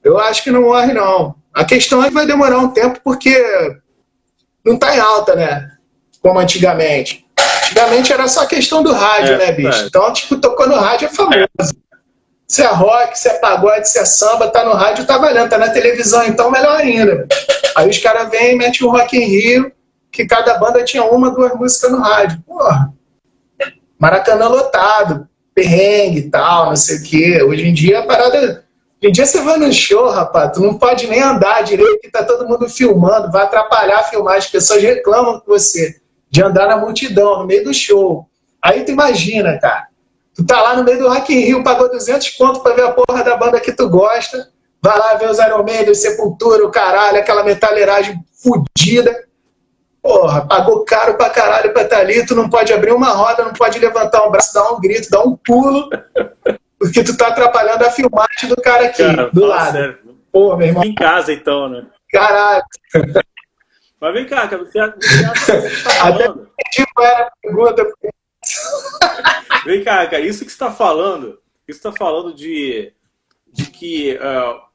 Eu 0.04 0.18
acho 0.18 0.44
que 0.44 0.52
não 0.52 0.62
morre, 0.62 0.94
não. 0.94 1.36
A 1.54 1.66
questão 1.66 2.04
é 2.04 2.08
que 2.08 2.14
vai 2.14 2.26
demorar 2.26 2.60
um 2.60 2.70
tempo 2.70 3.00
porque 3.04 3.36
não 4.64 4.78
tá 4.78 4.96
em 4.96 5.00
alta, 5.00 5.36
né? 5.36 5.72
Como 6.22 6.40
antigamente. 6.40 7.26
Antigamente 7.70 8.12
era 8.12 8.28
só 8.28 8.46
questão 8.46 8.82
do 8.82 8.92
rádio, 8.92 9.36
É, 9.36 9.38
né, 9.38 9.52
bicho? 9.52 9.84
é. 9.84 9.86
Então, 9.86 10.12
tipo, 10.12 10.38
tocou 10.38 10.68
no 10.68 10.76
rádio 10.76 11.06
é 11.08 11.10
famoso. 11.10 11.46
Se 12.48 12.64
é 12.64 12.68
rock, 12.68 13.18
se 13.18 13.30
é 13.30 13.34
pagode, 13.36 13.88
se 13.88 14.00
é 14.00 14.06
samba, 14.06 14.48
tá 14.48 14.66
no 14.66 14.74
rádio, 14.74 15.06
tá 15.06 15.20
valendo. 15.20 15.50
Tá 15.50 15.58
na 15.60 15.70
televisão, 15.70 16.26
então 16.26 16.50
melhor 16.50 16.78
ainda. 16.78 17.28
Aí 17.76 17.88
os 17.88 18.00
caras 18.00 18.28
vêm 18.30 18.54
e 18.54 18.56
metem 18.58 18.88
um 18.88 18.90
Rock 18.90 19.16
em 19.16 19.26
Rio, 19.26 19.72
que 20.12 20.26
cada 20.26 20.58
banda 20.58 20.84
tinha 20.84 21.04
uma, 21.04 21.30
duas 21.30 21.54
músicas 21.54 21.92
no 21.92 22.00
rádio. 22.00 22.40
Porra. 22.48 22.92
Maracanã 24.00 24.48
lotado, 24.48 25.28
perrengue 25.54 26.20
e 26.20 26.30
tal, 26.32 26.68
não 26.70 26.76
sei 26.76 26.98
o 26.98 27.04
quê. 27.04 27.44
Hoje 27.44 27.68
em 27.68 27.74
dia 27.74 28.00
a 28.00 28.08
parada. 28.08 28.38
Hoje 29.02 29.10
em 29.10 29.12
dia 29.12 29.26
você 29.28 29.42
vai 29.42 29.58
no 29.58 29.72
show, 29.72 30.10
rapaz, 30.10 30.52
tu 30.54 30.62
não 30.62 30.74
pode 30.74 31.06
nem 31.06 31.22
andar 31.22 31.62
direito, 31.64 32.02
que 32.02 32.10
tá 32.10 32.24
todo 32.24 32.48
mundo 32.48 32.68
filmando, 32.68 33.32
vai 33.32 33.44
atrapalhar 33.44 34.00
a 34.00 34.04
filmagem, 34.04 34.40
as 34.40 34.48
pessoas 34.48 34.82
reclamam 34.82 35.40
com 35.40 35.46
você 35.52 35.99
de 36.30 36.44
andar 36.44 36.68
na 36.68 36.78
multidão, 36.78 37.40
no 37.40 37.46
meio 37.48 37.64
do 37.64 37.74
show. 37.74 38.28
Aí 38.62 38.84
tu 38.84 38.92
imagina, 38.92 39.58
cara. 39.60 39.88
Tu 40.36 40.46
tá 40.46 40.62
lá 40.62 40.76
no 40.76 40.84
meio 40.84 41.00
do 41.00 41.10
Rock 41.10 41.34
in 41.34 41.40
Rio, 41.42 41.64
pagou 41.64 41.90
200 41.90 42.30
conto 42.32 42.62
pra 42.62 42.74
ver 42.74 42.84
a 42.84 42.92
porra 42.92 43.24
da 43.24 43.36
banda 43.36 43.60
que 43.60 43.72
tu 43.72 43.90
gosta, 43.90 44.50
vai 44.82 44.98
lá 44.98 45.16
ver 45.16 45.30
os 45.30 45.38
Iron 45.40 45.64
Maiden, 45.64 45.94
Sepultura, 45.94 46.66
o 46.66 46.72
caralho, 46.72 47.18
aquela 47.18 47.44
metalheiragem 47.44 48.16
fudida. 48.42 49.26
Porra, 50.02 50.46
pagou 50.48 50.86
caro 50.86 51.16
pra 51.16 51.30
caralho 51.30 51.74
pra 51.74 51.82
estar 51.82 51.98
ali, 52.00 52.26
tu 52.26 52.34
não 52.36 52.50
pode 52.50 52.72
abrir 52.72 52.94
uma 52.94 53.10
roda, 53.10 53.44
não 53.44 53.52
pode 53.54 53.78
levantar 53.80 54.26
um 54.26 54.32
braço, 54.32 54.54
dar 54.54 54.72
um 54.72 54.80
grito, 54.80 55.10
dar 55.10 55.24
um 55.24 55.36
pulo, 55.36 55.90
porque 56.80 57.04
tu 57.04 57.18
tá 57.18 57.28
atrapalhando 57.28 57.86
a 57.86 57.92
filmagem 57.92 58.48
do 58.48 58.56
cara 58.56 58.86
aqui, 58.86 59.04
Cara, 59.04 59.30
do 59.34 59.46
lado. 59.46 59.72
sério. 59.74 59.98
Pô, 60.32 60.56
meu 60.56 60.68
irmão, 60.68 60.84
Em 60.86 60.96
casa, 60.96 61.34
então, 61.34 61.68
né? 61.68 61.86
caralho. 62.12 62.64
Mas 64.00 64.14
vem 64.14 64.26
cá, 64.26 64.48
cara, 64.48 64.64
você, 64.64 64.72
você 64.72 64.80
acha 65.26 65.62
que 65.62 65.70
você 65.70 65.84
tá 65.84 66.08
Até 66.08 66.24
falando? 66.24 66.52
entendi 66.60 66.92
qual 66.94 67.08
era 67.08 67.32
pergunta. 67.42 67.94
Vem 69.66 69.84
cá, 69.84 70.08
cara, 70.08 70.22
isso 70.22 70.46
que 70.46 70.52
você 70.52 70.56
está 70.56 70.72
falando, 70.72 71.42
isso 71.68 71.80
está 71.80 71.92
falando 71.92 72.34
de, 72.34 72.94
de 73.52 73.66
que 73.66 74.18
ah, 74.22 74.70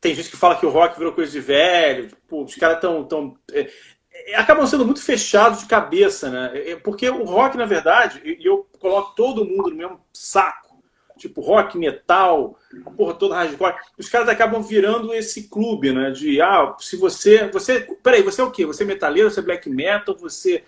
tem 0.00 0.14
gente 0.14 0.30
que 0.30 0.36
fala 0.36 0.56
que 0.56 0.66
o 0.66 0.70
rock 0.70 0.98
virou 0.98 1.12
coisa 1.12 1.32
de 1.32 1.40
velho, 1.40 2.10
pô, 2.28 2.44
os 2.44 2.54
caras 2.56 2.76
estão. 2.76 3.04
Tão, 3.04 3.38
é, 3.52 3.70
é, 4.12 4.36
acabam 4.36 4.66
sendo 4.66 4.84
muito 4.84 5.02
fechados 5.02 5.60
de 5.60 5.66
cabeça, 5.66 6.30
né? 6.30 6.70
É, 6.70 6.76
porque 6.76 7.08
o 7.08 7.24
rock, 7.24 7.56
na 7.56 7.64
verdade, 7.64 8.20
e 8.22 8.46
eu 8.46 8.68
coloco 8.78 9.14
todo 9.14 9.44
mundo 9.44 9.70
no 9.70 9.76
mesmo 9.76 10.00
saco, 10.12 10.63
tipo 11.28 11.40
rock, 11.40 11.76
metal, 11.78 12.56
a 12.86 12.90
porra 12.90 13.14
toda 13.14 13.34
hardcore, 13.34 13.74
os 13.98 14.08
caras 14.08 14.28
acabam 14.28 14.62
virando 14.62 15.12
esse 15.14 15.48
clube, 15.48 15.92
né? 15.92 16.10
De, 16.10 16.40
ah, 16.40 16.74
se 16.78 16.96
você. 16.96 17.48
você 17.48 17.80
peraí, 18.02 18.22
você 18.22 18.40
é 18.40 18.44
o 18.44 18.50
quê? 18.50 18.64
Você 18.66 18.82
é 18.82 18.86
metaleiro, 18.86 19.30
você 19.30 19.40
é 19.40 19.42
black 19.42 19.68
metal, 19.70 20.16
você 20.16 20.62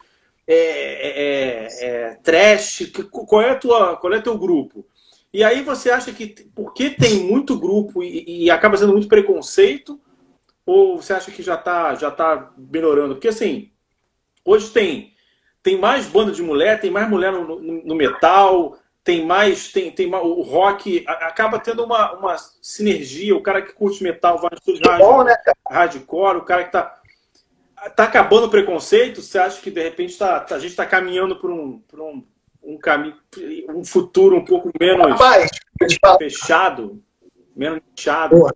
é, 0.47 0.57
é, 0.57 1.87
é, 1.87 2.15
trash? 2.23 2.91
Que- 2.93 3.03
Qual 3.05 3.43
é, 3.43 3.51
a 3.51 3.57
tua, 3.57 3.97
qual 3.97 4.13
é 4.13 4.21
teu 4.21 4.37
grupo? 4.39 4.85
E 5.33 5.45
aí 5.45 5.63
você 5.63 5.91
acha 5.91 6.13
que 6.13 6.27
porque 6.55 6.91
tem 6.91 7.25
muito 7.25 7.59
grupo 7.59 8.03
e, 8.03 8.45
e 8.45 8.51
acaba 8.51 8.77
sendo 8.77 8.93
muito 8.93 9.09
preconceito, 9.09 10.01
ou 10.65 11.01
você 11.01 11.13
acha 11.13 11.31
que 11.31 11.43
já 11.43 11.55
está 11.55 11.95
já 11.95 12.11
tá 12.11 12.53
melhorando? 12.57 13.15
Porque 13.17 13.29
assim, 13.29 13.71
hoje 14.45 14.71
tem, 14.71 15.13
tem 15.63 15.79
mais 15.79 16.07
banda 16.07 16.33
de 16.33 16.43
mulher, 16.43 16.81
tem 16.81 16.91
mais 16.91 17.09
mulher 17.09 17.33
no, 17.33 17.45
no- 17.61 17.83
no 17.85 17.95
metal, 17.95 18.79
tem 19.07 19.25
mais, 19.25 19.71
tem, 19.71 19.93
tem 19.93 20.09
mais, 20.09 20.25
o 20.25 20.43
rock 20.43 21.05
acaba 21.07 21.61
tendo 21.61 21.85
uma, 21.85 22.13
uma 22.15 22.37
sinergia, 22.61 23.37
o 23.37 23.41
cara 23.41 23.63
que 23.63 23.73
curte 23.73 24.03
metal 24.03 24.37
vai 24.37 24.51
no 24.51 24.99
Bom, 24.99 25.23
né, 25.23 25.37
cara? 25.37 25.57
hardcore, 25.71 26.39
o 26.39 26.45
cara 26.45 26.65
que 26.65 26.73
tá, 26.73 27.01
tá 27.95 28.03
acabando 28.03 28.49
o 28.49 28.51
preconceito, 28.51 29.23
você 29.23 29.39
acha 29.39 29.63
que 29.63 29.71
de 29.71 29.81
repente 29.81 30.19
tá, 30.19 30.41
tá- 30.41 30.57
a 30.57 30.59
gente 30.59 30.71
está 30.71 30.85
caminhando 30.85 31.37
por 31.37 31.53
um, 31.53 31.79
por 31.79 32.01
um, 32.01 32.27
um 32.61 32.77
caminho, 32.77 33.15
um 33.69 33.85
futuro 33.85 34.37
um 34.37 34.45
pouco 34.45 34.73
menos 34.81 35.13
Rapaz, 35.13 35.53
fechado, 36.19 37.01
menos 37.55 37.81
fechado? 37.95 38.31
Porra. 38.37 38.53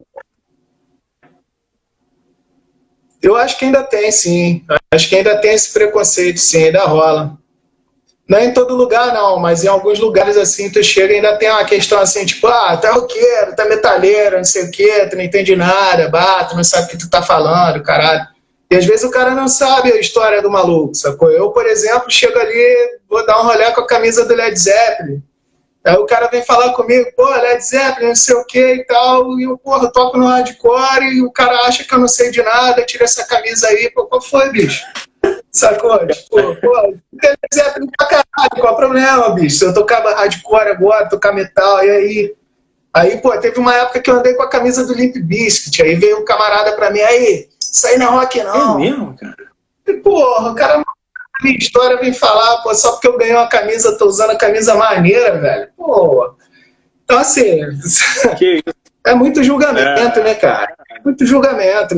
Eu 3.22 3.36
acho 3.36 3.56
que 3.56 3.66
ainda 3.66 3.84
tem, 3.84 4.10
sim. 4.10 4.64
Acho 4.92 5.08
que 5.08 5.14
ainda 5.14 5.40
tem 5.40 5.52
esse 5.52 5.72
preconceito, 5.72 6.38
sim, 6.38 6.64
ainda 6.64 6.86
rola. 6.86 7.39
Não 8.30 8.38
é 8.38 8.44
em 8.44 8.52
todo 8.52 8.76
lugar, 8.76 9.12
não, 9.12 9.40
mas 9.40 9.64
em 9.64 9.66
alguns 9.66 9.98
lugares 9.98 10.36
assim, 10.36 10.70
tu 10.70 10.84
chega 10.84 11.12
e 11.12 11.16
ainda 11.16 11.36
tem 11.36 11.50
uma 11.50 11.64
questão 11.64 11.98
assim, 11.98 12.24
tipo, 12.24 12.46
ah, 12.46 12.76
tá 12.76 12.92
roqueiro, 12.92 13.56
tá 13.56 13.64
metalheiro, 13.64 14.36
não 14.36 14.44
sei 14.44 14.66
o 14.66 14.70
quê, 14.70 15.08
tu 15.10 15.16
não 15.16 15.24
entende 15.24 15.56
nada, 15.56 16.08
bah, 16.08 16.44
tu 16.44 16.54
não 16.54 16.62
sabe 16.62 16.86
o 16.86 16.88
que 16.90 16.96
tu 16.96 17.10
tá 17.10 17.22
falando, 17.22 17.82
caralho. 17.82 18.24
E 18.70 18.76
às 18.76 18.86
vezes 18.86 19.02
o 19.02 19.10
cara 19.10 19.34
não 19.34 19.48
sabe 19.48 19.90
a 19.90 19.98
história 19.98 20.40
do 20.40 20.48
maluco, 20.48 20.94
sacou? 20.94 21.28
Eu, 21.28 21.50
por 21.50 21.66
exemplo, 21.66 22.08
chego 22.08 22.38
ali, 22.38 23.00
vou 23.08 23.26
dar 23.26 23.40
um 23.40 23.46
rolê 23.46 23.68
com 23.72 23.80
a 23.80 23.86
camisa 23.88 24.24
do 24.24 24.32
Led 24.32 24.56
Zeppelin. 24.56 25.20
Aí 25.84 25.96
o 25.96 26.06
cara 26.06 26.28
vem 26.28 26.44
falar 26.44 26.72
comigo, 26.74 27.10
pô, 27.16 27.28
Led 27.28 27.60
Zeppelin, 27.60 28.10
não 28.10 28.14
sei 28.14 28.36
o 28.36 28.44
que 28.44 28.74
e 28.74 28.84
tal, 28.84 29.40
e 29.40 29.42
eu, 29.42 29.58
porra, 29.58 29.90
toco 29.90 30.16
no 30.16 30.28
hardcore 30.28 31.16
e 31.16 31.20
o 31.20 31.32
cara 31.32 31.66
acha 31.66 31.82
que 31.82 31.92
eu 31.92 31.98
não 31.98 32.06
sei 32.06 32.30
de 32.30 32.40
nada, 32.44 32.84
tira 32.84 33.02
essa 33.02 33.24
camisa 33.24 33.66
aí, 33.66 33.90
pô, 33.90 34.06
qual 34.06 34.22
foi, 34.22 34.52
bicho? 34.52 34.84
Sacou? 35.52 36.06
Tipo, 36.06 36.56
pô, 36.60 36.94
Led 37.22 37.38
Zeppelin 37.52 37.88
pra 37.96 38.06
caralho, 38.06 38.50
qual 38.60 38.68
é 38.68 38.70
o 38.70 38.76
problema, 38.76 39.30
bicho? 39.30 39.56
Se 39.56 39.64
eu 39.64 39.74
tocava 39.74 40.14
hardcore 40.14 40.68
agora, 40.68 41.08
tocar 41.08 41.32
metal, 41.32 41.84
e 41.84 41.90
aí? 41.90 42.34
Aí, 42.92 43.18
pô, 43.18 43.36
teve 43.38 43.58
uma 43.58 43.74
época 43.74 44.00
que 44.00 44.10
eu 44.10 44.16
andei 44.16 44.34
com 44.34 44.42
a 44.42 44.48
camisa 44.48 44.84
do 44.84 44.94
Limp 44.94 45.16
Bizkit, 45.16 45.82
aí 45.82 45.94
veio 45.94 46.20
um 46.20 46.24
camarada 46.24 46.72
pra 46.72 46.90
mim, 46.90 47.00
aí, 47.00 47.48
isso 47.60 47.86
aí 47.86 47.96
não 47.96 48.06
é 48.06 48.10
rock 48.10 48.40
É 48.40 48.44
não. 48.44 48.78
mesmo, 48.78 49.16
cara? 49.16 49.36
E, 49.86 49.92
porra, 49.94 50.50
o 50.50 50.54
cara 50.54 50.82
minha 51.42 51.56
história 51.56 51.96
vem 51.98 52.12
falar, 52.12 52.58
pô, 52.58 52.74
só 52.74 52.92
porque 52.92 53.08
eu 53.08 53.16
ganhei 53.16 53.34
uma 53.34 53.48
camisa, 53.48 53.96
tô 53.96 54.06
usando 54.06 54.30
a 54.30 54.36
camisa 54.36 54.74
maneira, 54.74 55.38
velho. 55.38 55.68
Pô. 55.76 56.34
Então, 57.04 57.18
assim, 57.18 57.60
é 59.06 59.14
muito 59.14 59.42
julgamento, 59.42 60.20
é. 60.20 60.22
né, 60.22 60.34
cara? 60.34 60.74
É 60.90 61.00
muito 61.02 61.24
julgamento. 61.26 61.96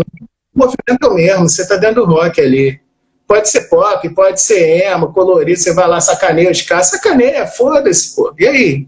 O 0.54 0.58
movimento 0.58 1.06
é 1.06 1.14
mesmo, 1.14 1.48
você 1.48 1.66
tá 1.66 1.76
dentro 1.76 2.06
do 2.06 2.12
rock 2.12 2.40
ali. 2.40 2.80
Pode 3.26 3.48
ser 3.48 3.62
pop, 3.68 4.08
pode 4.10 4.40
ser 4.40 4.84
emo, 4.84 5.12
colorido, 5.12 5.58
você 5.58 5.72
vai 5.72 5.88
lá, 5.88 6.00
sacaneia 6.00 6.50
os 6.50 6.62
caras. 6.62 6.88
Sacaneia, 6.88 7.46
foda-se, 7.46 8.14
pô. 8.14 8.34
E 8.38 8.46
aí? 8.46 8.86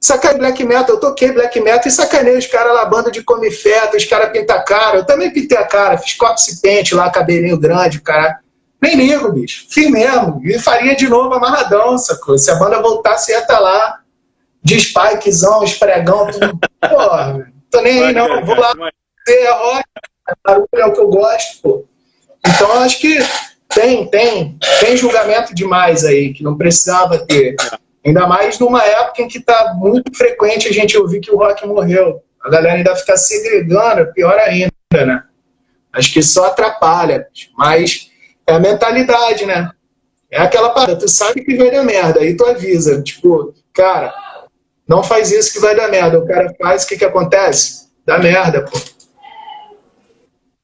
Sacanei 0.00 0.38
black 0.38 0.62
metal, 0.64 0.96
eu 0.96 1.00
toquei 1.00 1.32
black 1.32 1.58
metal 1.60 1.88
e 1.88 1.90
sacanei 1.90 2.36
os 2.36 2.46
caras 2.46 2.74
lá, 2.74 2.84
banda 2.84 3.10
de 3.10 3.22
come 3.22 3.50
feta, 3.50 3.96
os 3.96 4.04
caras 4.04 4.30
pintam 4.30 4.56
a 4.56 4.62
cara. 4.62 4.98
Eu 4.98 5.04
também 5.04 5.32
pintei 5.32 5.56
a 5.56 5.64
cara, 5.64 5.98
fiz 5.98 6.14
corte 6.14 6.52
e 6.52 6.60
pente 6.60 6.94
lá, 6.94 7.10
cabelinho 7.10 7.58
grande, 7.58 8.00
cara. 8.00 8.38
Nem 8.80 8.94
ligo, 8.94 9.32
bicho. 9.32 9.66
Fiz 9.70 9.90
mesmo. 9.90 10.40
E 10.44 10.58
faria 10.58 10.94
de 10.94 11.08
novo 11.08 11.34
amarradão, 11.34 11.96
sacou? 11.96 12.36
Se 12.38 12.50
a 12.50 12.56
banda 12.56 12.80
voltasse, 12.82 13.32
ia 13.32 13.38
estar 13.38 13.54
tá 13.54 13.60
lá, 13.60 14.00
de 14.62 14.78
spikezão, 14.78 15.64
espregão, 15.64 16.30
tudo. 16.30 16.58
Porra, 16.88 17.50
tô 17.70 17.80
nem 17.80 18.04
aí, 18.04 18.12
não. 18.12 18.44
Vou 18.44 18.56
lá 18.56 18.74
fazer 19.26 19.46
a 19.46 19.54
rock, 19.54 19.84
barulho 20.44 20.68
é 20.74 20.86
o 20.86 20.92
que 20.92 21.00
eu 21.00 21.08
gosto, 21.08 21.62
pô. 21.62 21.84
Então, 22.46 22.80
acho 22.82 23.00
que 23.00 23.18
tem, 23.68 24.06
tem, 24.08 24.58
tem 24.80 24.96
julgamento 24.96 25.54
demais 25.54 26.04
aí, 26.04 26.32
que 26.32 26.42
não 26.42 26.56
precisava 26.56 27.18
ter. 27.18 27.56
Ainda 28.04 28.26
mais 28.26 28.58
numa 28.58 28.82
época 28.84 29.22
em 29.22 29.28
que 29.28 29.38
está 29.38 29.74
muito 29.74 30.16
frequente 30.16 30.68
a 30.68 30.72
gente 30.72 30.96
ouvir 30.96 31.20
que 31.20 31.30
o 31.30 31.36
rock 31.36 31.66
morreu. 31.66 32.22
A 32.42 32.48
galera 32.48 32.76
ainda 32.76 32.94
fica 32.94 33.16
segregando, 33.16 34.02
é 34.02 34.04
pior 34.04 34.38
ainda, 34.38 34.70
né? 34.92 35.22
Acho 35.92 36.12
que 36.12 36.22
só 36.22 36.46
atrapalha. 36.46 37.26
Mas 37.56 38.10
é 38.46 38.52
a 38.52 38.60
mentalidade, 38.60 39.44
né? 39.44 39.70
É 40.30 40.40
aquela 40.40 40.70
parada, 40.70 40.98
tu 40.98 41.08
sabe 41.08 41.44
que 41.44 41.56
vai 41.56 41.70
dar 41.70 41.82
merda, 41.82 42.20
aí 42.20 42.36
tu 42.36 42.44
avisa. 42.44 43.02
Tipo, 43.02 43.52
cara, 43.72 44.14
não 44.86 45.02
faz 45.02 45.32
isso 45.32 45.52
que 45.52 45.58
vai 45.58 45.74
dar 45.74 45.90
merda. 45.90 46.18
O 46.18 46.26
cara 46.26 46.54
faz, 46.60 46.84
o 46.84 46.86
que 46.86 46.96
que 46.96 47.04
acontece? 47.04 47.88
Dá 48.04 48.18
merda, 48.18 48.62
pô. 48.62 48.78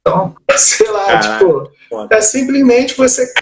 Então, 0.03 0.35
sei 0.57 0.91
lá, 0.91 1.07
Caraca, 1.07 1.39
tipo, 1.39 1.71
é 2.11 2.21
simplesmente 2.21 2.97
você. 2.97 3.33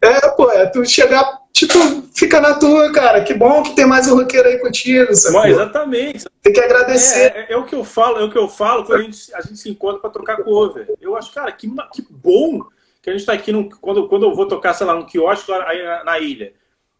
É, 0.00 0.28
pô, 0.30 0.50
é 0.50 0.66
tu 0.66 0.84
chegar 0.86 1.38
tipo, 1.52 1.78
fica 2.14 2.40
na 2.40 2.54
tua, 2.54 2.92
cara. 2.92 3.24
Que 3.24 3.34
bom 3.34 3.62
que 3.62 3.74
tem 3.74 3.84
mais 3.84 4.06
um 4.06 4.14
roqueiro 4.14 4.48
aí 4.48 4.58
contigo. 4.58 5.12
Sabe? 5.14 5.50
exatamente. 5.50 6.24
Tem 6.40 6.52
que 6.52 6.60
agradecer. 6.60 7.32
É, 7.34 7.40
é, 7.40 7.52
é, 7.52 7.56
o 7.56 7.64
que 7.64 7.74
eu 7.74 7.84
falo, 7.84 8.18
é 8.18 8.24
o 8.24 8.30
que 8.30 8.38
eu 8.38 8.48
falo 8.48 8.84
quando 8.84 9.00
a 9.00 9.02
gente, 9.02 9.34
a 9.34 9.40
gente 9.40 9.56
se 9.56 9.68
encontra 9.68 10.00
para 10.00 10.10
trocar 10.10 10.42
cover. 10.42 10.88
Eu 11.00 11.16
acho, 11.16 11.32
cara, 11.32 11.50
que, 11.50 11.68
que 11.92 12.06
bom 12.08 12.64
que 13.02 13.10
a 13.10 13.12
gente 13.12 13.20
está 13.20 13.32
aqui 13.32 13.50
no, 13.50 13.68
quando, 13.68 14.08
quando 14.08 14.26
eu 14.26 14.34
vou 14.34 14.46
tocar, 14.46 14.74
sei 14.74 14.86
lá, 14.86 14.94
num 14.94 15.06
quiosque 15.06 15.50
lá, 15.50 15.58
na, 15.58 16.04
na 16.04 16.18
ilha. 16.18 16.52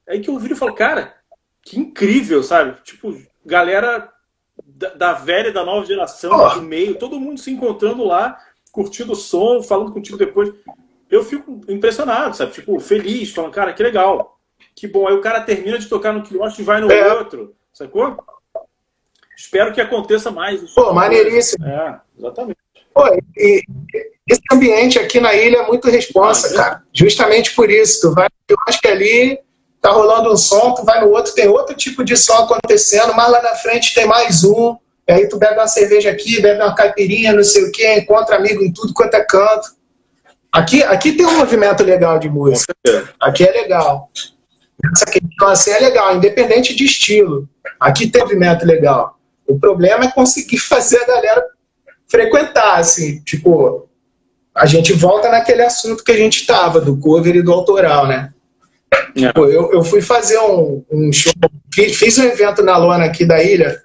Aí 0.09 0.21
que 0.21 0.31
eu 0.31 0.39
vi 0.39 0.53
e 0.53 0.57
falo, 0.57 0.75
cara, 0.75 1.15
que 1.63 1.79
incrível, 1.79 2.43
sabe? 2.43 2.81
Tipo, 2.83 3.17
galera 3.45 4.11
da, 4.65 4.89
da 4.91 5.13
velha, 5.13 5.53
da 5.53 5.65
nova 5.65 5.87
geração, 5.87 6.33
oh. 6.33 6.55
do 6.55 6.63
meio, 6.63 6.97
todo 6.97 7.21
mundo 7.21 7.39
se 7.39 7.51
encontrando 7.51 8.05
lá, 8.05 8.39
curtindo 8.79 9.13
o 9.13 9.17
som, 9.17 9.61
falando 9.61 9.91
contigo 9.91 10.17
depois. 10.17 10.53
Eu 11.11 11.25
fico 11.25 11.61
impressionado, 11.69 12.37
sabe? 12.37 12.53
Tipo, 12.53 12.79
feliz, 12.79 13.33
falando, 13.33 13.53
cara, 13.53 13.73
que 13.73 13.83
legal. 13.83 14.39
Que 14.77 14.87
bom. 14.87 15.09
Aí 15.09 15.15
o 15.15 15.21
cara 15.21 15.41
termina 15.41 15.81
de 15.81 15.89
tocar 15.89 16.13
no 16.13 16.23
quiosque 16.23 16.63
e 16.63 16.65
vai 16.65 16.81
no 16.81 16.89
é. 16.93 17.15
outro. 17.15 17.57
Sacou? 17.73 18.17
Espero 19.37 19.73
que 19.73 19.81
aconteça 19.81 20.31
mais. 20.31 20.61
Pô, 20.75 20.93
maneiríssimo. 20.93 21.67
É, 21.67 22.01
exatamente. 22.17 22.59
Pô, 22.95 23.03
e, 23.37 23.65
esse 24.29 24.43
ambiente 24.53 24.97
aqui 24.97 25.19
na 25.19 25.35
ilha 25.35 25.57
é 25.57 25.67
muito 25.67 25.91
responsa, 25.91 26.49
ah, 26.49 26.57
cara. 26.57 26.83
Justamente 26.93 27.57
por 27.57 27.69
isso. 27.69 28.01
Tu 28.01 28.15
vai, 28.15 28.29
eu 28.49 28.57
acho 28.69 28.81
que 28.81 28.87
ali 28.87 29.41
tá 29.81 29.91
rolando 29.91 30.33
um 30.33 30.37
som, 30.37 30.73
tu 30.75 30.85
vai 30.85 31.01
no 31.01 31.11
outro, 31.11 31.35
tem 31.35 31.49
outro 31.49 31.75
tipo 31.75 32.05
de 32.05 32.17
som 32.17 32.45
acontecendo, 32.45 33.13
mas 33.15 33.29
lá 33.29 33.43
na 33.43 33.57
frente 33.57 33.93
tem 33.93 34.07
mais 34.07 34.45
um. 34.45 34.77
E 35.09 35.13
aí 35.13 35.29
tu 35.29 35.39
bebe 35.39 35.55
uma 35.55 35.67
cerveja 35.67 36.11
aqui, 36.11 36.41
bebe 36.41 36.61
uma 36.61 36.75
caipirinha, 36.75 37.33
não 37.33 37.43
sei 37.43 37.65
o 37.65 37.73
quê, 37.73 37.95
encontra 37.95 38.37
amigo 38.37 38.63
em 38.63 38.73
tudo 38.73 38.93
quanto 38.93 39.15
é 39.15 39.25
canto. 39.25 39.79
Aqui, 40.53 40.83
aqui 40.83 41.13
tem 41.13 41.25
um 41.25 41.39
movimento 41.39 41.83
legal 41.83 42.19
de 42.19 42.29
música. 42.29 42.75
Aqui 43.19 43.45
é 43.45 43.51
legal. 43.51 44.11
Essa 44.95 45.07
questão 45.07 45.49
assim 45.49 45.71
é 45.71 45.79
legal, 45.79 46.15
independente 46.15 46.75
de 46.75 46.85
estilo. 46.85 47.49
Aqui 47.81 48.07
tem 48.07 48.23
movimento 48.23 48.67
legal. 48.67 49.19
O 49.47 49.59
problema 49.59 50.05
é 50.05 50.11
conseguir 50.11 50.59
fazer 50.61 50.99
a 50.99 51.07
galera 51.07 51.45
frequentar, 52.07 52.79
assim, 52.79 53.21
tipo, 53.23 53.89
a 54.55 54.67
gente 54.67 54.93
volta 54.93 55.31
naquele 55.31 55.63
assunto 55.63 56.03
que 56.03 56.13
a 56.13 56.17
gente 56.17 56.41
estava, 56.41 56.81
do 56.81 56.99
cover 56.99 57.37
e 57.37 57.43
do 57.43 57.53
autoral, 57.53 58.07
né? 58.07 58.33
É. 59.17 59.27
Tipo, 59.27 59.47
eu, 59.47 59.73
eu 59.73 59.85
fui 59.85 60.01
fazer 60.01 60.39
um, 60.39 60.85
um 60.91 61.13
show, 61.13 61.33
fiz, 61.73 61.97
fiz, 61.97 62.19
um 62.19 62.25
evento 62.25 62.63
na 62.63 62.77
lona 62.77 63.05
aqui 63.05 63.25
da 63.25 63.43
ilha, 63.43 63.83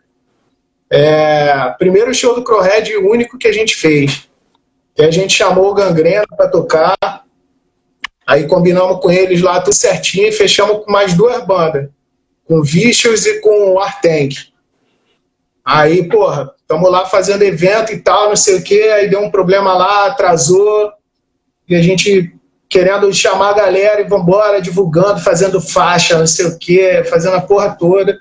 é, 0.95 1.75
primeiro 1.77 2.13
show 2.13 2.35
do 2.35 2.43
Crowhead, 2.43 2.95
o 2.97 3.09
único 3.09 3.37
que 3.37 3.47
a 3.47 3.53
gente 3.53 3.75
fez. 3.75 4.29
Que 4.95 5.03
a 5.03 5.11
gente 5.11 5.33
chamou 5.33 5.71
o 5.71 5.73
Gangrena 5.73 6.25
para 6.37 6.47
tocar, 6.47 6.95
Aí 8.25 8.47
combinamos 8.47 8.99
com 9.01 9.11
eles 9.11 9.41
lá 9.41 9.59
tudo 9.59 9.75
certinho 9.75 10.27
e 10.27 10.31
fechamos 10.31 10.83
com 10.83 10.91
mais 10.91 11.13
duas 11.13 11.45
bandas, 11.45 11.89
com 12.45 12.61
Vicious 12.61 13.25
e 13.25 13.39
com 13.41 13.79
Artank. 13.79 14.35
Aí, 15.65 16.07
porra, 16.07 16.51
estamos 16.57 16.89
lá 16.89 17.05
fazendo 17.05 17.43
evento 17.43 17.91
e 17.91 17.99
tal, 17.99 18.29
não 18.29 18.35
sei 18.35 18.55
o 18.55 18.63
quê, 18.63 18.91
aí 18.93 19.09
deu 19.09 19.21
um 19.21 19.31
problema 19.31 19.73
lá, 19.73 20.07
atrasou, 20.07 20.91
e 21.67 21.75
a 21.75 21.81
gente 21.81 22.33
querendo 22.67 23.13
chamar 23.13 23.51
a 23.51 23.53
galera 23.53 24.01
e 24.01 24.07
vambora, 24.07 24.61
divulgando, 24.61 25.21
fazendo 25.21 25.61
faixa, 25.61 26.17
não 26.17 26.27
sei 26.27 26.47
o 26.47 26.57
quê, 26.57 27.03
fazendo 27.09 27.35
a 27.35 27.41
porra 27.41 27.75
toda, 27.77 28.17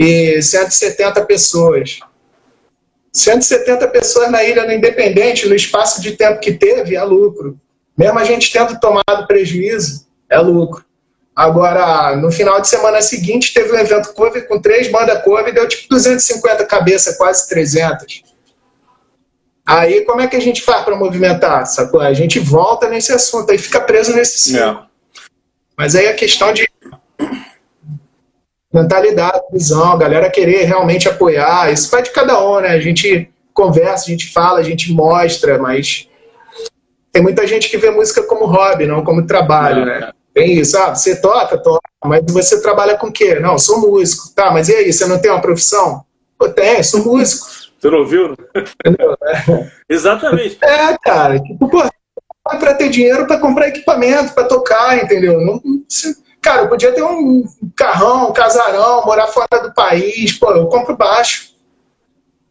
e 0.00 0.40
170 0.40 1.26
pessoas. 1.26 2.00
170 3.12 3.86
pessoas 3.88 4.30
na 4.30 4.42
Ilha 4.42 4.64
no 4.64 4.72
Independente, 4.72 5.46
no 5.46 5.54
espaço 5.54 6.00
de 6.00 6.12
tempo 6.12 6.40
que 6.40 6.54
teve, 6.54 6.96
é 6.96 7.02
lucro. 7.02 7.60
Mesmo 7.98 8.18
a 8.18 8.24
gente 8.24 8.50
tendo 8.50 8.80
tomado 8.80 9.26
prejuízo, 9.26 10.06
é 10.30 10.38
lucro. 10.38 10.82
Agora, 11.36 12.16
no 12.16 12.32
final 12.32 12.62
de 12.62 12.68
semana 12.68 13.02
seguinte, 13.02 13.52
teve 13.52 13.72
um 13.72 13.78
evento 13.78 14.14
cover 14.14 14.48
com 14.48 14.58
três 14.58 14.90
bandas 14.90 15.22
cover, 15.22 15.52
deu 15.52 15.68
tipo 15.68 15.88
250 15.90 16.64
cabeças, 16.64 17.18
quase 17.18 17.46
300. 17.48 18.22
Aí, 19.66 20.04
como 20.06 20.22
é 20.22 20.28
que 20.28 20.36
a 20.36 20.40
gente 20.40 20.62
faz 20.62 20.82
para 20.82 20.96
movimentar? 20.96 21.66
Sacou? 21.66 22.00
A 22.00 22.14
gente 22.14 22.38
volta 22.38 22.88
nesse 22.88 23.12
assunto, 23.12 23.50
aí 23.50 23.58
fica 23.58 23.80
preso 23.80 24.14
nesse 24.14 24.38
ciclo. 24.38 24.60
É. 24.60 24.82
Mas 25.76 25.94
aí 25.94 26.08
a 26.08 26.14
questão 26.14 26.52
de 26.52 26.69
mentalidade, 28.72 29.40
visão, 29.52 29.92
a 29.92 29.96
galera 29.96 30.30
querer 30.30 30.64
realmente 30.64 31.08
apoiar, 31.08 31.72
isso 31.72 31.90
vai 31.90 32.02
de 32.02 32.10
cada 32.10 32.42
um, 32.44 32.60
né? 32.60 32.68
A 32.68 32.80
gente 32.80 33.30
conversa, 33.52 34.04
a 34.06 34.10
gente 34.10 34.32
fala, 34.32 34.60
a 34.60 34.62
gente 34.62 34.92
mostra, 34.92 35.58
mas 35.58 36.08
tem 37.12 37.22
muita 37.22 37.46
gente 37.46 37.68
que 37.68 37.76
vê 37.76 37.90
música 37.90 38.22
como 38.22 38.46
hobby, 38.46 38.86
não 38.86 39.02
como 39.02 39.26
trabalho, 39.26 39.84
né? 39.84 40.10
Tem 40.32 40.52
isso, 40.52 40.78
ah, 40.78 40.94
você 40.94 41.20
toca, 41.20 41.58
toca, 41.58 41.80
mas 42.04 42.22
você 42.30 42.62
trabalha 42.62 42.96
com 42.96 43.08
o 43.08 43.12
quê? 43.12 43.40
Não, 43.40 43.58
sou 43.58 43.80
músico. 43.80 44.32
Tá, 44.34 44.52
mas 44.52 44.68
e 44.68 44.74
aí, 44.74 44.92
você 44.92 45.06
não 45.06 45.20
tem 45.20 45.30
uma 45.30 45.40
profissão? 45.40 46.04
Eu 46.40 46.52
tenho, 46.52 46.84
sou 46.84 47.04
músico. 47.04 47.46
Você 47.78 47.90
não 47.90 47.98
ouviu? 47.98 48.36
Entendeu? 48.54 49.16
Exatamente. 49.88 50.56
É, 50.62 50.96
cara, 51.02 51.40
tipo, 51.40 51.68
pô, 51.68 51.82
para 52.44 52.74
ter 52.74 52.88
dinheiro 52.88 53.26
para 53.26 53.40
comprar 53.40 53.68
equipamento, 53.68 54.32
para 54.32 54.44
tocar, 54.44 55.02
entendeu? 55.02 55.40
Não, 55.40 55.60
cara, 56.40 56.62
eu 56.62 56.68
podia 56.68 56.92
ter 56.92 57.02
um 57.02 57.44
carrão, 57.76 58.30
um 58.30 58.32
casarão, 58.32 59.04
morar 59.04 59.26
fora 59.28 59.62
do 59.62 59.72
país, 59.74 60.38
pô, 60.38 60.50
eu 60.52 60.66
compro 60.66 60.96
baixo. 60.96 61.50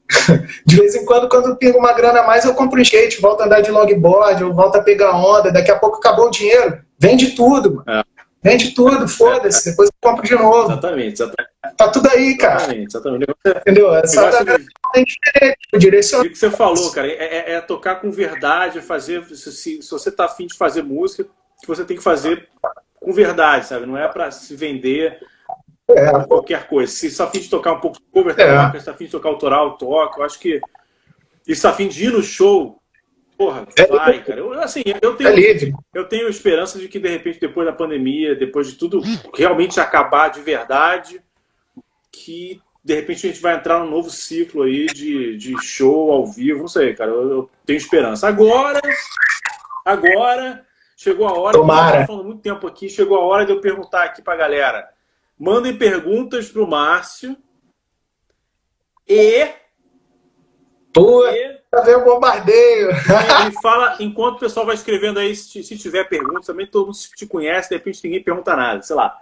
De 0.66 0.76
vez 0.76 0.96
em 0.96 1.06
quando, 1.06 1.30
quando 1.30 1.50
eu 1.50 1.56
pingo 1.56 1.78
uma 1.78 1.94
grana 1.94 2.22
a 2.22 2.28
mais, 2.28 2.46
eu 2.46 2.56
compro 2.56 2.80
um 2.80 2.82
skate, 2.82 3.22
volto 3.22 3.42
a 3.42 3.46
andar 3.46 3.62
de 3.62 3.72
longboard, 3.72 4.42
eu 4.42 4.54
volto 4.54 4.76
a 4.76 4.82
pegar 4.82 5.16
onda, 5.16 5.52
daqui 5.52 5.72
a 5.72 5.78
pouco 5.78 5.98
acabou 5.98 6.28
o 6.28 6.32
dinheiro. 6.32 6.82
Vende 6.98 7.32
tudo, 7.32 7.76
mano. 7.76 8.00
É. 8.00 8.04
Vende 8.42 8.72
tudo, 8.72 9.08
foda-se, 9.08 9.70
depois 9.70 9.90
eu 9.90 10.10
compro 10.10 10.26
de 10.26 10.34
novo. 10.34 10.72
Exatamente, 10.72 11.14
exatamente. 11.14 11.50
Tá 11.76 11.90
tudo 11.90 12.10
aí, 12.10 12.38
cara. 12.38 12.56
Exatamente, 12.56 12.88
exatamente. 12.90 13.36
Entendeu? 13.46 13.96
Essa 13.96 14.30
é 14.96 15.04
diferente, 15.04 15.58
direcionar. 15.78 16.26
O 16.26 16.30
que 16.30 16.38
você 16.38 16.50
falou, 16.50 16.92
cara, 16.92 17.08
é, 17.08 17.14
é, 17.14 17.52
é, 17.56 17.62
tocar 17.62 17.96
com 17.96 18.10
verdade, 18.10 18.82
fazer. 18.82 19.24
Se, 19.36 19.52
se, 19.52 19.82
se 19.82 19.92
você 19.92 20.10
tá 20.10 20.26
afim 20.26 20.48
de 20.48 20.56
fazer 20.56 20.84
música, 20.84 21.26
você 21.68 21.84
tem 21.84 21.98
que 21.98 22.04
fazer 22.04 22.48
com 23.00 23.14
verdade, 23.14 23.66
sabe? 23.66 23.86
Não 23.86 23.98
é 23.98 24.08
para 24.08 24.32
se 24.32 24.56
vender 24.56 25.20
é. 25.90 26.26
qualquer 26.26 26.68
coisa. 26.68 26.92
Se 26.92 27.08
está 27.08 27.26
afim 27.26 27.40
de 27.40 27.50
tocar 27.50 27.74
um 27.74 27.80
pouco 27.80 27.98
de 27.98 28.06
cover, 28.12 28.36
é. 28.40 28.56
toca. 28.56 28.72
Se 28.72 28.78
está 28.78 28.92
afim 28.92 29.06
de 29.06 29.12
tocar 29.12 29.30
autoral, 29.30 29.78
toca. 29.78 30.20
Eu 30.20 30.26
acho 30.26 30.40
que. 30.40 30.62
E 31.48 31.48
se 31.48 31.54
está 31.54 31.70
afim 31.70 31.88
de 31.88 32.06
ir 32.06 32.12
no 32.12 32.22
show, 32.22 32.80
porra, 33.38 33.66
é 33.78 33.88
vai, 33.88 34.24
cara. 34.24 34.40
Eu, 34.40 34.54
assim, 34.60 34.84
eu 35.02 35.16
tenho, 35.16 35.30
é 35.30 35.72
eu 35.94 36.08
tenho 36.08 36.30
esperança 36.30 36.78
de 36.78 36.88
que, 36.88 37.00
de 37.00 37.10
repente, 37.10 37.40
depois 37.40 37.66
da 37.66 37.74
pandemia, 37.74 38.36
depois 38.36 38.68
de 38.68 38.76
tudo 38.76 39.02
realmente 39.34 39.80
acabar 39.80 40.30
de 40.30 40.42
verdade, 40.42 41.22
que 42.12 42.62
de 42.84 42.96
repente 42.96 43.26
a 43.26 43.30
gente 43.30 43.42
vai 43.42 43.56
entrar 43.56 43.80
num 43.80 43.90
novo 43.90 44.10
ciclo 44.10 44.64
aí 44.64 44.86
de, 44.88 45.38
de 45.38 45.56
show 45.62 46.12
ao 46.12 46.26
vivo, 46.26 46.62
não 46.62 46.68
sei, 46.68 46.94
cara, 46.94 47.12
eu, 47.12 47.30
eu 47.30 47.50
tenho 47.66 47.78
esperança. 47.78 48.28
Agora, 48.28 48.82
agora, 49.86 50.66
chegou 51.00 51.26
a 51.26 51.34
hora, 51.34 51.58
Tomara. 51.58 52.06
falando 52.06 52.26
muito 52.26 52.42
tempo 52.42 52.68
aqui, 52.68 52.90
chegou 52.90 53.18
a 53.18 53.24
hora 53.24 53.46
de 53.46 53.54
eu 53.54 53.62
perguntar 53.62 54.04
aqui 54.04 54.22
pra 54.22 54.36
galera. 54.36 54.90
Mandem 55.40 55.78
perguntas 55.78 56.50
pro 56.50 56.68
Márcio. 56.68 57.38
E. 59.08 59.48
Pô, 60.92 61.26
e 61.26 61.58
vendo 61.86 62.02
o 62.02 62.04
bombardeio. 62.04 62.90
me 63.46 63.62
fala, 63.62 63.96
enquanto 64.02 64.36
o 64.36 64.40
pessoal 64.40 64.66
vai 64.66 64.76
escrevendo 64.76 65.20
aí, 65.20 65.34
se, 65.34 65.64
se 65.64 65.78
tiver 65.78 66.04
perguntas, 66.10 66.48
também 66.48 66.68
todo 66.68 66.88
mundo 66.88 66.98
te 67.16 67.26
conhece, 67.26 67.70
de 67.70 67.76
repente 67.76 68.04
ninguém 68.04 68.22
pergunta 68.22 68.54
nada, 68.54 68.82
sei 68.82 68.96
lá. 68.96 69.18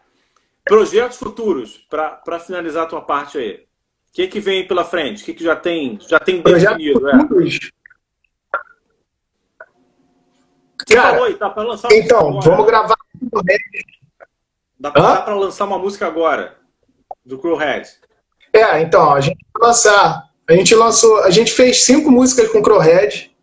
Projetos 0.66 1.18
futuros, 1.18 1.78
para 1.88 2.40
finalizar 2.40 2.86
a 2.86 2.88
tua 2.88 3.02
parte 3.02 3.38
aí. 3.38 3.68
O 4.10 4.14
que, 4.14 4.28
que 4.28 4.40
vem 4.40 4.68
pela 4.68 4.84
frente? 4.84 5.22
O 5.22 5.26
que, 5.26 5.34
que 5.36 5.44
já 5.44 5.56
tem, 5.56 6.00
já 6.02 6.20
tem 6.20 6.42
Projetos 6.42 6.78
definido? 6.78 7.08
É. 7.08 7.20
futuros. 7.20 7.72
Você 10.88 10.96
Cara, 10.96 11.10
falou 11.10 11.26
aí, 11.26 11.34
tá 11.34 11.50
para 11.50 11.64
lançar 11.64 11.90
uma 11.90 11.98
Então, 11.98 12.32
música 12.32 12.50
vamos 12.50 12.66
gravar. 12.66 12.96
Dá, 14.80 14.90
dá 14.90 15.22
para 15.22 15.36
lançar 15.36 15.66
uma 15.66 15.78
música 15.78 16.08
agora, 16.08 16.56
do 17.26 17.38
Crowhead. 17.38 17.90
É, 18.54 18.82
então, 18.82 19.14
a 19.14 19.20
gente 19.20 19.38
vai 19.54 19.68
lançar. 19.68 20.24
A 20.50 20.54
gente 20.54 20.74
lançou, 20.74 21.24
a 21.24 21.30
gente 21.30 21.52
fez 21.52 21.84
cinco 21.84 22.10
músicas 22.10 22.50
com 22.50 22.64
Crowhead 22.64 23.36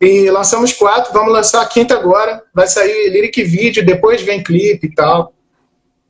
e 0.00 0.28
lançamos 0.30 0.72
quatro. 0.72 1.12
Vamos 1.12 1.32
lançar 1.32 1.62
a 1.62 1.66
quinta 1.66 1.94
agora. 1.94 2.42
Vai 2.52 2.66
sair 2.66 3.08
lyric 3.08 3.44
vídeo, 3.44 3.86
depois 3.86 4.20
vem 4.20 4.42
clipe 4.42 4.88
e 4.88 4.94
tal. 4.94 5.32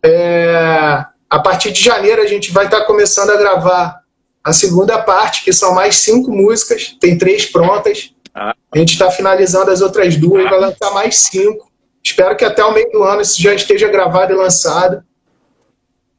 É, 0.03 1.05
a 1.29 1.39
partir 1.41 1.73
de 1.73 1.83
janeiro 1.83 2.23
a 2.23 2.27
gente 2.27 2.51
vai 2.53 2.65
estar 2.65 2.87
começando 2.87 3.31
a 3.31 3.37
gravar 3.37 4.01
a 4.43 4.53
segunda 4.53 4.99
parte, 5.03 5.45
que 5.45 5.53
são 5.53 5.75
mais 5.75 5.97
cinco 5.97 6.31
músicas. 6.31 6.97
Tem 6.99 7.19
três 7.19 7.45
prontas. 7.45 8.14
Ah. 8.35 8.55
A 8.73 8.79
gente 8.79 8.93
está 8.93 9.11
finalizando 9.11 9.71
as 9.71 9.81
outras 9.81 10.17
duas, 10.17 10.51
vai 10.51 10.59
lançar 10.59 10.93
mais 10.93 11.17
cinco. 11.21 11.71
Espero 12.03 12.37
que 12.37 12.45
até 12.45 12.65
o 12.65 12.75
meio 12.75 12.91
do 12.91 13.03
ano 13.03 13.23
isso 13.23 13.41
já 13.41 13.55
esteja 13.55 13.89
gravado 13.89 14.33
e 14.33 14.37
lançado. 14.37 15.03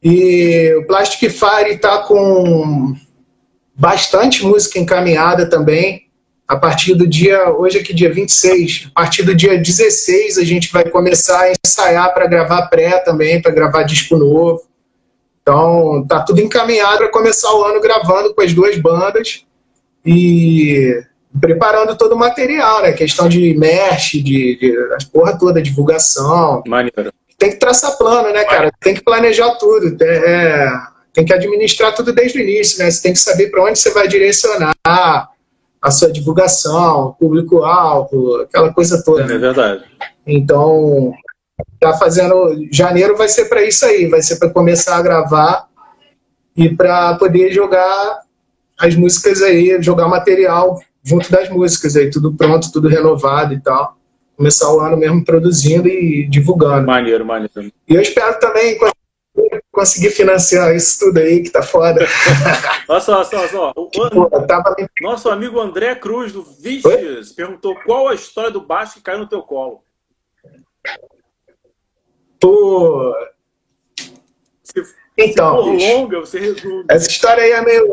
E 0.01 0.73
o 0.79 0.87
Plastic 0.87 1.29
Fire 1.29 1.75
está 1.75 1.99
com 1.99 2.95
bastante 3.75 4.45
música 4.45 4.79
encaminhada 4.79 5.49
também. 5.49 6.05
A 6.47 6.55
partir 6.55 6.93
do 6.93 7.07
dia, 7.07 7.49
hoje 7.49 7.79
é 7.79 7.83
que 7.83 7.91
dia 7.93 8.13
26, 8.13 8.91
a 8.93 9.01
partir 9.01 9.23
do 9.23 9.33
dia 9.33 9.57
16 9.57 10.37
a 10.37 10.43
gente 10.43 10.71
vai 10.71 10.87
começar 10.87 11.41
a 11.41 11.51
ensaiar 11.51 12.13
para 12.13 12.27
gravar 12.27 12.67
pré 12.67 12.99
também, 12.99 13.41
para 13.41 13.51
gravar 13.51 13.81
disco 13.81 14.15
novo. 14.15 14.61
Então, 15.41 16.05
tá 16.07 16.21
tudo 16.21 16.41
encaminhado 16.41 16.99
para 16.99 17.09
começar 17.09 17.51
o 17.53 17.63
ano 17.63 17.81
gravando 17.81 18.33
com 18.33 18.41
as 18.41 18.53
duas 18.53 18.77
bandas 18.77 19.43
e 20.05 21.03
preparando 21.39 21.97
todo 21.97 22.13
o 22.13 22.17
material, 22.17 22.81
né? 22.81 22.93
Questão 22.93 23.27
de 23.27 23.53
merch, 23.57 24.13
de, 24.13 24.57
de 24.57 24.77
a 24.93 24.97
porra 25.11 25.37
toda, 25.37 25.61
divulgação, 25.61 26.63
Maneiro. 26.65 27.11
tem 27.37 27.51
que 27.51 27.57
traçar 27.57 27.97
plano, 27.97 28.31
né, 28.31 28.43
cara? 28.45 28.71
Tem 28.79 28.93
que 28.93 29.03
planejar 29.03 29.51
tudo. 29.55 29.95
É, 30.03 30.71
tem 31.13 31.25
que 31.25 31.33
administrar 31.33 31.93
tudo 31.93 32.13
desde 32.13 32.39
o 32.39 32.41
início, 32.41 32.79
né? 32.79 32.89
Você 32.89 33.01
tem 33.01 33.13
que 33.13 33.19
saber 33.19 33.49
para 33.49 33.63
onde 33.63 33.79
você 33.79 33.91
vai 33.91 34.07
direcionar 34.07 34.73
a 34.85 35.91
sua 35.91 36.11
divulgação, 36.11 37.15
público-alvo, 37.19 38.41
aquela 38.41 38.73
coisa 38.73 39.03
toda. 39.03 39.23
É 39.23 39.27
né? 39.27 39.37
verdade. 39.37 39.83
Então, 40.25 41.13
tá 41.79 41.93
fazendo. 41.97 42.67
Janeiro 42.71 43.15
vai 43.15 43.27
ser 43.27 43.45
para 43.45 43.63
isso 43.63 43.85
aí, 43.85 44.07
vai 44.07 44.21
ser 44.21 44.37
para 44.37 44.49
começar 44.49 44.97
a 44.97 45.01
gravar 45.01 45.67
e 46.55 46.69
para 46.69 47.15
poder 47.15 47.51
jogar 47.51 48.21
as 48.77 48.95
músicas 48.95 49.41
aí, 49.41 49.77
jogar 49.81 50.07
material 50.07 50.79
junto 51.05 51.31
das 51.31 51.47
músicas 51.49 51.95
aí, 51.95 52.09
tudo 52.09 52.33
pronto, 52.33 52.71
tudo 52.71 52.87
renovado 52.87 53.53
e 53.53 53.61
tal. 53.61 53.95
Começar 54.35 54.73
o 54.73 54.81
ano 54.81 54.97
mesmo 54.97 55.23
produzindo 55.23 55.87
e 55.87 56.27
divulgando. 56.27 56.87
Maneiro, 56.87 57.23
maneiro. 57.23 57.71
E 57.87 57.93
eu 57.93 58.01
espero 58.01 58.37
também 58.39 58.77
conseguir 59.71 60.09
financiar 60.09 60.75
isso 60.75 60.99
tudo 60.99 61.19
aí, 61.19 61.43
que 61.43 61.49
tá 61.49 61.61
foda. 61.61 62.05
Olha 62.87 62.99
só, 62.99 63.15
olha 63.17 63.23
só, 63.25 63.37
olha 63.37 63.47
só. 63.49 63.73
O 63.75 63.89
eu 63.95 64.47
tava... 64.47 64.75
nosso 65.01 65.29
amigo 65.29 65.59
André 65.59 65.95
Cruz, 65.95 66.33
do 66.33 66.43
Viches, 66.43 67.31
perguntou 67.33 67.75
qual 67.85 68.07
a 68.07 68.15
história 68.15 68.51
do 68.51 68.61
baixo 68.61 68.95
que 68.95 69.01
caiu 69.01 69.19
no 69.19 69.27
teu 69.27 69.41
colo. 69.41 69.83
Pô, 72.39 73.15
Se, 74.63 74.83
então, 75.17 75.63
se 75.63 75.87
for 75.87 75.95
longa, 75.97 76.19
você 76.19 76.39
resume. 76.39 76.85
essa 76.89 77.09
história 77.09 77.43
aí 77.43 77.51
é 77.51 77.61
meio. 77.61 77.87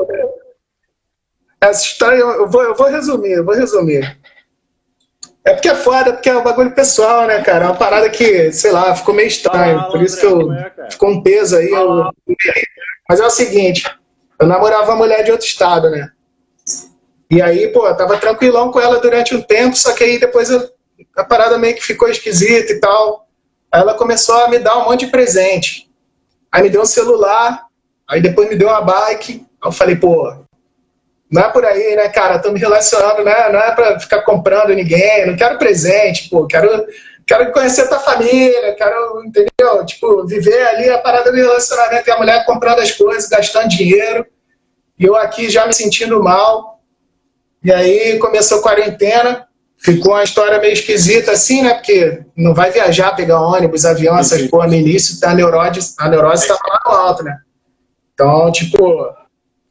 Essa 1.63 1.85
história 1.85 2.17
eu 2.19 2.49
vou, 2.49 2.63
eu 2.63 2.75
vou 2.75 2.89
resumir, 2.89 3.31
eu 3.33 3.45
vou 3.45 3.55
resumir. 3.55 4.19
É 5.45 5.55
porque 5.55 5.69
é 5.69 5.75
foda, 5.75 6.13
porque 6.13 6.29
é 6.29 6.37
um 6.37 6.43
bagulho 6.43 6.73
pessoal, 6.75 7.27
né, 7.27 7.41
cara? 7.43 7.65
É 7.65 7.69
uma 7.69 7.77
parada 7.77 8.09
que, 8.11 8.53
sei 8.53 8.73
lá, 8.73 8.95
ficou 8.97 9.15
meio 9.15 9.29
estranho. 9.29 9.79
Por 9.91 10.03
isso 10.03 10.19
que 10.19 10.27
eu. 10.27 10.53
é? 10.53 10.91
Ficou 10.91 11.11
um 11.11 11.23
peso 11.23 11.57
aí. 11.57 11.71
eu- 11.71 12.11
Mas 13.09 13.21
é 13.21 13.27
o 13.27 13.31
seguinte, 13.31 13.85
eu 14.41 14.47
namorava 14.47 14.91
uma 14.91 14.97
mulher 14.97 15.23
de 15.23 15.31
outro 15.31 15.47
estado, 15.47 15.89
né? 15.91 16.09
E 17.31 17.41
aí, 17.41 17.69
pô, 17.69 17.87
eu 17.87 17.97
tava 17.97 18.19
tranquilão 18.19 18.71
com 18.71 18.81
ela 18.81 19.01
durante 19.01 19.35
um 19.35 19.41
tempo, 19.43 19.77
só 19.77 19.93
que 19.93 20.05
aí 20.05 20.19
depois 20.19 20.51
eu- 20.51 20.69
a 21.17 21.25
parada 21.25 21.59
meio 21.59 21.75
que 21.75 21.85
ficou 21.85 22.09
esquisita 22.09 22.73
e 22.73 22.81
tal. 22.81 23.29
Aí 23.73 23.81
ela 23.81 23.95
começou 23.95 24.35
a 24.37 24.49
me 24.49 24.59
dar 24.59 24.79
um 24.79 24.85
monte 24.87 25.07
de 25.07 25.13
presente. 25.13 25.89
Aí 26.51 26.63
me 26.63 26.71
deu 26.71 26.83
um 26.83 26.87
celular, 26.87 27.65
aí 28.09 28.21
depois 28.21 28.49
me 28.49 28.57
deu 28.57 28.69
uma 28.69 28.81
bike. 28.83 29.45
Aí 29.63 29.69
eu 29.69 29.73
falei, 29.73 29.97
pô, 29.97 30.35
não 31.33 31.43
é 31.43 31.49
por 31.49 31.64
aí, 31.64 31.97
né, 31.97 32.11
cara? 32.11 32.39
Tô 32.39 32.53
me 32.53 32.61
relacionando, 32.61 33.24
né? 33.24 33.49
Não 33.51 33.59
é 33.59 33.74
pra 33.74 33.99
ficar 33.99 34.20
comprando 34.20 34.74
ninguém, 34.74 35.26
não 35.26 35.35
quero 35.35 35.57
presente, 35.57 36.28
pô, 36.28 36.47
quero, 36.47 36.87
quero 37.26 37.51
conhecer 37.53 37.89
tua 37.89 37.99
família, 37.99 38.74
quero, 38.74 39.24
entendeu? 39.24 39.87
Tipo, 39.87 40.26
viver 40.26 40.66
ali 40.68 40.91
a 40.91 40.99
parada 40.99 41.30
do 41.30 41.37
relacionamento, 41.37 42.07
e 42.07 42.12
a 42.12 42.18
mulher 42.18 42.45
comprando 42.45 42.80
as 42.80 42.93
coisas, 42.93 43.30
gastando 43.30 43.68
dinheiro, 43.68 44.26
e 44.99 45.05
eu 45.07 45.16
aqui 45.16 45.49
já 45.49 45.66
me 45.66 45.72
sentindo 45.72 46.22
mal. 46.22 46.83
E 47.64 47.72
aí 47.72 48.18
começou 48.18 48.59
a 48.59 48.62
quarentena, 48.62 49.47
ficou 49.78 50.12
uma 50.12 50.24
história 50.24 50.59
meio 50.59 50.74
esquisita 50.74 51.33
assim, 51.33 51.62
né? 51.62 51.72
Porque 51.72 52.24
não 52.37 52.53
vai 52.53 52.70
viajar, 52.70 53.16
pegar 53.16 53.41
ônibus, 53.41 53.87
avião, 53.87 54.18
essas 54.18 54.43
porra 54.49 54.66
no 54.66 54.74
início, 54.74 55.16
a 55.26 55.35
neurose, 55.35 55.95
a 55.99 56.09
neurose 56.11 56.47
tava 56.47 56.61
lá 56.68 56.80
no 56.85 56.93
alto, 56.93 57.22
né? 57.22 57.39
Então, 58.12 58.53
tipo, 58.53 59.22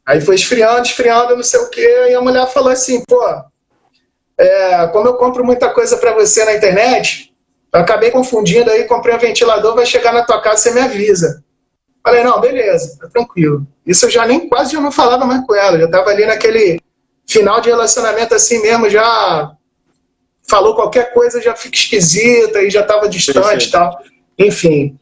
Aí 0.06 0.20
foi 0.20 0.34
esfriando, 0.34 0.82
esfriando, 0.82 1.36
não 1.36 1.42
sei 1.42 1.60
o 1.60 1.70
quê, 1.70 2.08
e 2.10 2.14
a 2.14 2.20
mulher 2.20 2.46
falou 2.48 2.70
assim, 2.70 3.04
pô, 3.04 3.22
é, 4.38 4.86
como 4.88 5.08
eu 5.08 5.14
compro 5.14 5.44
muita 5.44 5.70
coisa 5.70 5.96
para 5.96 6.12
você 6.12 6.44
na 6.44 6.54
internet, 6.54 7.32
eu 7.72 7.80
acabei 7.80 8.10
confundindo 8.10 8.70
aí, 8.70 8.84
comprei 8.84 9.14
um 9.14 9.18
ventilador, 9.18 9.74
vai 9.74 9.86
chegar 9.86 10.12
na 10.12 10.24
tua 10.24 10.40
casa, 10.40 10.62
você 10.62 10.70
me 10.72 10.80
avisa. 10.80 11.42
Falei, 12.04 12.24
não, 12.24 12.40
beleza, 12.40 12.98
tá 13.00 13.08
tranquilo. 13.08 13.64
Isso 13.86 14.06
eu 14.06 14.10
já 14.10 14.26
nem, 14.26 14.48
quase 14.48 14.72
já 14.72 14.80
não 14.80 14.90
falava 14.90 15.24
mais 15.24 15.46
com 15.46 15.54
ela, 15.54 15.78
já 15.78 15.88
tava 15.88 16.10
ali 16.10 16.26
naquele 16.26 16.80
final 17.26 17.60
de 17.60 17.70
relacionamento 17.70 18.34
assim 18.34 18.60
mesmo, 18.60 18.90
já 18.90 19.52
falou 20.48 20.74
qualquer 20.74 21.14
coisa, 21.14 21.40
já 21.40 21.54
fica 21.54 21.76
esquisita, 21.76 22.60
e 22.60 22.70
já 22.70 22.82
tava 22.82 23.08
distante 23.08 23.68
e 23.68 23.70
tal. 23.70 23.96
Enfim, 24.36 24.98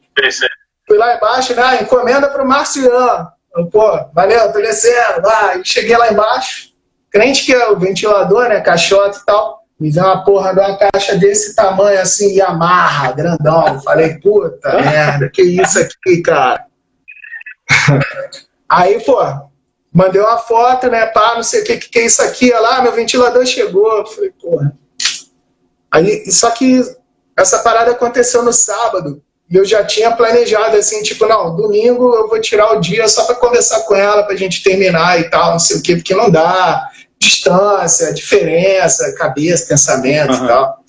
fui 0.86 0.98
lá 0.98 1.16
embaixo, 1.16 1.54
né, 1.54 1.82
encomenda 1.82 2.28
pro 2.28 2.46
Marcian. 2.46 3.28
Pô, 3.70 4.04
valeu, 4.12 4.52
tô 4.52 4.60
descendo. 4.60 5.22
Lá, 5.22 5.56
e 5.56 5.64
cheguei 5.64 5.96
lá 5.96 6.12
embaixo, 6.12 6.70
crente 7.10 7.44
que 7.44 7.52
é 7.52 7.68
o 7.68 7.78
ventilador, 7.78 8.48
né, 8.48 8.60
caixota 8.60 9.18
e 9.18 9.24
tal, 9.24 9.60
me 9.78 9.90
deu 9.90 10.04
uma 10.04 10.24
porra 10.24 10.52
de 10.54 10.60
uma 10.60 10.76
caixa 10.76 11.16
desse 11.16 11.54
tamanho, 11.54 12.00
assim, 12.00 12.36
Yamaha, 12.36 13.12
grandão. 13.12 13.80
Falei, 13.80 14.18
puta 14.18 14.74
merda, 14.80 15.28
que 15.30 15.42
isso 15.42 15.80
aqui, 15.80 16.20
cara? 16.22 16.66
Aí, 18.68 19.02
pô, 19.02 19.18
mandei 19.92 20.20
uma 20.20 20.38
foto, 20.38 20.88
né, 20.88 21.06
pá, 21.06 21.34
não 21.34 21.42
sei 21.42 21.62
o 21.62 21.64
que, 21.64 21.78
que, 21.78 21.88
que 21.88 21.98
é 21.98 22.06
isso 22.06 22.22
aqui, 22.22 22.52
olha 22.52 22.60
lá, 22.60 22.82
meu 22.82 22.92
ventilador 22.92 23.44
chegou. 23.46 24.06
Falei, 24.06 24.30
porra. 24.30 24.72
Aí, 25.90 26.30
só 26.30 26.50
que 26.50 26.82
essa 27.36 27.60
parada 27.60 27.90
aconteceu 27.90 28.42
no 28.42 28.52
sábado, 28.52 29.22
e 29.29 29.29
eu 29.50 29.64
já 29.64 29.84
tinha 29.84 30.12
planejado 30.12 30.76
assim, 30.76 31.02
tipo, 31.02 31.26
não, 31.26 31.56
domingo 31.56 32.14
eu 32.14 32.28
vou 32.28 32.40
tirar 32.40 32.72
o 32.72 32.80
dia 32.80 33.08
só 33.08 33.24
para 33.24 33.34
conversar 33.34 33.80
com 33.80 33.96
ela, 33.96 34.22
pra 34.22 34.36
gente 34.36 34.62
terminar 34.62 35.18
e 35.18 35.24
tal, 35.28 35.52
não 35.52 35.58
sei 35.58 35.78
o 35.78 35.82
quê, 35.82 35.96
porque 35.96 36.14
não 36.14 36.30
dá. 36.30 36.88
Distância, 37.18 38.14
diferença, 38.14 39.12
cabeça, 39.14 39.66
pensamento 39.66 40.32
Aham. 40.32 40.44
e 40.44 40.48
tal. 40.48 40.84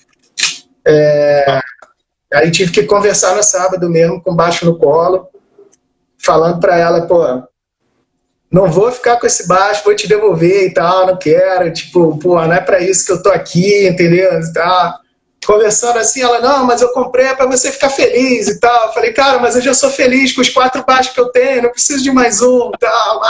É, 0.88 1.60
aí 2.34 2.52
tive 2.52 2.72
que 2.72 2.84
conversar 2.84 3.36
no 3.36 3.44
sábado 3.44 3.90
mesmo, 3.90 4.22
com 4.22 4.34
baixo 4.34 4.66
no 4.66 4.78
colo, 4.78 5.28
falando 6.18 6.60
para 6.60 6.78
ela, 6.78 7.02
pô, 7.02 7.44
não 8.50 8.72
vou 8.72 8.92
ficar 8.92 9.18
com 9.18 9.28
esse 9.28 9.48
baixo, 9.48 9.84
vou 9.84 9.96
te 9.96 10.08
devolver 10.08 10.68
e 10.68 10.74
tal, 10.74 11.08
não 11.08 11.18
quero, 11.18 11.74
tipo, 11.74 12.18
pô, 12.18 12.36
não 12.36 12.54
é 12.54 12.62
para 12.62 12.80
isso 12.80 13.06
que 13.06 13.12
eu 13.12 13.22
tô 13.22 13.30
aqui, 13.30 13.88
entendeu? 13.88 14.40
E 14.40 14.54
tal 14.54 15.01
conversando 15.46 15.98
assim, 15.98 16.22
ela, 16.22 16.40
não, 16.40 16.66
mas 16.66 16.82
eu 16.82 16.90
comprei 16.90 17.28
para 17.34 17.46
você 17.46 17.72
ficar 17.72 17.90
feliz 17.90 18.48
e 18.48 18.60
tal. 18.60 18.88
Eu 18.88 18.94
falei, 18.94 19.14
cara, 19.14 19.40
mas 19.40 19.56
eu 19.56 19.62
já 19.62 19.74
sou 19.74 19.90
feliz 19.90 20.32
com 20.34 20.42
os 20.42 20.50
quatro 20.50 20.84
baixos 20.86 21.14
que 21.14 21.20
eu 21.20 21.30
tenho, 21.30 21.64
não 21.64 21.72
preciso 21.72 22.04
de 22.04 22.12
mais 22.12 22.42
um 22.42 22.72
tal. 22.80 23.22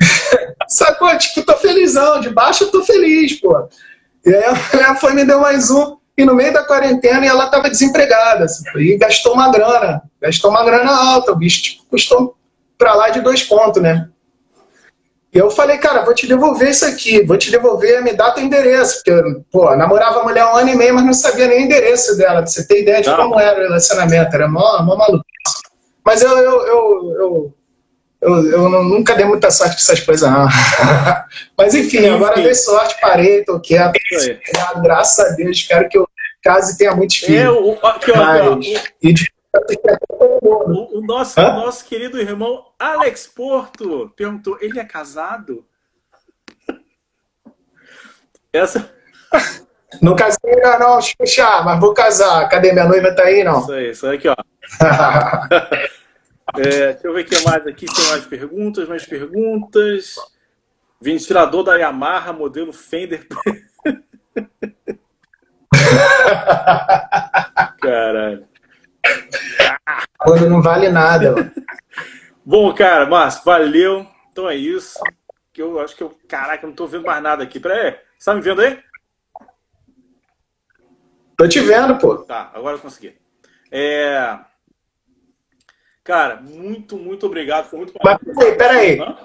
Sacou? 0.68 1.16
Tipo, 1.16 1.42
tô 1.42 1.56
felizão, 1.56 2.20
de 2.20 2.30
baixo 2.30 2.64
eu 2.64 2.70
tô 2.70 2.84
feliz, 2.84 3.40
pô. 3.40 3.68
E 4.26 4.34
aí 4.34 4.44
a 4.44 4.54
mulher 4.54 5.00
foi 5.00 5.14
me 5.14 5.24
deu 5.24 5.40
mais 5.40 5.70
um. 5.70 5.96
E 6.16 6.24
no 6.24 6.34
meio 6.34 6.52
da 6.52 6.64
quarentena 6.64 7.26
ela 7.26 7.46
estava 7.46 7.68
desempregada. 7.68 8.44
Assim, 8.44 8.64
e 8.76 8.96
gastou 8.96 9.34
uma 9.34 9.50
grana. 9.50 10.02
Gastou 10.20 10.50
uma 10.50 10.64
grana 10.64 10.90
alta. 10.90 11.32
O 11.32 11.36
bicho 11.36 11.62
tipo, 11.62 11.84
custou 11.86 12.36
para 12.78 12.94
lá 12.94 13.08
de 13.10 13.20
dois 13.20 13.42
pontos, 13.42 13.82
né? 13.82 14.08
E 15.34 15.38
eu 15.38 15.50
falei, 15.50 15.78
cara, 15.78 16.04
vou 16.04 16.14
te 16.14 16.28
devolver 16.28 16.70
isso 16.70 16.86
aqui, 16.86 17.24
vou 17.24 17.36
te 17.36 17.50
devolver, 17.50 18.00
me 18.04 18.12
dá 18.12 18.30
teu 18.30 18.44
endereço. 18.44 19.02
Porque, 19.02 19.40
pô, 19.50 19.74
namorava 19.74 20.20
a 20.20 20.22
mulher 20.22 20.46
um 20.46 20.54
ano 20.54 20.70
e 20.70 20.76
meio, 20.76 20.94
mas 20.94 21.04
não 21.04 21.12
sabia 21.12 21.48
nem 21.48 21.62
o 21.62 21.64
endereço 21.64 22.16
dela, 22.16 22.42
pra 22.42 22.46
você 22.46 22.64
ter 22.64 22.82
ideia 22.82 23.02
de 23.02 23.14
como 23.16 23.40
era 23.40 23.58
o 23.58 23.62
relacionamento, 23.64 24.32
era 24.32 24.46
mó, 24.46 24.80
mó 24.82 24.96
maluco. 24.96 25.24
Mas 26.04 26.22
eu, 26.22 26.38
eu, 26.38 26.66
eu, 26.66 27.16
eu, 27.18 27.54
eu, 28.22 28.52
eu 28.52 28.84
nunca 28.84 29.16
dei 29.16 29.24
muita 29.24 29.50
sorte 29.50 29.74
com 29.74 29.80
essas 29.80 30.00
coisas, 30.00 30.30
não. 30.30 30.46
mas 31.58 31.74
enfim, 31.74 32.06
agora 32.06 32.40
dei 32.40 32.54
sorte, 32.54 32.94
parei, 33.00 33.42
tô 33.42 33.58
quieto. 33.58 33.98
Graças 34.82 35.26
a 35.26 35.30
Deus, 35.30 35.56
espero 35.56 35.88
que 35.88 35.98
eu 35.98 36.06
case 36.44 36.74
e 36.74 36.76
tenha 36.76 36.94
muitos 36.94 37.16
filhos. 37.16 37.42
É, 37.42 37.50
o, 37.50 37.78
aqui, 37.82 38.12
ó, 38.12 38.16
mas, 38.16 38.84
e 39.02 39.12
de 39.12 39.33
o, 40.10 40.98
o, 40.98 41.00
nosso, 41.00 41.40
o 41.40 41.42
nosso 41.42 41.84
querido 41.84 42.20
irmão 42.20 42.72
Alex 42.78 43.26
Porto 43.26 44.12
perguntou: 44.16 44.56
ele 44.60 44.78
é 44.78 44.84
casado? 44.84 45.66
Essa. 48.52 48.88
Não 50.00 50.14
casei 50.14 50.54
ainda 50.54 50.78
não, 50.78 51.00
Xuxa, 51.00 51.62
mas 51.62 51.80
vou 51.80 51.92
casar. 51.94 52.48
Cadê 52.48 52.70
minha 52.72 52.86
noiva? 52.86 53.12
Tá 53.14 53.24
aí, 53.24 53.42
não? 53.44 53.60
Isso 53.60 53.72
aí, 53.72 53.90
isso 53.90 54.06
aqui, 54.06 54.28
ó. 54.28 54.34
é, 56.58 56.92
deixa 56.92 57.08
eu 57.08 57.14
ver 57.14 57.22
o 57.22 57.24
que 57.24 57.44
mais 57.44 57.66
aqui. 57.66 57.86
Tem 57.86 58.10
mais 58.10 58.26
perguntas, 58.26 58.86
mais 58.88 59.06
perguntas. 59.06 60.16
Ventilador 61.00 61.64
da 61.64 61.76
Yamaha, 61.76 62.32
modelo 62.32 62.72
Fender. 62.72 63.26
Caralho. 67.80 68.46
Quando 70.24 70.48
não 70.48 70.62
vale 70.62 70.88
nada. 70.88 71.52
Bom, 72.44 72.72
cara, 72.74 73.06
Márcio, 73.06 73.42
valeu. 73.44 74.06
Então 74.32 74.48
é 74.48 74.56
isso. 74.56 74.98
Que 75.52 75.62
eu 75.62 75.78
acho 75.80 75.94
que 75.94 76.02
eu. 76.02 76.16
Caraca, 76.26 76.64
eu 76.64 76.68
não 76.68 76.74
tô 76.74 76.86
vendo 76.86 77.06
mais 77.06 77.22
nada 77.22 77.44
aqui. 77.44 77.60
Pera 77.60 77.74
aí. 77.74 77.96
Você 78.18 78.30
tá 78.30 78.34
me 78.34 78.40
vendo 78.40 78.60
aí? 78.62 78.78
Tô 81.36 81.46
te 81.46 81.60
vendo, 81.60 81.98
pô. 81.98 82.16
Tá, 82.18 82.50
agora 82.54 82.76
eu 82.76 82.80
consegui. 82.80 83.14
É... 83.70 84.38
Cara, 86.02 86.40
muito, 86.40 86.96
muito 86.96 87.26
obrigado. 87.26 87.68
Foi 87.68 87.78
muito 87.80 87.92
Mas 88.02 88.18
peraí, 88.56 88.56
peraí. 88.56 89.16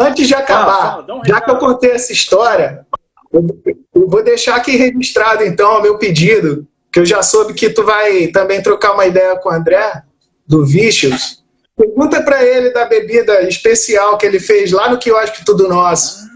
Antes 0.00 0.28
de 0.28 0.34
acabar, 0.34 1.04
ah, 1.08 1.14
um 1.14 1.24
já 1.24 1.40
que 1.40 1.50
eu 1.50 1.58
contei 1.58 1.92
essa 1.92 2.12
história, 2.12 2.86
eu 3.32 4.08
vou 4.08 4.22
deixar 4.22 4.56
aqui 4.56 4.76
registrado, 4.76 5.42
então, 5.42 5.78
o 5.78 5.82
meu 5.82 5.98
pedido 5.98 6.66
que 6.92 7.00
eu 7.00 7.06
já 7.06 7.22
soube 7.22 7.54
que 7.54 7.70
tu 7.70 7.84
vai 7.84 8.28
também 8.28 8.62
trocar 8.62 8.92
uma 8.94 9.06
ideia 9.06 9.36
com 9.38 9.48
o 9.48 9.52
André, 9.52 10.02
do 10.48 10.64
Vicious. 10.64 11.44
Pergunta 11.76 12.22
para 12.22 12.42
ele 12.42 12.70
da 12.70 12.86
bebida 12.86 13.42
especial 13.42 14.18
que 14.18 14.26
ele 14.26 14.40
fez 14.40 14.72
lá 14.72 14.90
no 14.90 14.98
Quiosque 14.98 15.44
Tudo 15.44 15.68
Nosso. 15.68 16.26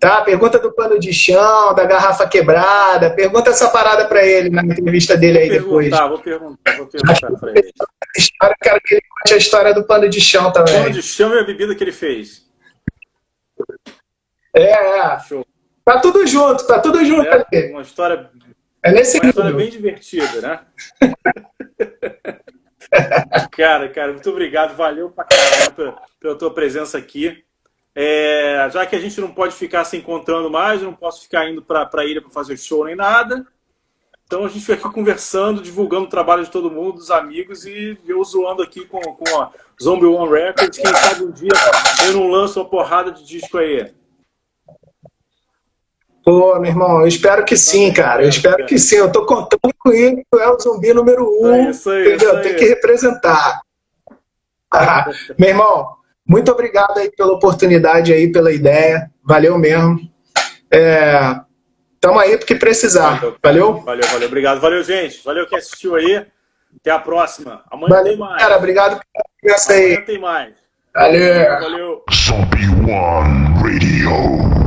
Tá? 0.00 0.20
Pergunta 0.22 0.58
do 0.58 0.72
pano 0.72 0.98
de 0.98 1.12
chão, 1.12 1.72
da 1.74 1.84
garrafa 1.84 2.26
quebrada. 2.26 3.14
Pergunta 3.14 3.50
essa 3.50 3.68
parada 3.68 4.08
para 4.08 4.26
ele 4.26 4.50
na 4.50 4.64
entrevista 4.64 5.16
dele 5.16 5.38
aí 5.38 5.48
depois. 5.48 5.90
Vou 5.90 6.18
perguntar, 6.18 6.76
vou 6.76 6.86
perguntar 6.88 7.30
para 7.38 7.50
ele. 7.50 7.72
História, 8.16 8.56
quero 8.60 8.80
que 8.80 8.94
ele 8.94 9.02
conte 9.02 9.34
a 9.34 9.36
história 9.36 9.72
do 9.72 9.84
pano 9.84 10.08
de 10.08 10.20
chão 10.20 10.50
também. 10.50 10.74
O 10.74 10.82
pano 10.82 10.90
de 10.90 11.02
chão 11.02 11.32
e 11.32 11.38
a 11.38 11.44
bebida 11.44 11.74
que 11.76 11.84
ele 11.84 11.92
fez. 11.92 12.42
É, 14.56 14.98
é. 14.98 15.18
Show. 15.20 15.46
Tá 15.84 16.00
tudo 16.00 16.26
junto, 16.26 16.66
tá 16.66 16.80
tudo 16.80 17.04
junto 17.04 17.28
é, 17.28 17.46
ali. 17.52 17.70
Uma 17.70 17.82
história 17.82 18.28
é 18.82 18.90
nesse 18.90 19.18
Uma 19.18 19.28
história 19.28 19.52
bem 19.52 19.70
divertida, 19.70 20.40
né? 20.40 20.60
cara, 23.50 23.88
cara, 23.88 24.12
muito 24.12 24.30
obrigado. 24.30 24.76
Valeu 24.76 25.10
pra 25.10 25.24
caralho 25.24 25.72
pela, 25.72 26.02
pela 26.20 26.34
tua 26.36 26.52
presença 26.52 26.98
aqui. 26.98 27.44
É, 27.94 28.68
já 28.72 28.86
que 28.86 28.96
a 28.96 29.00
gente 29.00 29.20
não 29.20 29.32
pode 29.32 29.54
ficar 29.54 29.84
se 29.84 29.96
encontrando 29.96 30.50
mais, 30.50 30.80
não 30.80 30.94
posso 30.94 31.22
ficar 31.22 31.48
indo 31.48 31.62
para 31.62 31.88
a 31.92 32.04
ilha 32.04 32.22
para 32.22 32.30
fazer 32.30 32.56
show 32.56 32.84
nem 32.84 32.96
nada. 32.96 33.46
Então 34.24 34.46
a 34.46 34.48
gente 34.48 34.60
fica 34.60 34.74
aqui 34.86 34.94
conversando, 34.94 35.60
divulgando 35.60 36.04
o 36.04 36.10
trabalho 36.10 36.42
de 36.42 36.50
todo 36.50 36.70
mundo, 36.70 36.94
dos 36.94 37.10
amigos 37.10 37.66
e 37.66 37.98
eu 38.06 38.24
zoando 38.24 38.62
aqui 38.62 38.86
com, 38.86 38.98
com 38.98 39.40
a 39.40 39.50
Zombie 39.82 40.06
One 40.06 40.30
Records. 40.30 40.78
Quem 40.78 40.94
sabe 40.94 41.24
um 41.24 41.30
dia 41.30 41.50
eu 42.06 42.14
não 42.14 42.28
lanço 42.28 42.58
uma 42.58 42.68
porrada 42.68 43.12
de 43.12 43.24
disco 43.26 43.58
aí. 43.58 43.92
Pô, 46.24 46.58
meu 46.60 46.70
irmão, 46.70 47.00
eu 47.00 47.06
espero 47.06 47.44
que 47.44 47.56
sim, 47.56 47.92
cara. 47.92 48.22
Eu 48.22 48.28
espero 48.28 48.64
que 48.66 48.78
sim. 48.78 48.96
Eu 48.96 49.10
tô 49.10 49.26
contando 49.26 49.72
com 49.78 49.92
ele, 49.92 50.24
tu 50.30 50.38
é 50.38 50.48
o 50.48 50.58
zumbi 50.58 50.94
número 50.94 51.28
um. 51.40 51.52
É 51.52 51.70
isso 51.70 51.90
aí, 51.90 52.14
entendeu? 52.14 52.34
Isso 52.34 52.42
Tem 52.42 52.56
que 52.56 52.66
representar. 52.66 53.60
Ah, 54.74 55.04
meu 55.38 55.50
irmão, 55.50 55.96
muito 56.26 56.50
obrigado 56.50 56.96
aí 56.96 57.10
pela 57.10 57.34
oportunidade 57.34 58.10
aí, 58.10 58.32
pela 58.32 58.50
ideia. 58.50 59.10
Valeu 59.22 59.58
mesmo. 59.58 60.00
É, 60.72 61.36
tamo 62.00 62.18
aí 62.18 62.38
porque 62.38 62.54
precisar. 62.54 63.16
Valeu, 63.16 63.36
valeu? 63.42 63.74
Valeu, 63.82 64.06
valeu. 64.06 64.28
Obrigado. 64.28 64.60
Valeu, 64.62 64.82
gente. 64.82 65.22
Valeu 65.22 65.46
quem 65.46 65.58
assistiu 65.58 65.94
aí. 65.94 66.26
Até 66.80 66.90
a 66.90 66.98
próxima. 66.98 67.62
Amanhã 67.70 67.96
valeu, 67.96 68.04
tem 68.04 68.16
mais. 68.16 68.42
Cara, 68.42 68.56
obrigado 68.56 68.90
pela 69.12 69.24
presença 69.42 69.72
aí. 69.74 69.84
Amanhã 69.84 70.06
tem 70.06 70.18
mais. 70.18 70.54
Valeu. 70.94 71.60
Valeu. 71.60 72.04
Zombie 72.10 72.68
One 72.90 73.62
Radio. 73.62 74.61